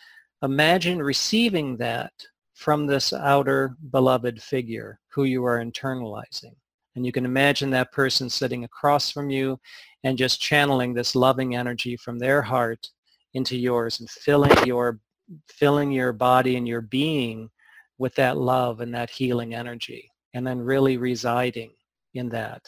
[0.43, 2.13] imagine receiving that
[2.55, 6.55] from this outer beloved figure who you are internalizing.
[6.97, 9.59] And you can imagine that person sitting across from you
[10.05, 12.89] and just channeling this loving energy from their heart
[13.35, 15.01] into yours and filling your
[15.49, 17.51] filling your body and your being
[17.99, 21.71] with that love and that healing energy and then really residing
[22.15, 22.63] in that.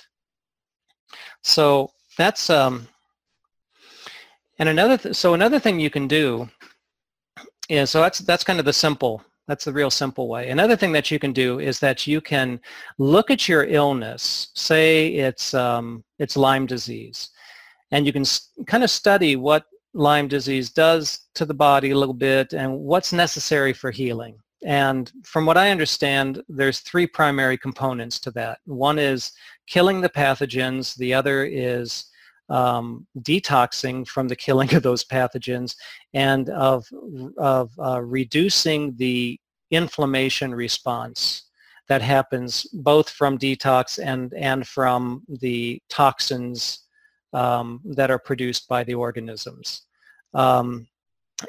[1.43, 2.89] So that's um
[4.59, 6.49] and another th- so another thing you can do
[7.69, 10.51] is so that's that's kind of the simple that's the real simple way.
[10.51, 12.61] Another thing that you can do is that you can
[12.99, 17.31] look at your illness, say it's um, it's Lyme disease,
[17.91, 18.25] and you can
[18.67, 23.13] kind of study what Lyme disease does to the body a little bit and what's
[23.13, 24.37] necessary for healing.
[24.65, 28.59] And from what I understand, there's three primary components to that.
[28.65, 29.33] One is
[29.67, 30.97] killing the pathogens.
[30.97, 32.07] The other is
[32.49, 35.75] um, detoxing from the killing of those pathogens
[36.15, 36.87] and of,
[37.39, 39.39] of uh, reducing the
[39.71, 41.43] inflammation response
[41.89, 46.85] that happens both from detox and, and from the toxins
[47.33, 49.83] um, that are produced by the organisms.
[50.35, 50.87] Um,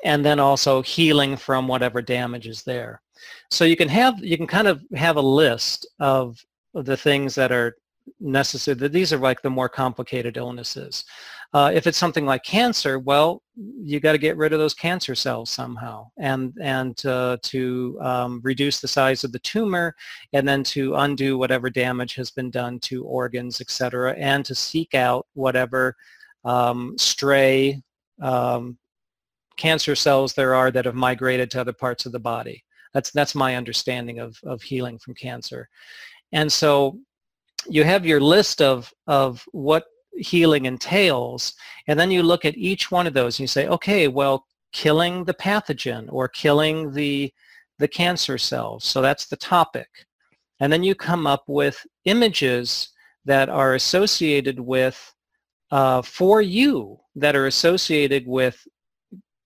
[0.04, 3.02] and then also healing from whatever damage is there.
[3.50, 6.44] So you can have, you can kind of have a list of
[6.74, 7.78] the things that are
[8.20, 8.88] necessary.
[8.88, 11.06] These are like the more complicated illnesses.
[11.54, 15.16] Uh, if it's something like cancer, well, you got to get rid of those cancer
[15.16, 19.96] cells somehow, and and uh, to um, reduce the size of the tumor,
[20.34, 24.54] and then to undo whatever damage has been done to organs, et cetera, and to
[24.54, 25.96] seek out whatever
[26.44, 27.82] um, stray
[28.22, 28.78] um,
[29.56, 32.64] cancer cells there are that have migrated to other parts of the body.
[32.94, 35.70] That's that's my understanding of of healing from cancer,
[36.34, 37.00] and so
[37.70, 39.86] you have your list of of what
[40.18, 41.54] healing entails,
[41.88, 45.24] and then you look at each one of those and you say, okay, well, killing
[45.24, 47.34] the pathogen or killing the,
[47.80, 48.84] the cancer cells.
[48.84, 49.88] So that's the topic.
[50.60, 52.90] And then you come up with images
[53.26, 55.14] that are associated with,
[55.72, 58.68] uh, for you, that are associated with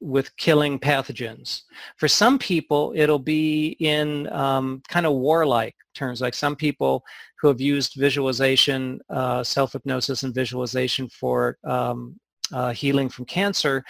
[0.01, 1.61] with killing pathogens.
[1.97, 6.21] For some people, it'll be in um, kind of warlike terms.
[6.21, 7.03] Like some people
[7.39, 12.19] who have used visualization, uh, self-hypnosis and visualization for um,
[12.51, 13.83] uh, healing from cancer,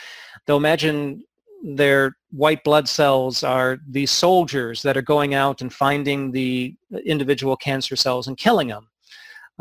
[0.45, 1.23] they'll imagine
[1.63, 7.55] their white blood cells are these soldiers that are going out and finding the individual
[7.55, 8.87] cancer cells and killing them.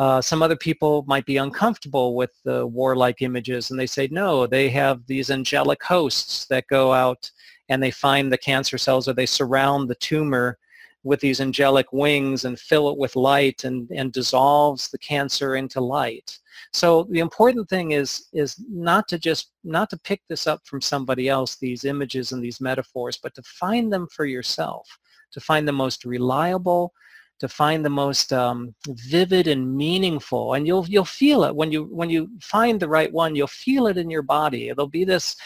[0.01, 4.47] Uh, some other people might be uncomfortable with the warlike images and they say no,
[4.47, 7.31] they have these angelic hosts that go out
[7.69, 10.57] and they find the cancer cells or they surround the tumor
[11.03, 15.83] with these angelic wings and fill it with light and, and dissolves the cancer into
[15.83, 16.39] light.
[16.73, 20.81] So the important thing is, is not to just, not to pick this up from
[20.81, 24.89] somebody else, these images and these metaphors, but to find them for yourself,
[25.33, 26.95] to find the most reliable,
[27.41, 31.85] to find the most um, vivid and meaningful and you'll you'll feel it when you
[31.85, 35.37] when you find the right one you'll feel it in your body There'll be this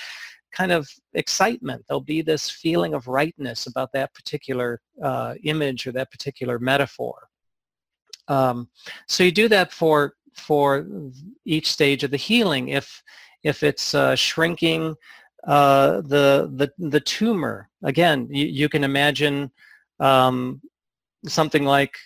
[0.53, 1.85] kind of excitement.
[1.89, 7.29] There'll be this feeling of rightness about that particular uh, image or that particular metaphor.
[8.29, 8.69] Um,
[9.09, 10.87] so you do that for for
[11.45, 12.69] each stage of the healing.
[12.69, 13.03] If
[13.43, 14.95] if it's uh, shrinking
[15.47, 19.51] uh, the the the tumor, again, you, you can imagine
[20.01, 20.63] um,
[21.27, 21.97] something like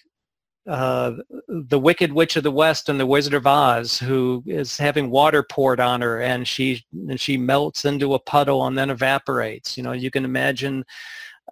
[0.69, 1.13] uh,
[1.49, 5.43] the Wicked Witch of the West and the Wizard of Oz, who is having water
[5.43, 9.77] poured on her, and she and she melts into a puddle and then evaporates.
[9.77, 10.85] You know, you can imagine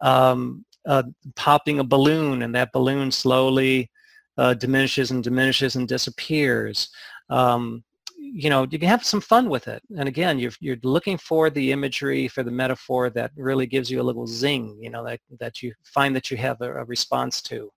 [0.02, 1.04] um, uh,
[1.34, 3.90] popping a balloon, and that balloon slowly
[4.36, 6.90] uh, diminishes and diminishes and disappears.
[7.30, 7.84] Um,
[8.32, 9.82] you know, you can have some fun with it.
[9.98, 14.00] And again, you're you're looking for the imagery, for the metaphor that really gives you
[14.00, 14.78] a little zing.
[14.80, 17.70] You know, that that you find that you have a, a response to.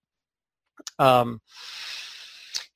[0.98, 1.42] Um,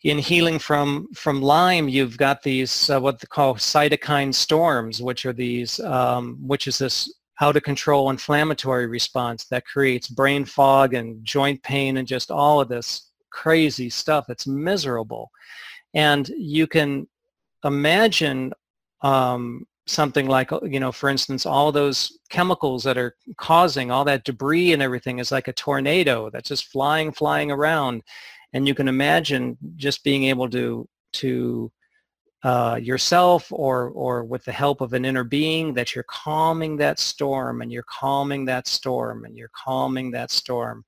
[0.04, 5.26] in healing from from Lyme, you've got these uh, what they call cytokine storms, which
[5.26, 10.94] are these, um, which is this out of control inflammatory response that creates brain fog
[10.94, 14.26] and joint pain and just all of this crazy stuff.
[14.30, 15.32] It's miserable,
[15.94, 17.08] and you can
[17.64, 18.54] imagine
[19.02, 24.24] um, something like, you know, for instance, all those chemicals that are causing all that
[24.24, 28.02] debris and everything is like a tornado that's just flying, flying around.
[28.54, 31.72] And you can imagine just being able to, to
[32.44, 37.00] uh, yourself or, or with the help of an inner being that you're calming that
[37.00, 40.84] storm and you're calming that storm and you're calming that storm.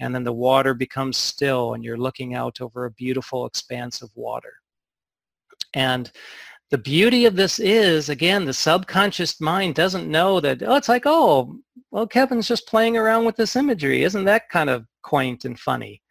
[0.00, 4.10] And then the water becomes still and you're looking out over a beautiful expanse of
[4.14, 4.52] water.
[5.74, 6.10] And
[6.70, 11.04] the beauty of this is, again, the subconscious mind doesn't know that, oh, it's like,
[11.06, 11.58] oh,
[11.90, 14.02] well, Kevin's just playing around with this imagery.
[14.02, 16.02] Isn't that kind of quaint and funny?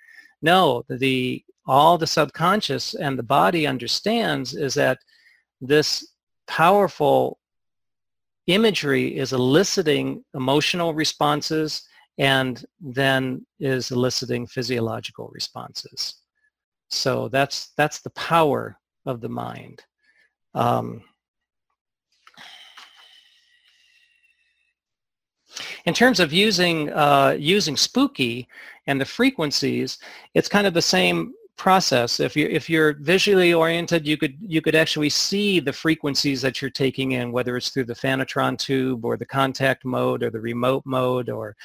[0.42, 5.00] No, the all the subconscious and the body understands is that
[5.60, 6.14] this
[6.48, 7.40] powerful
[8.48, 11.84] imagery is eliciting emotional responses
[12.18, 16.16] and then is eliciting physiological responses.
[16.90, 19.84] So that's that's the power of the mind.
[20.54, 21.04] Um,
[25.86, 28.48] in terms of using uh, using spooky
[28.88, 29.98] and the frequencies,
[30.34, 32.20] it's kind of the same process.
[32.20, 36.62] If you if you're visually oriented, you could you could actually see the frequencies that
[36.62, 40.40] you're taking in, whether it's through the Phanotron tube or the contact mode or the
[40.40, 41.56] remote mode or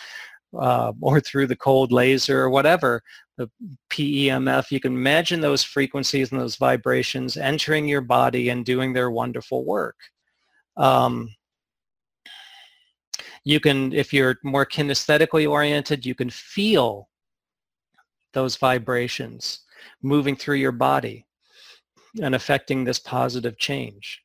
[0.59, 3.03] uh, or through the cold laser or whatever,
[3.37, 3.51] the
[3.91, 9.11] PEMF, you can imagine those frequencies and those vibrations entering your body and doing their
[9.11, 9.97] wonderful work.
[10.77, 11.35] Um,
[13.45, 17.09] you can, if you're more kinesthetically oriented, you can feel
[18.33, 19.61] those vibrations
[20.03, 21.27] moving through your body
[22.23, 24.23] and affecting this positive change.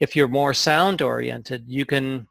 [0.00, 2.26] If you're more sound oriented, you can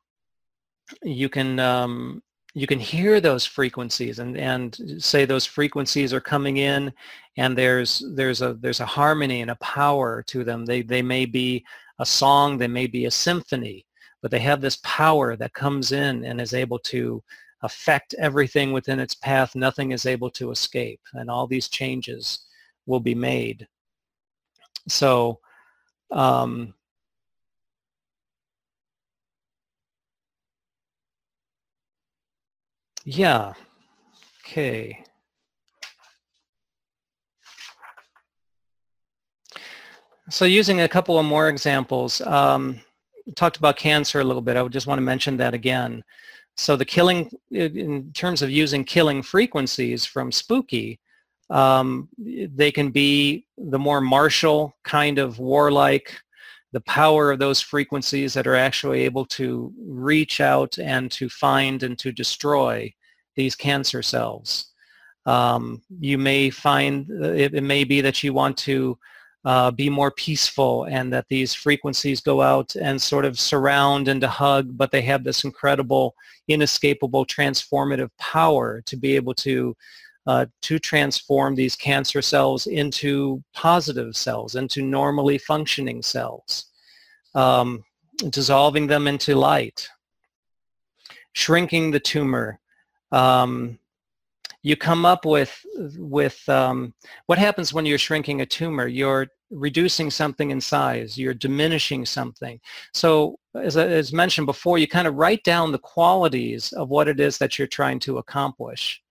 [1.03, 2.22] you can um,
[2.53, 6.91] you can hear those frequencies and, and say those frequencies are coming in
[7.38, 10.66] and there's there's a there's a harmony and a power to them.
[10.66, 11.66] They they may be
[11.99, 13.86] a song, they may be a symphony,
[14.22, 17.24] but they have this power that comes in and is able to
[17.61, 19.56] affect everything within its path.
[19.56, 22.45] Nothing is able to escape and all these changes
[22.86, 23.68] will be made.
[24.88, 25.40] So
[26.11, 26.74] um,
[33.05, 33.53] Yeah.
[34.45, 35.03] Okay.
[40.30, 42.80] So using a couple of more examples, um,
[43.35, 44.57] talked about cancer a little bit.
[44.57, 46.03] I would just want to mention that again.
[46.57, 50.99] So the killing, in terms of using killing frequencies from spooky,
[51.49, 56.19] um, they can be the more martial kind of warlike
[56.71, 61.83] the power of those frequencies that are actually able to reach out and to find
[61.83, 62.93] and to destroy
[63.35, 64.67] these cancer cells.
[65.25, 68.97] Um, you may find it, it, may be that you want to
[69.45, 74.21] uh, be more peaceful and that these frequencies go out and sort of surround and
[74.21, 76.15] to hug, but they have this incredible,
[76.47, 79.75] inescapable, transformative power to be able to
[80.27, 86.65] uh, to transform these cancer cells into positive cells, into normally functioning cells,
[87.35, 87.83] um,
[88.29, 89.87] dissolving them into light,
[91.33, 92.59] shrinking the tumor,
[93.11, 93.79] um,
[94.61, 95.57] you come up with
[95.97, 96.93] with um,
[97.27, 98.87] what happens when you're shrinking a tumor.
[98.87, 101.17] You're reducing something in size.
[101.17, 102.59] You're diminishing something.
[102.93, 107.19] So as, as mentioned before, you kind of write down the qualities of what it
[107.19, 109.01] is that you're trying to accomplish.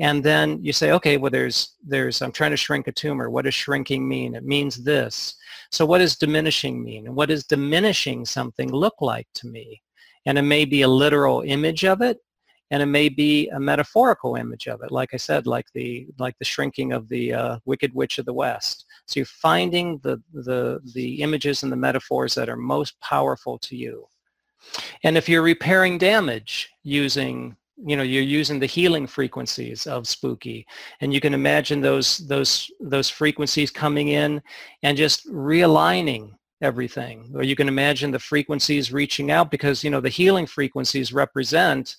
[0.00, 3.28] And then you say, okay, well, there's, there's, I'm trying to shrink a tumor.
[3.28, 4.34] What does shrinking mean?
[4.34, 5.34] It means this.
[5.70, 7.06] So what does diminishing mean?
[7.06, 9.82] And what does diminishing something look like to me?
[10.26, 12.18] And it may be a literal image of it
[12.70, 16.36] and it may be a metaphorical image of it like i said like the like
[16.38, 20.80] the shrinking of the uh, wicked witch of the west so you're finding the the
[20.94, 24.06] the images and the metaphors that are most powerful to you
[25.04, 30.66] and if you're repairing damage using you know you're using the healing frequencies of spooky
[31.00, 34.42] and you can imagine those those those frequencies coming in
[34.82, 36.32] and just realigning
[36.62, 41.12] everything or you can imagine the frequencies reaching out because you know the healing frequencies
[41.12, 41.96] represent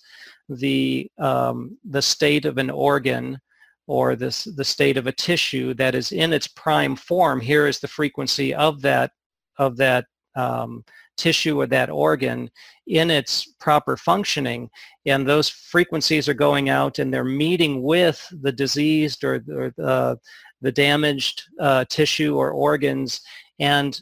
[0.48, 3.38] the, um, the state of an organ
[3.86, 7.40] or this, the state of a tissue that is in its prime form.
[7.40, 9.10] Here is the frequency of that,
[9.58, 10.06] of that
[10.36, 10.84] um,
[11.16, 12.50] tissue or that organ
[12.86, 14.68] in its proper functioning
[15.06, 20.18] and those frequencies are going out and they're meeting with the diseased or, or the,
[20.60, 23.20] the damaged uh, tissue or organs.
[23.58, 23.98] And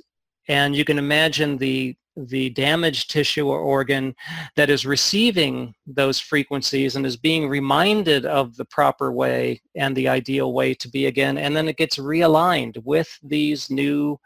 [0.48, 4.14] and you can imagine the the damaged tissue or organ
[4.56, 10.08] that is receiving those frequencies and is being reminded of the proper way and the
[10.08, 11.38] ideal way to be again.
[11.38, 14.18] And then it gets realigned with these new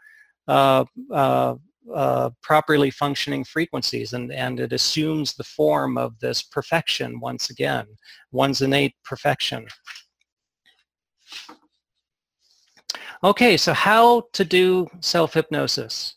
[0.47, 1.55] uh, uh,
[1.93, 7.85] uh, properly functioning frequencies and, and it assumes the form of this perfection once again,
[8.31, 9.67] one's innate perfection.
[13.23, 16.15] Okay, so how to do self-hypnosis.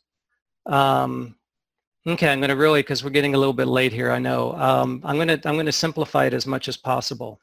[0.67, 1.39] Um,
[2.09, 4.55] Okay, I'm going to really, because we're getting a little bit late here, I know.
[4.55, 7.39] Um, I'm going to I'm going to simplify it as much as possible.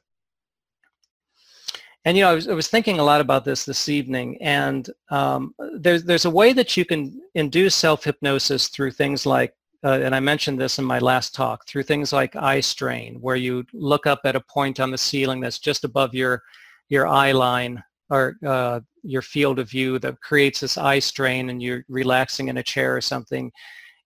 [2.05, 4.87] And you know, I was, I was thinking a lot about this this evening, and
[5.09, 9.99] um, there's there's a way that you can induce self hypnosis through things like, uh,
[10.03, 13.65] and I mentioned this in my last talk, through things like eye strain, where you
[13.73, 16.43] look up at a point on the ceiling that's just above your
[16.89, 21.63] your eye line or uh, your field of view that creates this eye strain, and
[21.63, 23.51] you're relaxing in a chair or something.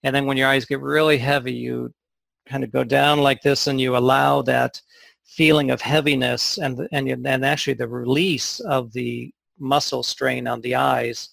[0.03, 1.93] And then when your eyes get really heavy, you
[2.47, 4.81] kind of go down like this and you allow that
[5.30, 10.76] feeling of heaviness and, and, and actually the release of the muscle strain on the
[10.76, 11.30] eyes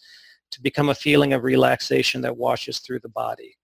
[0.51, 3.57] to become a feeling of relaxation that washes through the body.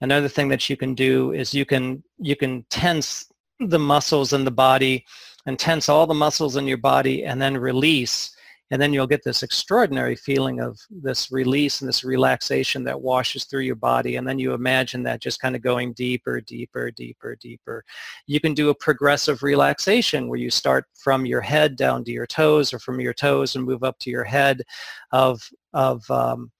[0.00, 3.30] Another thing that you can do is you can, you can tense
[3.60, 5.04] the muscles in the body
[5.46, 8.34] and tense all the muscles in your body and then release
[8.72, 13.44] and then you'll get this extraordinary feeling of this release and this relaxation that washes
[13.44, 14.16] through your body.
[14.16, 17.84] And then you imagine that just kind of going deeper, deeper, deeper, deeper.
[18.26, 22.26] You can do a progressive relaxation where you start from your head down to your
[22.26, 24.62] toes or from your toes and move up to your head
[25.10, 26.50] of, of, um,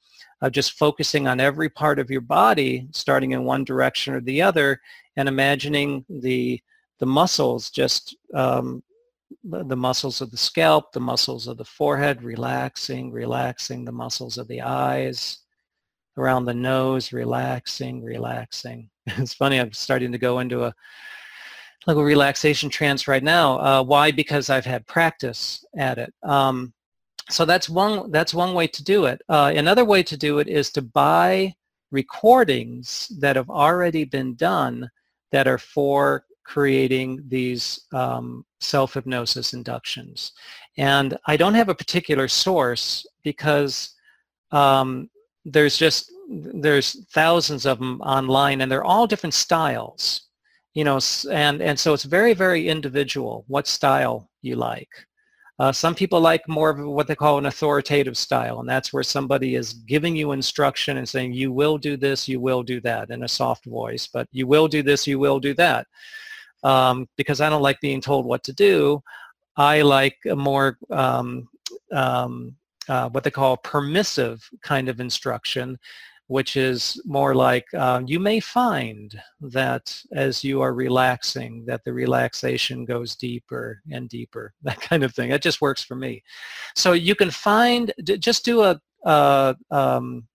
[0.43, 4.43] of just focusing on every part of your body, starting in one direction or the
[4.43, 4.79] other,
[5.17, 6.61] and imagining the
[6.99, 8.81] the muscles just um,
[9.45, 14.49] the muscles of the scalp, the muscles of the forehead, relaxing, relaxing the muscles of
[14.49, 15.39] the eyes,
[16.17, 18.89] around the nose, relaxing, relaxing.
[19.19, 20.75] It's funny, I'm starting to go into a
[21.87, 23.59] little relaxation trance right now.
[23.59, 24.13] Uh, why?
[24.13, 26.15] Because I've had practice at it.
[26.23, 26.73] Um,
[27.29, 29.23] so that's one that's one way to do it.
[29.29, 31.55] Uh, another way to do it is to buy
[31.91, 34.91] recordings that have already been done
[35.31, 40.33] that are for creating these um, self-hypnosis inductions.
[40.79, 43.95] And I don't have a particular source because
[44.51, 45.09] um,
[45.45, 50.29] there's just there's thousands of them online and they're all different styles
[50.73, 50.99] you know
[51.31, 54.89] and and so it's very very individual what style you like
[55.59, 59.05] uh, some people like more of what they call an authoritative style, and that's where
[59.05, 63.11] somebody is giving you instruction and saying, you will do this, you will do that
[63.11, 65.87] in a soft voice, but you will do this, you will do that
[66.63, 69.03] um, because I don't like being told what to do.
[69.57, 71.49] I like a more um,
[71.93, 72.57] um,
[72.89, 75.79] uh, what they call permissive kind of instruction
[76.33, 81.93] which is more like uh, you may find that as you are relaxing, that the
[81.93, 85.29] relaxation goes deeper and deeper, that kind of thing.
[85.29, 86.23] That just works for me.
[86.75, 90.27] So you can find, just do a, uh, um,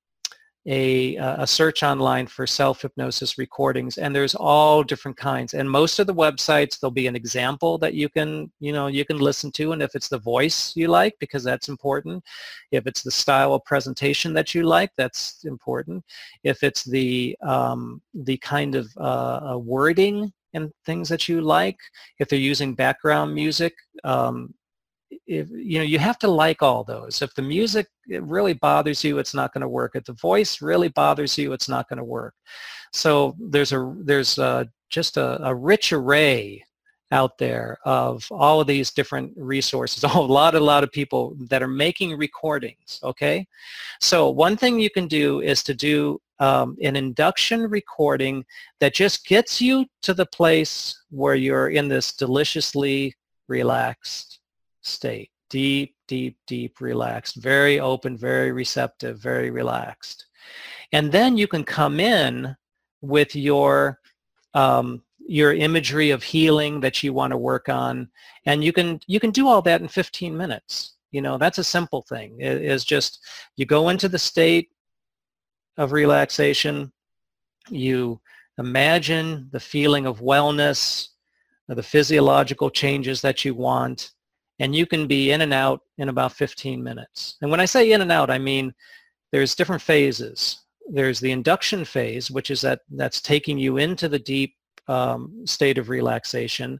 [0.67, 6.07] a, a search online for self-hypnosis recordings and there's all different kinds and most of
[6.07, 9.71] the websites there'll be an example that you can you know you can listen to
[9.71, 12.23] and if it's the voice you like because that's important.
[12.71, 16.03] If it's the style of presentation that you like that's important.
[16.43, 21.77] If it's the um, the kind of uh, wording and things that you like
[22.19, 23.73] if they're using background music
[24.03, 24.53] um,
[25.09, 27.21] if you know you have to like all those.
[27.21, 29.95] If the music really bothers you it's not going to work.
[29.95, 32.33] If the voice really bothers you it's not going to work.
[32.93, 36.63] So there's a there's a, just a, a rich array
[37.11, 40.03] out there of all of these different resources.
[40.15, 43.47] A lot a lot of people that are making recordings okay?
[44.01, 48.45] So one thing you can do is to do um, an induction recording
[48.79, 53.15] that just gets you to the place where you're in this deliciously
[53.47, 54.36] relaxed
[54.81, 55.31] state.
[55.49, 57.35] Deep, deep, deep relaxed.
[57.37, 60.25] Very open, very receptive, very relaxed.
[60.91, 62.55] And then you can come in
[63.01, 63.99] with your
[64.53, 68.09] um, your imagery of healing that you want to work on,
[68.45, 70.93] and you can you can do all that in 15 minutes.
[71.11, 72.39] You know, that's a simple thing.
[72.39, 73.19] It is just
[73.55, 74.69] you go into the state
[75.77, 76.91] of relaxation,
[77.69, 78.19] you
[78.57, 81.09] imagine the feeling of wellness,
[81.67, 84.11] the physiological changes that you want,
[84.59, 87.37] and you can be in and out in about 15 minutes.
[87.41, 88.73] And when I say in and out, I mean
[89.31, 90.59] there's different phases.
[90.89, 94.55] There's the induction phase, which is that that's taking you into the deep
[94.87, 96.79] um, state of relaxation.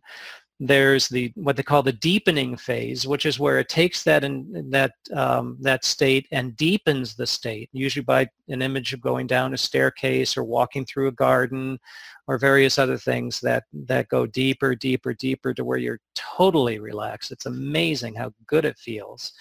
[0.59, 4.69] There's the what they call the deepening phase, which is where it takes that in,
[4.71, 9.53] that um, that state and deepens the state, usually by an image of going down
[9.53, 11.79] a staircase or walking through a garden
[12.27, 17.31] or various other things that, that go deeper, deeper, deeper to where you're totally relaxed.
[17.31, 19.31] It's amazing how good it feels.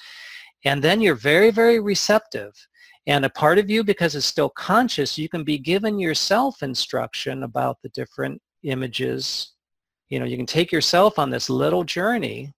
[0.65, 2.53] And then you're very, very receptive.
[3.09, 7.43] And a part of you, because it's still conscious, you can be given yourself instruction
[7.43, 9.53] about the different images.
[10.09, 12.53] You know, you can take yourself on this little journey.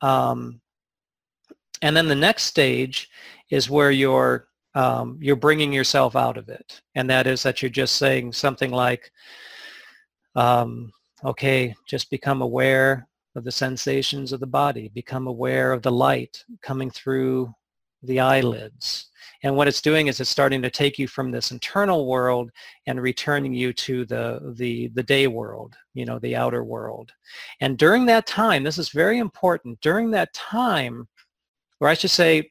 [0.00, 0.60] Um,
[1.82, 3.10] and then the next stage
[3.50, 6.80] is where you're um, you're bringing yourself out of it.
[6.96, 9.12] And that is that you're just saying something like,
[10.34, 10.90] um,
[11.24, 16.44] okay, just become aware of the sensations of the body, become aware of the light
[16.60, 17.54] coming through
[18.06, 19.06] the eyelids.
[19.42, 22.50] And what it's doing is it's starting to take you from this internal world
[22.86, 27.12] and returning you to the, the, the day world, you know, the outer world.
[27.60, 31.06] And during that time, this is very important, during that time,
[31.78, 32.50] or I should say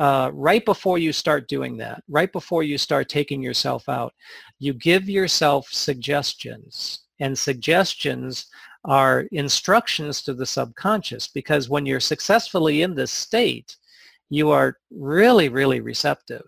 [0.00, 4.12] uh, right before you start doing that, right before you start taking yourself out,
[4.58, 7.02] you give yourself suggestions.
[7.20, 8.46] And suggestions
[8.84, 13.76] are instructions to the subconscious because when you're successfully in this state,
[14.34, 16.46] you are really, really receptive.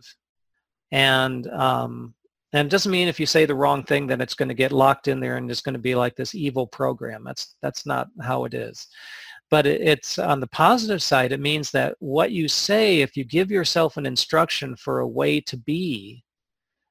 [0.92, 2.14] And um,
[2.52, 4.72] and it doesn't mean if you say the wrong thing that it's going to get
[4.72, 7.22] locked in there and it's going to be like this evil program.
[7.24, 8.86] That's that's not how it is.
[9.50, 13.50] But it's on the positive side, it means that what you say, if you give
[13.50, 16.24] yourself an instruction for a way to be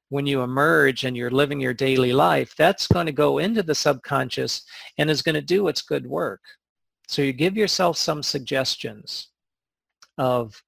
[0.08, 3.74] when you emerge and you're living your daily life, that's going to go into the
[3.74, 4.62] subconscious
[4.96, 6.40] and is going to do its good work.
[7.08, 9.28] So you give yourself some suggestions
[10.16, 10.62] of,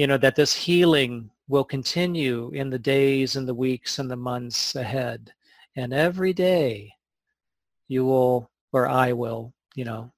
[0.00, 4.16] you know, that this healing will continue in the days and the weeks and the
[4.16, 5.30] months ahead.
[5.76, 6.94] And every day
[7.86, 10.10] you will, or I will, you know,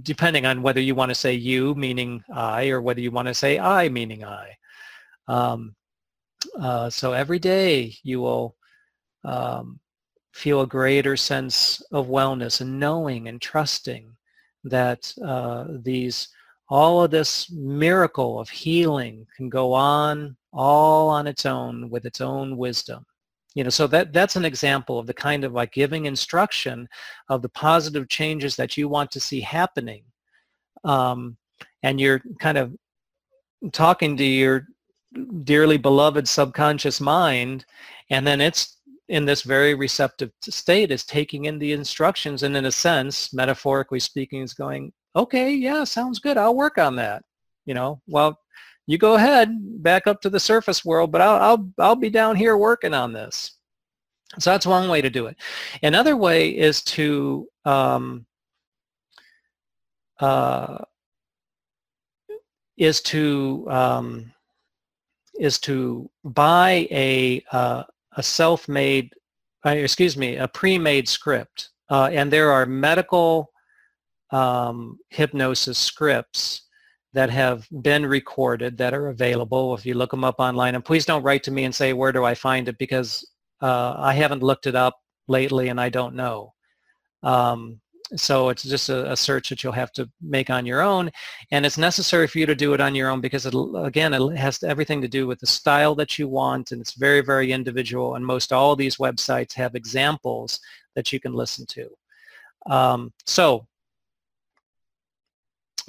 [0.00, 3.34] depending on whether you want to say you meaning I or whether you want to
[3.34, 4.56] say I meaning I.
[5.28, 5.76] Um,
[6.58, 8.56] uh, so every day you will
[9.24, 9.78] um,
[10.32, 14.16] feel a greater sense of wellness and knowing and trusting
[14.64, 16.28] that uh, these
[16.70, 22.20] all of this miracle of healing can go on all on its own with its
[22.20, 23.04] own wisdom.
[23.54, 26.88] You know, so that that's an example of the kind of like giving instruction
[27.28, 30.04] of the positive changes that you want to see happening.
[30.84, 31.36] Um,
[31.82, 32.76] and you're kind of
[33.72, 34.68] talking to your
[35.42, 37.66] dearly beloved subconscious mind,
[38.10, 38.76] and then it's
[39.08, 43.98] in this very receptive state is taking in the instructions and in a sense, metaphorically
[43.98, 46.36] speaking, is going, okay, yeah, sounds good.
[46.36, 47.22] I'll work on that.
[47.66, 48.38] You know, well,
[48.86, 49.50] you go ahead,
[49.82, 53.12] back up to the surface world, but I'll, I'll, I'll be down here working on
[53.12, 53.52] this.
[54.38, 55.36] So that's one way to do it.
[55.82, 58.26] Another way is to um,
[60.20, 60.78] uh,
[62.76, 64.32] is to um,
[65.40, 67.82] is to buy a, uh,
[68.16, 69.10] a self-made,
[69.64, 71.70] uh, excuse me, a pre-made script.
[71.88, 73.50] Uh, and there are medical
[74.32, 76.62] um, hypnosis scripts
[77.12, 80.74] that have been recorded that are available if you look them up online.
[80.74, 82.78] And please don't write to me and say, where do I find it?
[82.78, 83.28] Because
[83.60, 84.96] uh, I haven't looked it up
[85.26, 86.54] lately and I don't know.
[87.22, 87.80] Um,
[88.16, 91.10] so it's just a, a, search that you'll have to make on your own.
[91.52, 94.36] And it's necessary for you to do it on your own because, it, again, it
[94.36, 98.16] has everything to do with the style that you want and it's very, very individual.
[98.16, 100.58] And most all these websites have examples
[100.96, 101.88] that you can listen to.
[102.66, 103.66] Um, so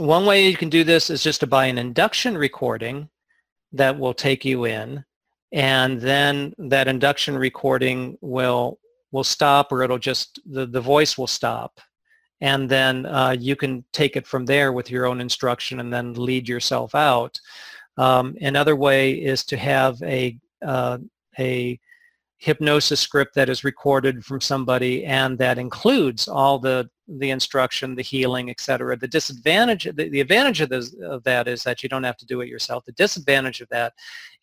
[0.01, 3.09] one way you can do this is just to buy an induction recording
[3.73, 5.03] that will take you in
[5.51, 8.79] and then that induction recording will
[9.11, 11.79] will stop or it'll just the, the voice will stop
[12.41, 16.13] and then uh, you can take it from there with your own instruction and then
[16.13, 17.39] lead yourself out.
[17.97, 20.97] Um, another way is to have a, uh,
[21.37, 21.79] a
[22.41, 26.89] hypnosis script that is recorded from somebody and that includes all the
[27.19, 28.97] the instruction, the healing, etc.
[28.97, 32.25] The disadvantage, the, the advantage of, this, of that is that you don't have to
[32.25, 32.85] do it yourself.
[32.85, 33.93] The disadvantage of that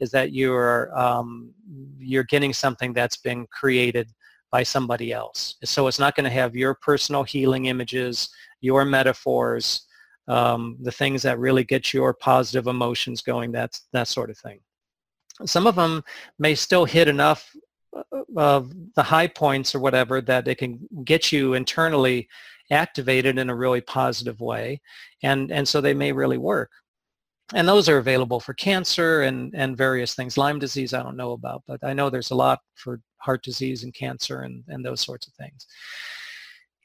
[0.00, 1.50] is that you're um,
[1.98, 4.12] you're getting something that's been created
[4.52, 5.56] by somebody else.
[5.64, 8.28] So it's not going to have your personal healing images,
[8.60, 9.86] your metaphors,
[10.28, 14.60] um, the things that really get your positive emotions going, that's, that sort of thing.
[15.44, 16.02] Some of them
[16.38, 17.54] may still hit enough
[17.96, 18.02] uh,
[18.36, 22.28] of the high points or whatever that it can get you internally
[22.70, 24.80] activated in a really positive way.
[25.22, 26.70] And and so they may really work.
[27.54, 30.36] And those are available for cancer and and various things.
[30.36, 33.84] Lyme disease i don't know about but i know there's a lot for heart disease
[33.84, 35.66] and cancer and, and those sorts of things.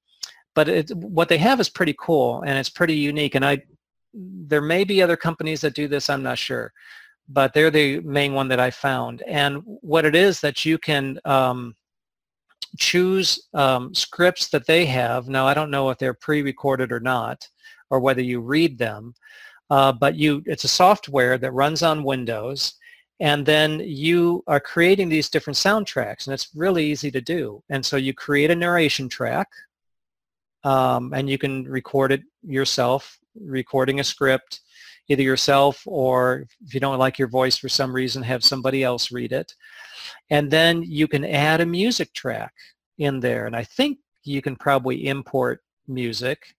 [0.55, 3.59] but it, what they have is pretty cool and it's pretty unique and i
[4.15, 6.73] there may be other companies that do this i'm not sure
[7.29, 9.23] but they're the main one that i found.
[9.23, 11.75] And what it is that you can um,
[12.79, 17.47] choose um, scripts that they have now i don't know if they're pre-recorded or not
[17.93, 19.15] or whether you read them.
[19.71, 22.75] Uh, but you, it's a software that runs on Windows
[23.21, 27.63] and then you are creating these different soundtracks and it's really easy to do.
[27.69, 29.49] And so you create a narration track
[30.65, 34.61] um, and you can record it yourself, recording a script,
[35.09, 39.13] either yourself or if you don't like your voice for some reason, have somebody else
[39.13, 39.55] read it.
[40.31, 42.53] And then you can add a music track
[42.99, 43.47] in there.
[43.47, 46.55] And I think you can probably import music.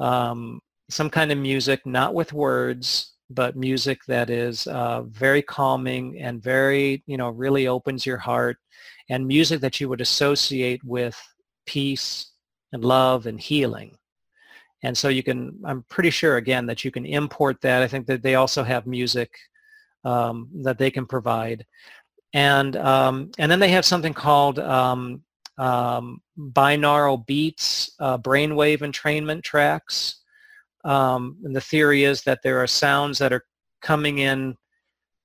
[0.00, 0.60] Um,
[0.90, 6.42] some kind of music, not with words, but music that is uh, very calming and
[6.42, 8.58] very, you know, really opens your heart
[9.08, 11.20] and music that you would associate with
[11.66, 12.30] peace
[12.72, 13.96] and love and healing.
[14.82, 17.82] And so you can, I'm pretty sure again that you can import that.
[17.82, 19.36] I think that they also have music
[20.04, 21.66] um, that they can provide.
[22.36, 25.22] And, um, and then they have something called um,
[25.58, 30.20] um binaural beats, uh, brainwave entrainment tracks.
[30.84, 33.46] Um, and the theory is that there are sounds that are
[33.80, 34.54] coming in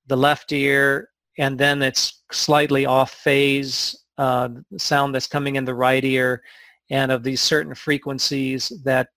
[0.08, 5.74] the left ear and then it's slightly off phase uh, sound that's coming in the
[5.74, 6.42] right ear
[6.90, 9.08] and of these certain frequencies that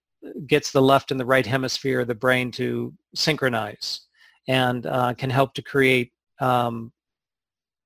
[0.47, 4.01] gets the left and the right hemisphere of the brain to synchronize
[4.49, 6.93] and uh, can help to create um,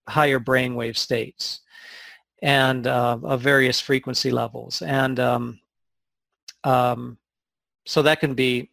[0.08, 1.60] higher brainwave states
[2.42, 4.82] and uh, of various frequency levels.
[4.82, 5.60] And um,
[6.64, 7.18] um,
[7.86, 8.70] so that can be,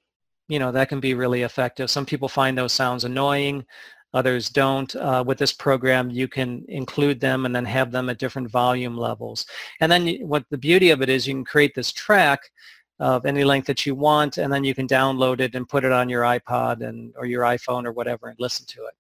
[0.48, 1.90] you know, that can be really effective.
[1.90, 3.66] Some people find those sounds annoying,
[4.14, 4.96] others don't.
[4.96, 8.98] Uh, with this program, you can include them and then have them at different volume
[8.98, 9.46] levels.
[9.82, 12.52] And then you, what the beauty of it is you can create this track
[13.00, 15.92] of any length that you want, and then you can download it and put it
[15.92, 18.94] on your iPod and or your iPhone or whatever and listen to it.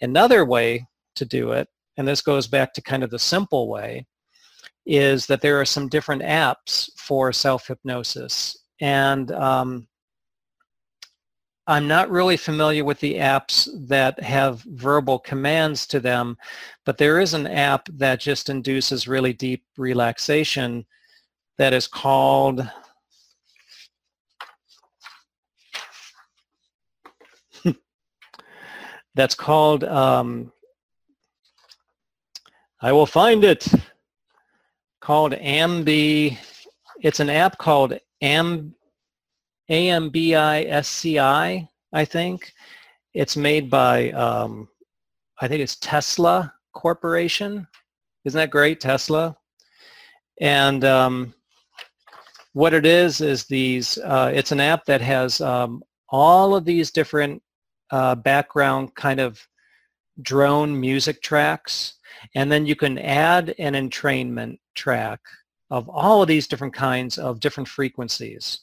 [0.00, 0.86] Another way
[1.16, 4.06] to do it, and this goes back to kind of the simple way,
[4.86, 8.56] is that there are some different apps for self-hypnosis.
[8.80, 9.88] And um,
[11.66, 16.36] I'm not really familiar with the apps that have verbal commands to them,
[16.84, 20.86] but there is an app that just induces really deep relaxation
[21.58, 22.70] that is called
[29.16, 30.52] that's called um,
[32.80, 33.66] I will find it
[35.00, 36.38] called Ambi
[37.02, 38.74] it's an app called Am
[39.70, 42.52] AMBISCI, I think.
[43.14, 44.68] It's made by, um,
[45.40, 47.66] I think it's Tesla Corporation.
[48.24, 49.36] Isn't that great, Tesla?
[50.40, 51.34] And um,
[52.52, 56.90] what it is is these, uh, it's an app that has um, all of these
[56.90, 57.42] different
[57.90, 59.40] uh, background kind of
[60.22, 61.94] drone music tracks.
[62.34, 65.20] And then you can add an entrainment track
[65.70, 68.60] of all of these different kinds of different frequencies.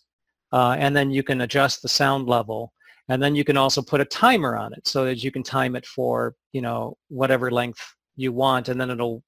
[0.51, 2.73] Uh, and then you can adjust the sound level.
[3.09, 5.75] And then you can also put a timer on it so that you can time
[5.75, 7.81] it for, you know, whatever length
[8.15, 8.69] you want.
[8.69, 9.23] And then it'll,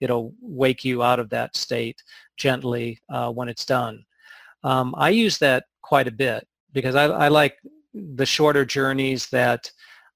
[0.00, 2.02] it'll wake you out of that state
[2.36, 4.04] gently uh, when it's done.
[4.64, 7.56] Um, I use that quite a bit because I, I like
[7.94, 9.70] the shorter journeys that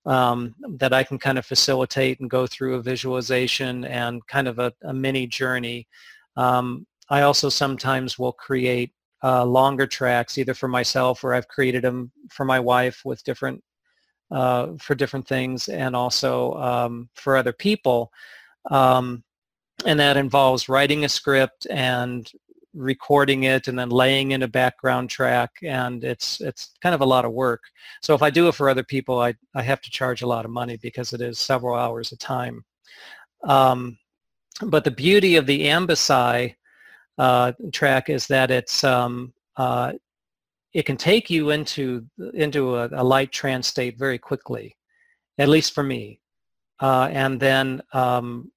[0.07, 4.59] um, that I can kind of facilitate and go through a visualization and kind of
[4.59, 5.87] a, a mini journey.
[6.37, 8.93] Um, I also sometimes will create
[9.23, 13.63] uh, longer tracks either for myself or I've created them for my wife with different
[14.33, 18.11] uh, for different things and also um, for other people.
[18.71, 19.23] Um,
[19.85, 22.31] and that involves writing a script and
[22.75, 27.07] recording it and then laying in a background track and it's it's kind of a
[27.07, 27.63] lot of work.
[28.01, 30.45] So if I do it for other people, I, I have to charge a lot
[30.45, 32.65] of money because it is several hours of time.
[33.45, 33.99] Um,
[34.63, 36.55] but the beauty of the Ambisci
[37.19, 39.93] uh, track is that it's um, uh,
[40.73, 44.77] it can take you into into a, a, light trance state very quickly,
[45.39, 46.21] at least for me,
[46.81, 48.51] uh, and then um,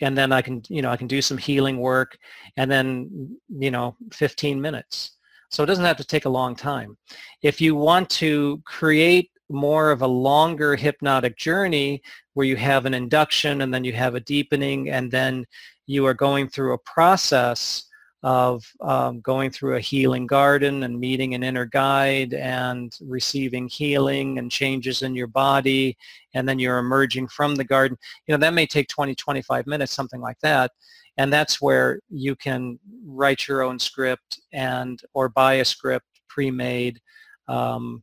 [0.00, 2.18] and then I can you know I can do some healing work,
[2.56, 5.12] and then you know 15 minutes.
[5.50, 6.96] So it doesn't have to take a long time.
[7.42, 12.02] If you want to create more of a longer hypnotic journey
[12.34, 15.44] where you have an induction and then you have a deepening and then
[15.86, 17.84] you are going through a process
[18.22, 24.38] of um, going through a healing garden and meeting an inner guide and receiving healing
[24.38, 25.96] and changes in your body
[26.34, 27.96] and then you're emerging from the garden.
[28.26, 30.70] You know that may take 20 25 minutes something like that
[31.16, 37.00] and that's where you can write your own script and or buy a script pre-made
[37.48, 38.02] um,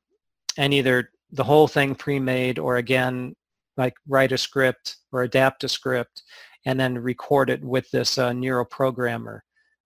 [0.58, 3.36] and either the whole thing pre-made or again
[3.78, 6.24] like write a script or adapt a script
[6.66, 9.40] and then record it with this uh, neuroprogrammer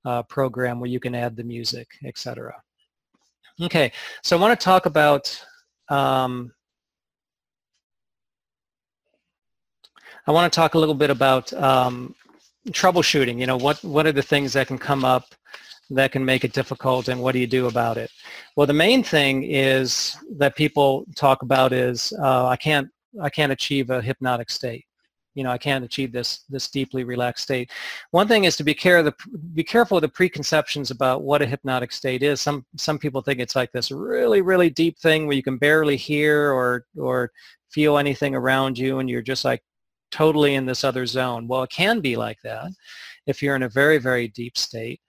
[0.06, 2.54] uh, program where you can add the music, etc.
[3.62, 3.92] Okay,
[4.24, 5.44] so I want to talk about
[5.90, 6.52] um,
[10.28, 12.16] I want to talk a little bit about um,
[12.70, 13.40] troubleshooting.
[13.40, 15.36] You know, what what are the things that can come up
[15.90, 18.10] that can make it difficult, and what do you do about it?
[18.56, 22.90] Well, the main thing is that people talk about is uh, I can't
[23.22, 24.86] I can't achieve a hypnotic state
[25.34, 27.72] you know, I can't achieve this this deeply relaxed state.
[28.12, 29.14] One thing is to be care the
[29.54, 32.42] be careful of the preconceptions about what a hypnotic state is.
[32.42, 35.98] Some some people think it's like this really really deep thing where you can barely
[35.98, 37.32] hear or or
[37.70, 39.64] feel anything around you, and you're just like
[40.12, 41.48] totally in this other zone.
[41.48, 42.72] Well, it can be like that
[43.28, 45.00] if you're in a very very deep state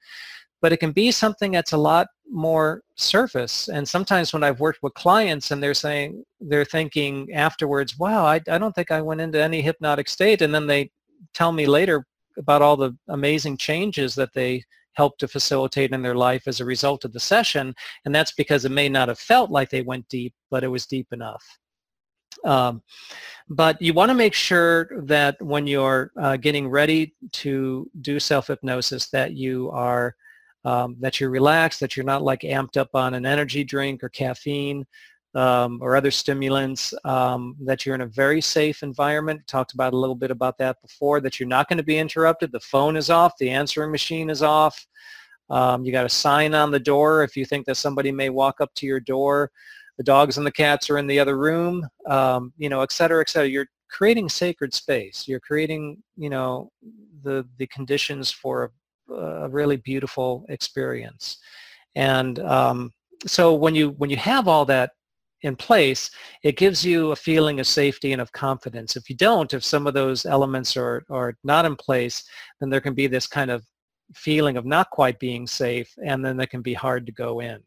[0.63, 3.69] but it can be something that's a lot more surface.
[3.69, 8.41] And sometimes when I've worked with clients and they're saying, they're thinking afterwards, wow, I,
[8.49, 10.41] I don't think I went into any hypnotic state.
[10.41, 10.91] And then they
[11.35, 12.07] tell me later
[12.39, 14.65] about all the amazing changes that they
[14.95, 17.75] helped to facilitate in their life as a result of the session.
[18.05, 20.87] And that's because it may not have felt like they went deep, but it was
[20.87, 21.45] deep enough.
[22.45, 22.83] Um,
[23.49, 29.09] but you want to make sure that when you're uh, getting ready to do self-hypnosis
[29.11, 30.15] that you are
[30.65, 34.09] um, that you're relaxed, that you're not like amped up on an energy drink or
[34.09, 34.87] caffeine
[35.35, 39.47] um, or other stimulants, um, that you're in a very safe environment.
[39.47, 42.53] Talked about a little bit about that before, that you're not going to be interrupted.
[42.53, 44.87] The phone is off, the answering machine is off.
[45.51, 48.61] Um, you got a sign on the door if you think that somebody may walk
[48.61, 49.51] up to your door.
[49.99, 53.21] The dogs and the cats are in the other room, um, you know, et cetera,
[53.21, 53.49] et cetera.
[53.49, 55.29] You're creating sacred space.
[55.29, 56.71] You're creating, you know,
[57.23, 58.73] the, the conditions for
[59.17, 61.39] a really beautiful experience.
[61.95, 62.93] And um,
[63.27, 64.91] so when you when you have all that
[65.43, 66.11] in place,
[66.45, 68.97] it gives you a feeling of safety and of confidence.
[68.97, 72.25] If you don't, if some of those elements are, are not in place,
[72.61, 73.65] then there can be this kind of
[74.15, 77.59] feeling of not quite being safe, and then it can be hard to go in.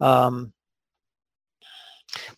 [0.00, 0.52] Um,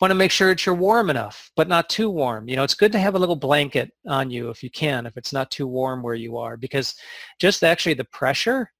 [0.00, 2.48] want to make sure that you're warm enough, but not too warm.
[2.48, 5.16] You know, it's good to have a little blanket on you if you can, if
[5.16, 6.94] it's not too warm where you are, because
[7.38, 8.70] just actually the pressure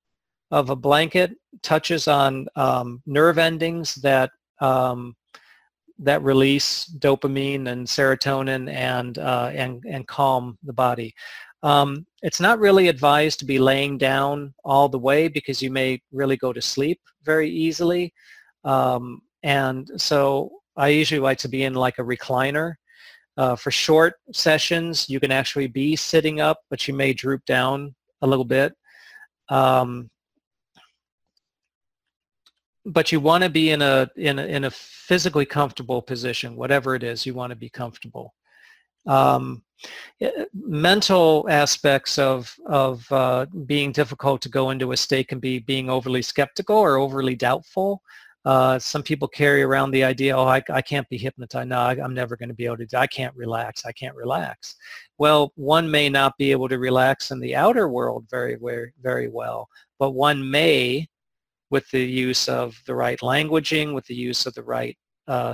[0.50, 1.32] of a blanket
[1.62, 5.16] touches on um, nerve endings that um,
[5.98, 11.14] that release dopamine and serotonin and uh, and and calm the body.
[11.62, 16.00] Um, it's not really advised to be laying down all the way because you may
[16.12, 18.12] really go to sleep very easily.
[18.64, 22.74] Um, and so I usually like to be in like a recliner.
[23.36, 27.94] Uh, for short sessions, you can actually be sitting up, but you may droop down
[28.22, 28.74] a little bit.
[29.50, 30.10] Um,
[32.86, 36.94] but you want to be in a, in a in a physically comfortable position, whatever
[36.94, 37.26] it is.
[37.26, 38.32] You want to be comfortable.
[39.06, 39.62] Um,
[40.54, 45.90] mental aspects of of uh, being difficult to go into a state can be being
[45.90, 48.02] overly skeptical or overly doubtful.
[48.46, 51.68] Uh, some people carry around the idea, oh, I, I can't be hypnotized.
[51.68, 52.86] No, I, am never going to be able to.
[52.96, 53.84] I can't relax.
[53.84, 54.76] I can't relax.
[55.18, 59.28] Well, one may not be able to relax in the outer world very, very, very
[59.28, 59.68] well,
[59.98, 61.08] but one may,
[61.70, 64.96] with the use of the right languaging, with the use of the right
[65.26, 65.52] uh,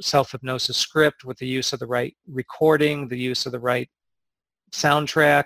[0.00, 3.88] self-hypnosis script, with the use of the right recording, the use of the right
[4.72, 5.44] soundtrack,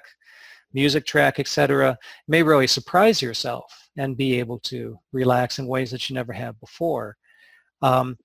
[0.73, 6.09] music track, etc., may really surprise yourself and be able to relax in ways that
[6.09, 7.17] you never have before.
[7.83, 8.19] Um,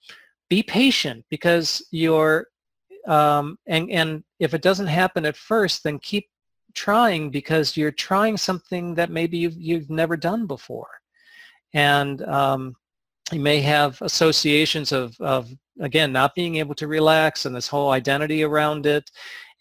[0.49, 2.47] be patient because you're,
[3.07, 6.27] um, and, and if it doesn't happen at first, then keep
[6.73, 10.89] trying because you're trying something that maybe you've, you've never done before.
[11.73, 12.75] And um,
[13.31, 17.91] you may have associations of, of, again, not being able to relax and this whole
[17.91, 19.09] identity around it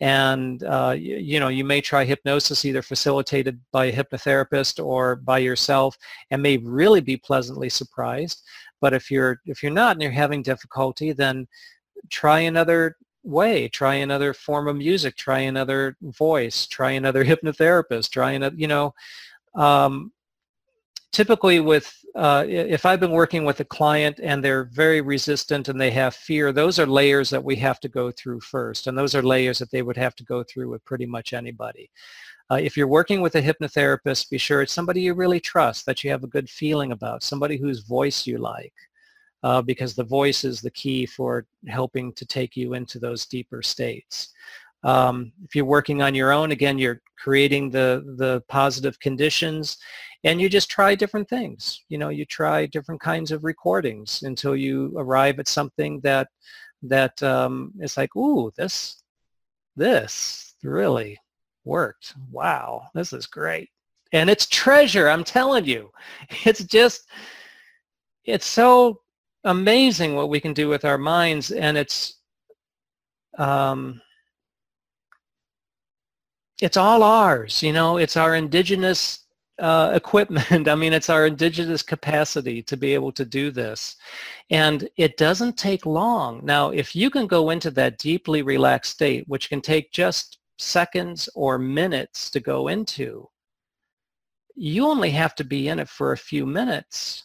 [0.00, 5.16] and uh, you, you, know you may try hypnosis either facilitated by a hypnotherapist or
[5.16, 5.96] by yourself
[6.30, 8.42] and may really be pleasantly surprised.
[8.80, 11.46] But if you're if you're not and you're having difficulty then
[12.10, 13.68] try another way.
[13.68, 15.16] Try another form of music.
[15.16, 16.66] Try another voice.
[16.66, 18.10] Try another hypnotherapist.
[18.10, 18.94] Try another you know
[19.54, 20.12] um,
[21.14, 25.80] typically with uh, if I've been working with a client and they're very resistant and
[25.80, 28.86] they have fear, those are layers that we have to go through first.
[28.86, 31.90] And those are layers that they would have to go through with pretty much anybody.
[32.50, 36.04] Uh, if you're working with a hypnotherapist, be sure it's somebody you really trust, that
[36.04, 38.74] you have a good feeling about, somebody whose voice you like,
[39.42, 43.62] uh, because the voice is the key for helping to take you into those deeper
[43.62, 44.34] states.
[44.84, 49.78] Um, if you're working on your own, again, you're creating the, the positive conditions
[50.24, 51.82] and you just try different things.
[51.88, 56.28] You know, you try different kinds of recordings until you arrive at something that
[56.86, 59.02] that um, is like, ooh, this
[59.76, 61.18] this really
[61.64, 62.14] worked.
[62.30, 63.70] Wow, this is great.
[64.12, 65.90] And it's treasure, I'm telling you.
[66.44, 67.08] It's just,
[68.24, 69.00] it's so
[69.44, 72.20] amazing what we can do with our minds and it's,
[73.38, 74.00] um,
[76.60, 79.20] it's all ours, you know, it's our indigenous
[79.58, 80.68] uh, equipment.
[80.68, 83.96] I mean, it's our indigenous capacity to be able to do this.
[84.50, 86.40] And it doesn't take long.
[86.44, 91.28] Now, if you can go into that deeply relaxed state, which can take just seconds
[91.34, 93.28] or minutes to go into,
[94.54, 97.24] you only have to be in it for a few minutes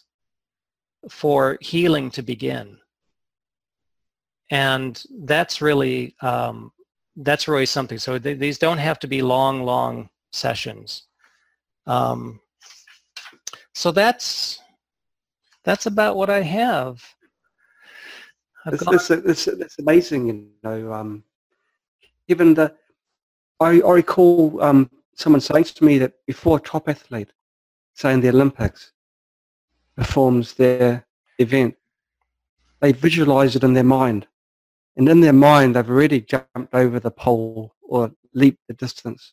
[1.08, 2.76] for healing to begin.
[4.50, 6.72] And that's really, um,
[7.22, 7.98] that's really something.
[7.98, 11.06] So th these don't have to be long, long sessions.
[11.86, 12.40] Um,
[13.74, 14.60] so that's
[15.64, 17.02] that's about what I have.
[18.66, 20.92] It's, it's, it's, it's, amazing, you know.
[20.92, 21.24] Um,
[22.28, 22.74] given the,
[23.58, 27.32] I, I recall um, someone saying to me that before a top athlete,
[27.94, 28.92] say in the Olympics,
[29.96, 31.06] performs their
[31.38, 31.74] event,
[32.80, 34.26] they visualize it in their mind.
[35.00, 39.32] And in their mind, they've already jumped over the pole or leaped the distance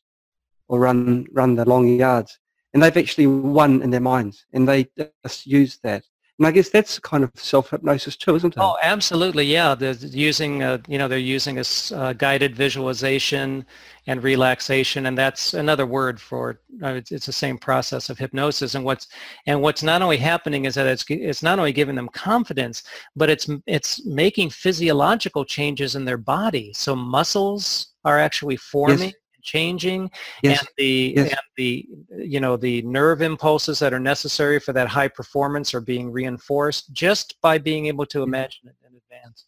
[0.69, 2.39] or run run the long yards,
[2.73, 4.88] and they've actually won in their minds, and they
[5.26, 6.06] just use that.
[6.40, 8.60] And I guess that's kind of self-hypnosis too, isn't it?
[8.60, 9.74] Oh, absolutely, yeah.
[9.74, 11.64] They're using, a, you know, they're using a
[11.96, 13.66] uh, guided visualization
[14.06, 18.76] and relaxation, and that's another word for uh, it's, it's, the same process of hypnosis.
[18.76, 19.08] And what's
[19.48, 22.84] and what's not only happening is that it's it's not only giving them confidence,
[23.16, 26.72] but it's it's making physiological changes in their body.
[26.74, 29.00] So muscles are actually forming.
[29.00, 29.14] Yes
[29.53, 30.11] changing
[30.44, 30.60] yes.
[30.60, 31.30] and the yes.
[31.32, 31.88] and the
[32.18, 36.91] you know the nerve impulses that are necessary for that high performance are being reinforced
[36.94, 39.45] just by being able to imagine it in advance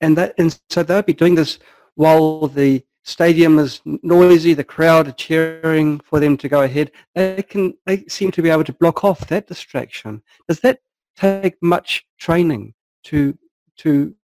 [0.00, 1.58] and that and so they'll be doing this
[1.94, 7.42] while the stadium is noisy, the crowd are cheering for them to go ahead, they
[7.42, 10.22] can they seem to be able to block off that distraction.
[10.48, 10.78] Does that
[11.16, 12.74] take much training
[13.04, 13.36] to
[13.78, 14.14] to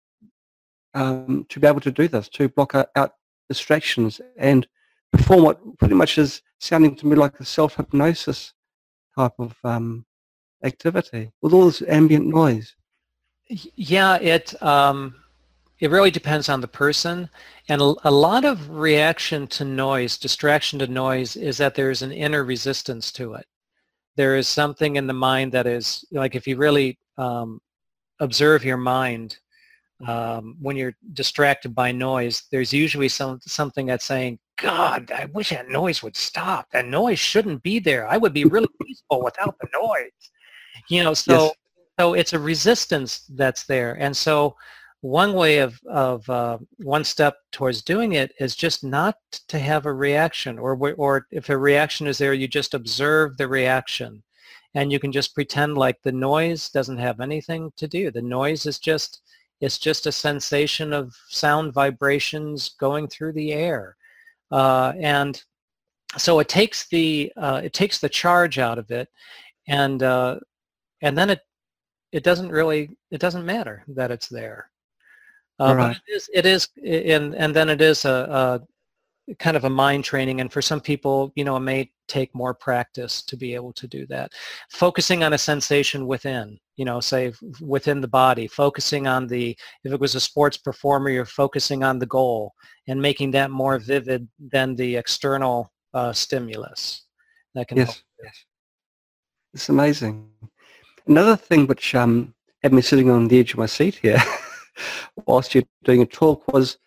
[0.94, 3.12] um, to be able to do this, to block out
[3.48, 4.66] distractions and
[5.12, 8.52] perform what pretty much is sounding to me like a self-hypnosis
[9.16, 10.04] type of um,
[10.64, 12.74] activity with all this ambient noise?
[13.48, 15.14] Yeah, it um,
[15.80, 17.30] it really depends on the person,
[17.68, 22.12] and a, lot of reaction to noise, distraction to noise, is that there is an
[22.12, 23.46] inner resistance to it.
[24.16, 27.60] There is something in the mind that is like if you really um,
[28.20, 29.38] observe your mind
[30.06, 35.50] um, when you're distracted by noise, there's usually some something that's saying, God, I wish
[35.50, 36.70] that noise would stop.
[36.72, 38.08] That noise shouldn't be there.
[38.08, 40.10] I would be really peaceful without the noise.
[40.88, 41.52] You know, so yes.
[41.98, 43.94] so it's a resistance that's there.
[43.94, 44.56] And so
[45.00, 49.16] one way of, of uh, one step towards doing it is just not
[49.46, 53.46] to have a reaction or, or if a reaction is there, you just observe the
[53.46, 54.22] reaction
[54.74, 58.10] and you can just pretend like the noise doesn't have anything to do.
[58.10, 59.22] The noise is just,
[59.60, 63.96] it's just a sensation of sound vibrations going through the air.
[64.50, 65.42] Uh, and
[66.16, 69.08] so it takes the, uh, it takes the charge out of it
[69.66, 70.38] and, uh,
[71.02, 71.40] and then it,
[72.12, 74.70] it doesn't really, it doesn't matter that it's there.
[75.60, 75.88] Uh, right.
[75.88, 78.60] But it is, it is, and and then it is a,
[79.28, 82.34] a, kind of a mind training, and for some people, you know, it may take
[82.34, 84.32] more practice to be able to do that.
[84.70, 89.92] Focusing on a sensation within, you know, say within the body, focusing on the, if
[89.92, 92.54] it was a sports performer, you're focusing on the goal
[92.86, 97.02] and making that more vivid than the external uh, stimulus.
[97.54, 98.02] That can yes.
[98.22, 98.44] yes.
[99.54, 100.30] It's amazing.
[101.06, 102.32] Another thing which um,
[102.62, 104.22] had me sitting on the edge of my seat here
[105.26, 106.78] whilst you're doing a talk was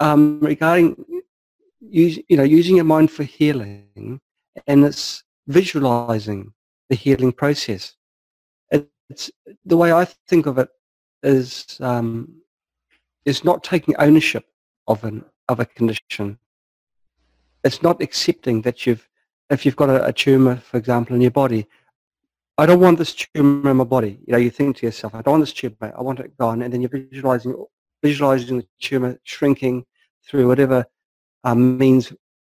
[0.00, 0.96] um, regarding
[1.80, 4.20] use, you know using your mind for healing
[4.66, 6.52] and it's visualizing
[6.88, 7.94] the healing process.
[9.10, 9.30] It's
[9.64, 10.68] the way I think of it
[11.22, 12.42] is um,
[13.24, 14.44] is not taking ownership
[14.86, 16.38] of an of a condition.
[17.64, 19.08] It's not accepting that you've
[19.50, 21.66] if you've got a, a tumor, for example, in your body,
[22.58, 24.18] I don't want this tumor in my body.
[24.26, 25.76] You know, you think to yourself, I don't want this tumor.
[25.96, 26.62] I want it gone.
[26.62, 27.54] And then you're visualizing,
[28.02, 29.84] visualizing the tumor shrinking
[30.26, 30.86] through whatever
[31.44, 32.12] um, means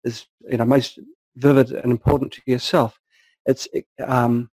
[0.04, 1.00] is, you know, most
[1.36, 3.00] vivid and important to yourself.
[3.46, 3.68] It's,
[4.06, 4.50] um,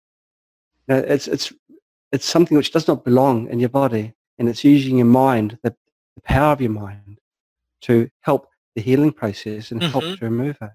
[0.88, 1.52] you know, it's, it's,
[2.12, 4.14] it's something which does not belong in your body.
[4.38, 5.74] And it's using your mind, the,
[6.14, 7.20] the power of your mind
[7.82, 9.90] to help the healing process and mm-hmm.
[9.92, 10.70] help to remove it.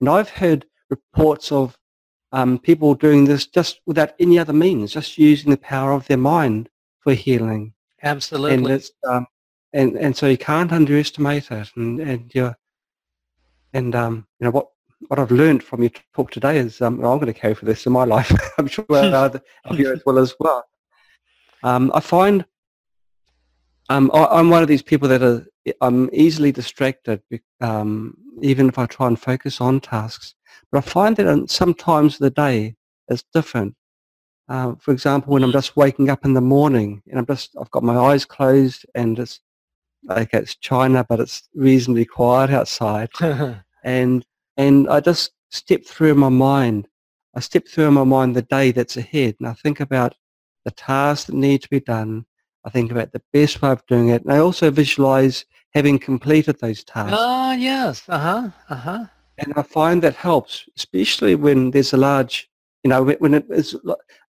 [0.00, 1.76] And I've heard reports of
[2.32, 6.16] um, people doing this just without any other means, just using the power of their
[6.16, 6.68] mind
[7.00, 7.74] for healing.
[8.02, 8.54] Absolutely.
[8.54, 9.26] And it's, um,
[9.72, 11.70] and and so you can't underestimate it.
[11.76, 12.54] And and you
[13.72, 14.68] and um, you know what
[15.08, 17.86] what I've learned from your talk today is um, I'm going to carry for this
[17.86, 18.32] in my life.
[18.58, 20.64] I'm sure uh, of you as well as well.
[21.62, 22.44] Um, I find
[23.88, 25.46] um, I, am one of these people that are
[25.80, 27.22] I'm easily distracted,
[27.60, 30.34] um, even if I try and focus on tasks.
[30.70, 32.76] But I find that sometimes the day
[33.08, 33.74] is different.
[34.48, 37.70] Uh, for example, when I'm just waking up in the morning and I'm just, I've
[37.70, 39.40] got my eyes closed and it's
[40.04, 43.08] like it's China, but it's reasonably quiet outside.
[43.84, 44.24] and,
[44.56, 46.88] and I just step through my mind.
[47.34, 50.14] I step through my mind the day that's ahead and I think about
[50.64, 52.26] the tasks that need to be done.
[52.64, 54.22] I think about the best way of doing it.
[54.22, 55.44] And I also visualize
[55.74, 57.16] having completed those tasks.
[57.18, 58.04] Ah, uh, yes.
[58.08, 58.48] Uh-huh.
[58.70, 59.04] Uh-huh.
[59.38, 62.48] And I find that helps, especially when there's a large,
[62.84, 63.76] you know, when it is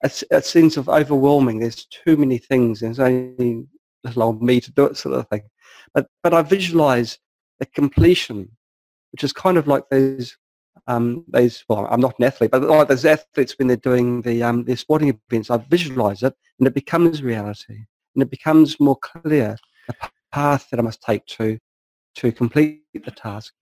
[0.02, 1.60] a, a sense of overwhelming.
[1.60, 2.82] There's too many things.
[2.82, 3.68] and There's only
[4.04, 5.44] little old me to do it, sort of thing.
[5.94, 7.20] But but I visualize
[7.60, 8.50] the completion,
[9.16, 10.38] which is kind of like those
[10.88, 11.64] um, those.
[11.70, 14.78] Well, I'm not an athlete, but like those athletes when they're doing the um, their
[14.78, 15.50] sporting events.
[15.50, 19.96] I visualize it, and it becomes reality, and it becomes more clear the
[20.32, 21.58] path that I must take to
[22.16, 23.54] to complete the task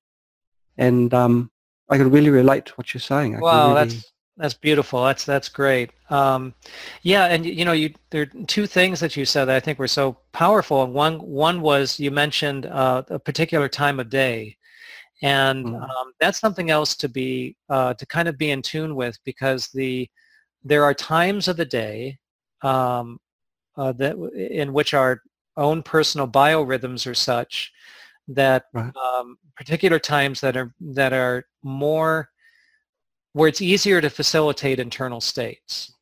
[0.78, 1.52] and um,
[1.90, 3.36] I can really relate to what you're saying.
[3.36, 3.90] I wow, really...
[3.90, 5.04] that's that's beautiful.
[5.04, 5.92] That's that's great.
[6.10, 6.54] Um,
[7.02, 9.80] yeah, and you know, you there are two things that you said that I think
[9.80, 10.84] were so powerful.
[10.84, 14.58] And One one was you mentioned uh, a particular time of day,
[15.24, 15.90] and mm.
[15.90, 19.70] um, that's something else to be uh, to kind of be in tune with because
[19.70, 20.08] the
[20.64, 22.20] there are times of the day
[22.62, 23.20] um,
[23.78, 24.16] uh, that
[24.52, 25.22] in which our
[25.58, 27.72] own personal biorhythms are such
[28.28, 28.94] that right.
[28.96, 32.30] um, particular times that are that are more
[33.32, 35.93] where it's easier to facilitate internal states.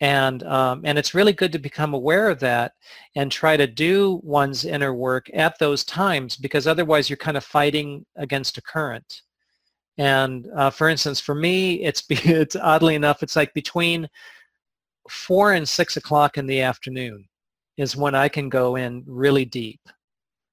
[0.00, 2.72] And, um, and it's really good to become aware of that
[3.16, 7.44] and try to do one's inner work at those times because otherwise you're kind of
[7.44, 9.22] fighting against a current.
[9.96, 14.08] And uh, for instance, for me, it's, it's oddly enough, it's like between
[15.08, 17.26] four and six o'clock in the afternoon
[17.76, 19.80] is when I can go in really deep.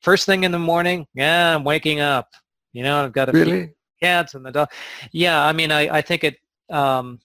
[0.02, 2.30] First thing in the morning, yeah, I'm waking up.
[2.74, 3.72] You know, I've got a really?
[4.02, 4.70] cats and the dog.
[5.12, 6.38] Yeah, I mean, I, I think it,
[6.70, 7.20] um,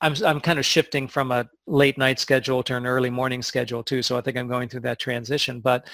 [0.00, 3.82] I'm, I'm kind of shifting from a late night schedule to an early morning schedule
[3.82, 4.02] too.
[4.02, 5.60] So I think I'm going through that transition.
[5.60, 5.86] But,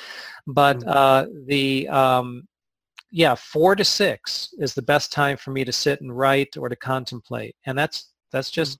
[0.46, 0.88] but mm-hmm.
[0.88, 2.46] uh, the um,
[3.10, 6.68] yeah, four to six is the best time for me to sit and write or
[6.68, 8.78] to contemplate, and that's that's just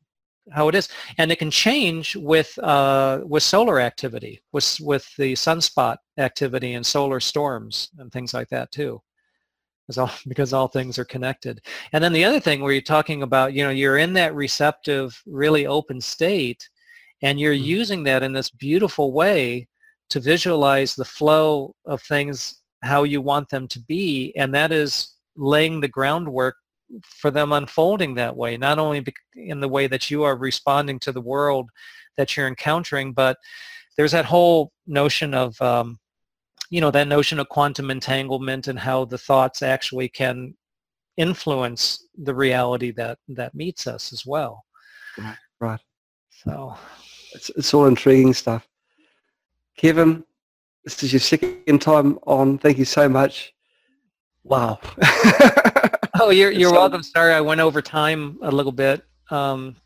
[0.52, 0.88] how it is.
[1.18, 6.84] And it can change with uh, with solar activity, with with the sunspot activity and
[6.84, 9.00] solar storms and things like that too
[9.86, 11.60] because all, because all things are connected.
[11.92, 15.20] And then the other thing where you're talking about, you know, you're in that receptive,
[15.26, 16.68] really open state,
[17.22, 17.64] and you're mm-hmm.
[17.64, 19.68] using that in this beautiful way
[20.10, 25.14] to visualize the flow of things how you want them to be, and that is
[25.36, 26.56] laying the groundwork
[27.04, 29.04] for them unfolding that way, not only
[29.34, 31.68] in the way that you are responding to the world
[32.16, 33.36] that you're encountering, but
[33.96, 35.98] there's that whole notion of um,
[36.70, 40.54] you know, that notion of quantum entanglement and how the thoughts actually can
[41.16, 44.64] influence the reality that, that meets us as well.
[45.18, 45.80] Right, right.
[46.30, 46.76] So
[47.32, 48.66] it's, it's all intriguing stuff.
[49.76, 50.24] Kevin,
[50.84, 52.58] this is your second time on.
[52.58, 53.52] Thank you so much.
[54.44, 54.78] Wow.
[56.20, 57.02] oh, you're, you're welcome.
[57.02, 59.04] Sorry, I went over time a little bit.
[59.30, 59.76] Um,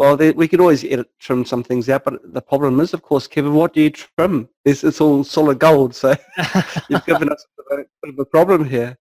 [0.00, 3.02] well, they, we could always edit, trim some things out, but the problem is, of
[3.02, 4.48] course, Kevin, what do you trim?
[4.64, 6.16] It's, it's all solid gold, so
[6.88, 8.96] you've given us a bit of a problem here.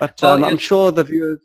[0.00, 1.38] But um, well, I'm sure the viewers,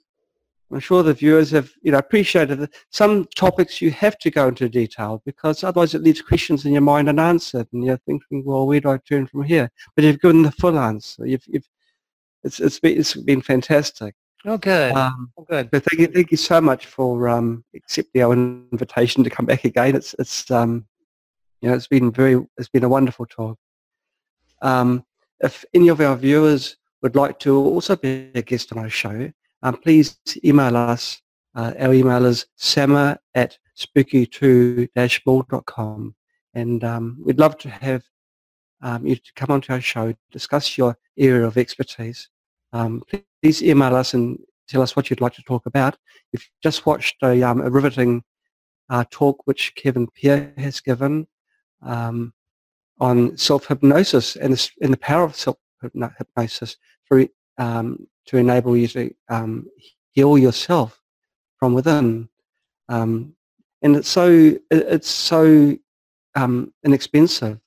[0.71, 4.47] I'm sure the viewers have, you know, appreciated that some topics you have to go
[4.47, 8.65] into detail because otherwise it leaves questions in your mind unanswered, and you're thinking, well,
[8.65, 9.69] where do I turn from here?
[9.97, 11.25] But you've given the full answer.
[11.25, 11.67] You've, you've
[12.45, 14.15] it's, it's been, it's been fantastic.
[14.47, 14.93] Oh, good.
[14.93, 15.69] Um, oh, good.
[15.69, 19.65] But thank you, thank you so much for um, accepting our invitation to come back
[19.65, 19.93] again.
[19.93, 20.85] It's, it's, um,
[21.59, 23.59] you know, it's been very, it's been a wonderful talk.
[24.61, 25.03] Um,
[25.41, 29.29] if any of our viewers would like to also be a guest on our show,
[29.63, 31.21] um, please email us.
[31.53, 36.15] Uh, our email is sama at spooky2-mall.com.
[36.53, 38.01] And um, we'd love to have
[38.81, 42.29] um, you to come onto our show, discuss your area of expertise.
[42.73, 43.03] Um,
[43.41, 45.97] please email us and tell us what you'd like to talk about.
[46.33, 48.23] If You've just watched a, um, a riveting
[48.89, 51.27] uh, talk which Kevin Pierre has given
[51.81, 52.33] um,
[52.99, 57.25] on self-hypnosis and the, and the power of self-hypnosis for,
[57.57, 59.67] um, to enable you to um,
[60.11, 61.01] heal yourself
[61.57, 62.29] from within.
[62.89, 63.35] Um,
[63.81, 65.77] and it's so it's so
[66.83, 67.59] inexpensive.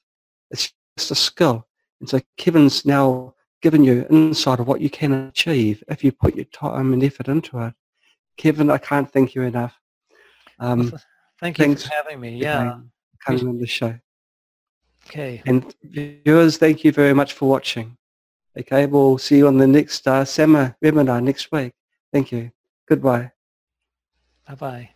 [0.50, 1.66] It's just a skill.
[2.00, 6.34] And so Kevin's now given you insight of what you can achieve if you put
[6.34, 7.74] your time and effort into it.
[8.36, 9.78] Kevin, I can't thank you enough.
[10.58, 10.92] Um,
[11.40, 12.36] Thank you for having me.
[12.36, 12.80] Yeah.
[13.24, 13.98] Coming on the show.
[15.06, 15.42] Okay.
[15.46, 17.96] And viewers, thank you very much for watching.
[18.58, 21.72] Okay, we'll see you on the next uh, SAMA webinar next week.
[22.12, 22.50] Thank you.
[22.88, 23.32] Goodbye.
[24.46, 24.90] Bye-bye.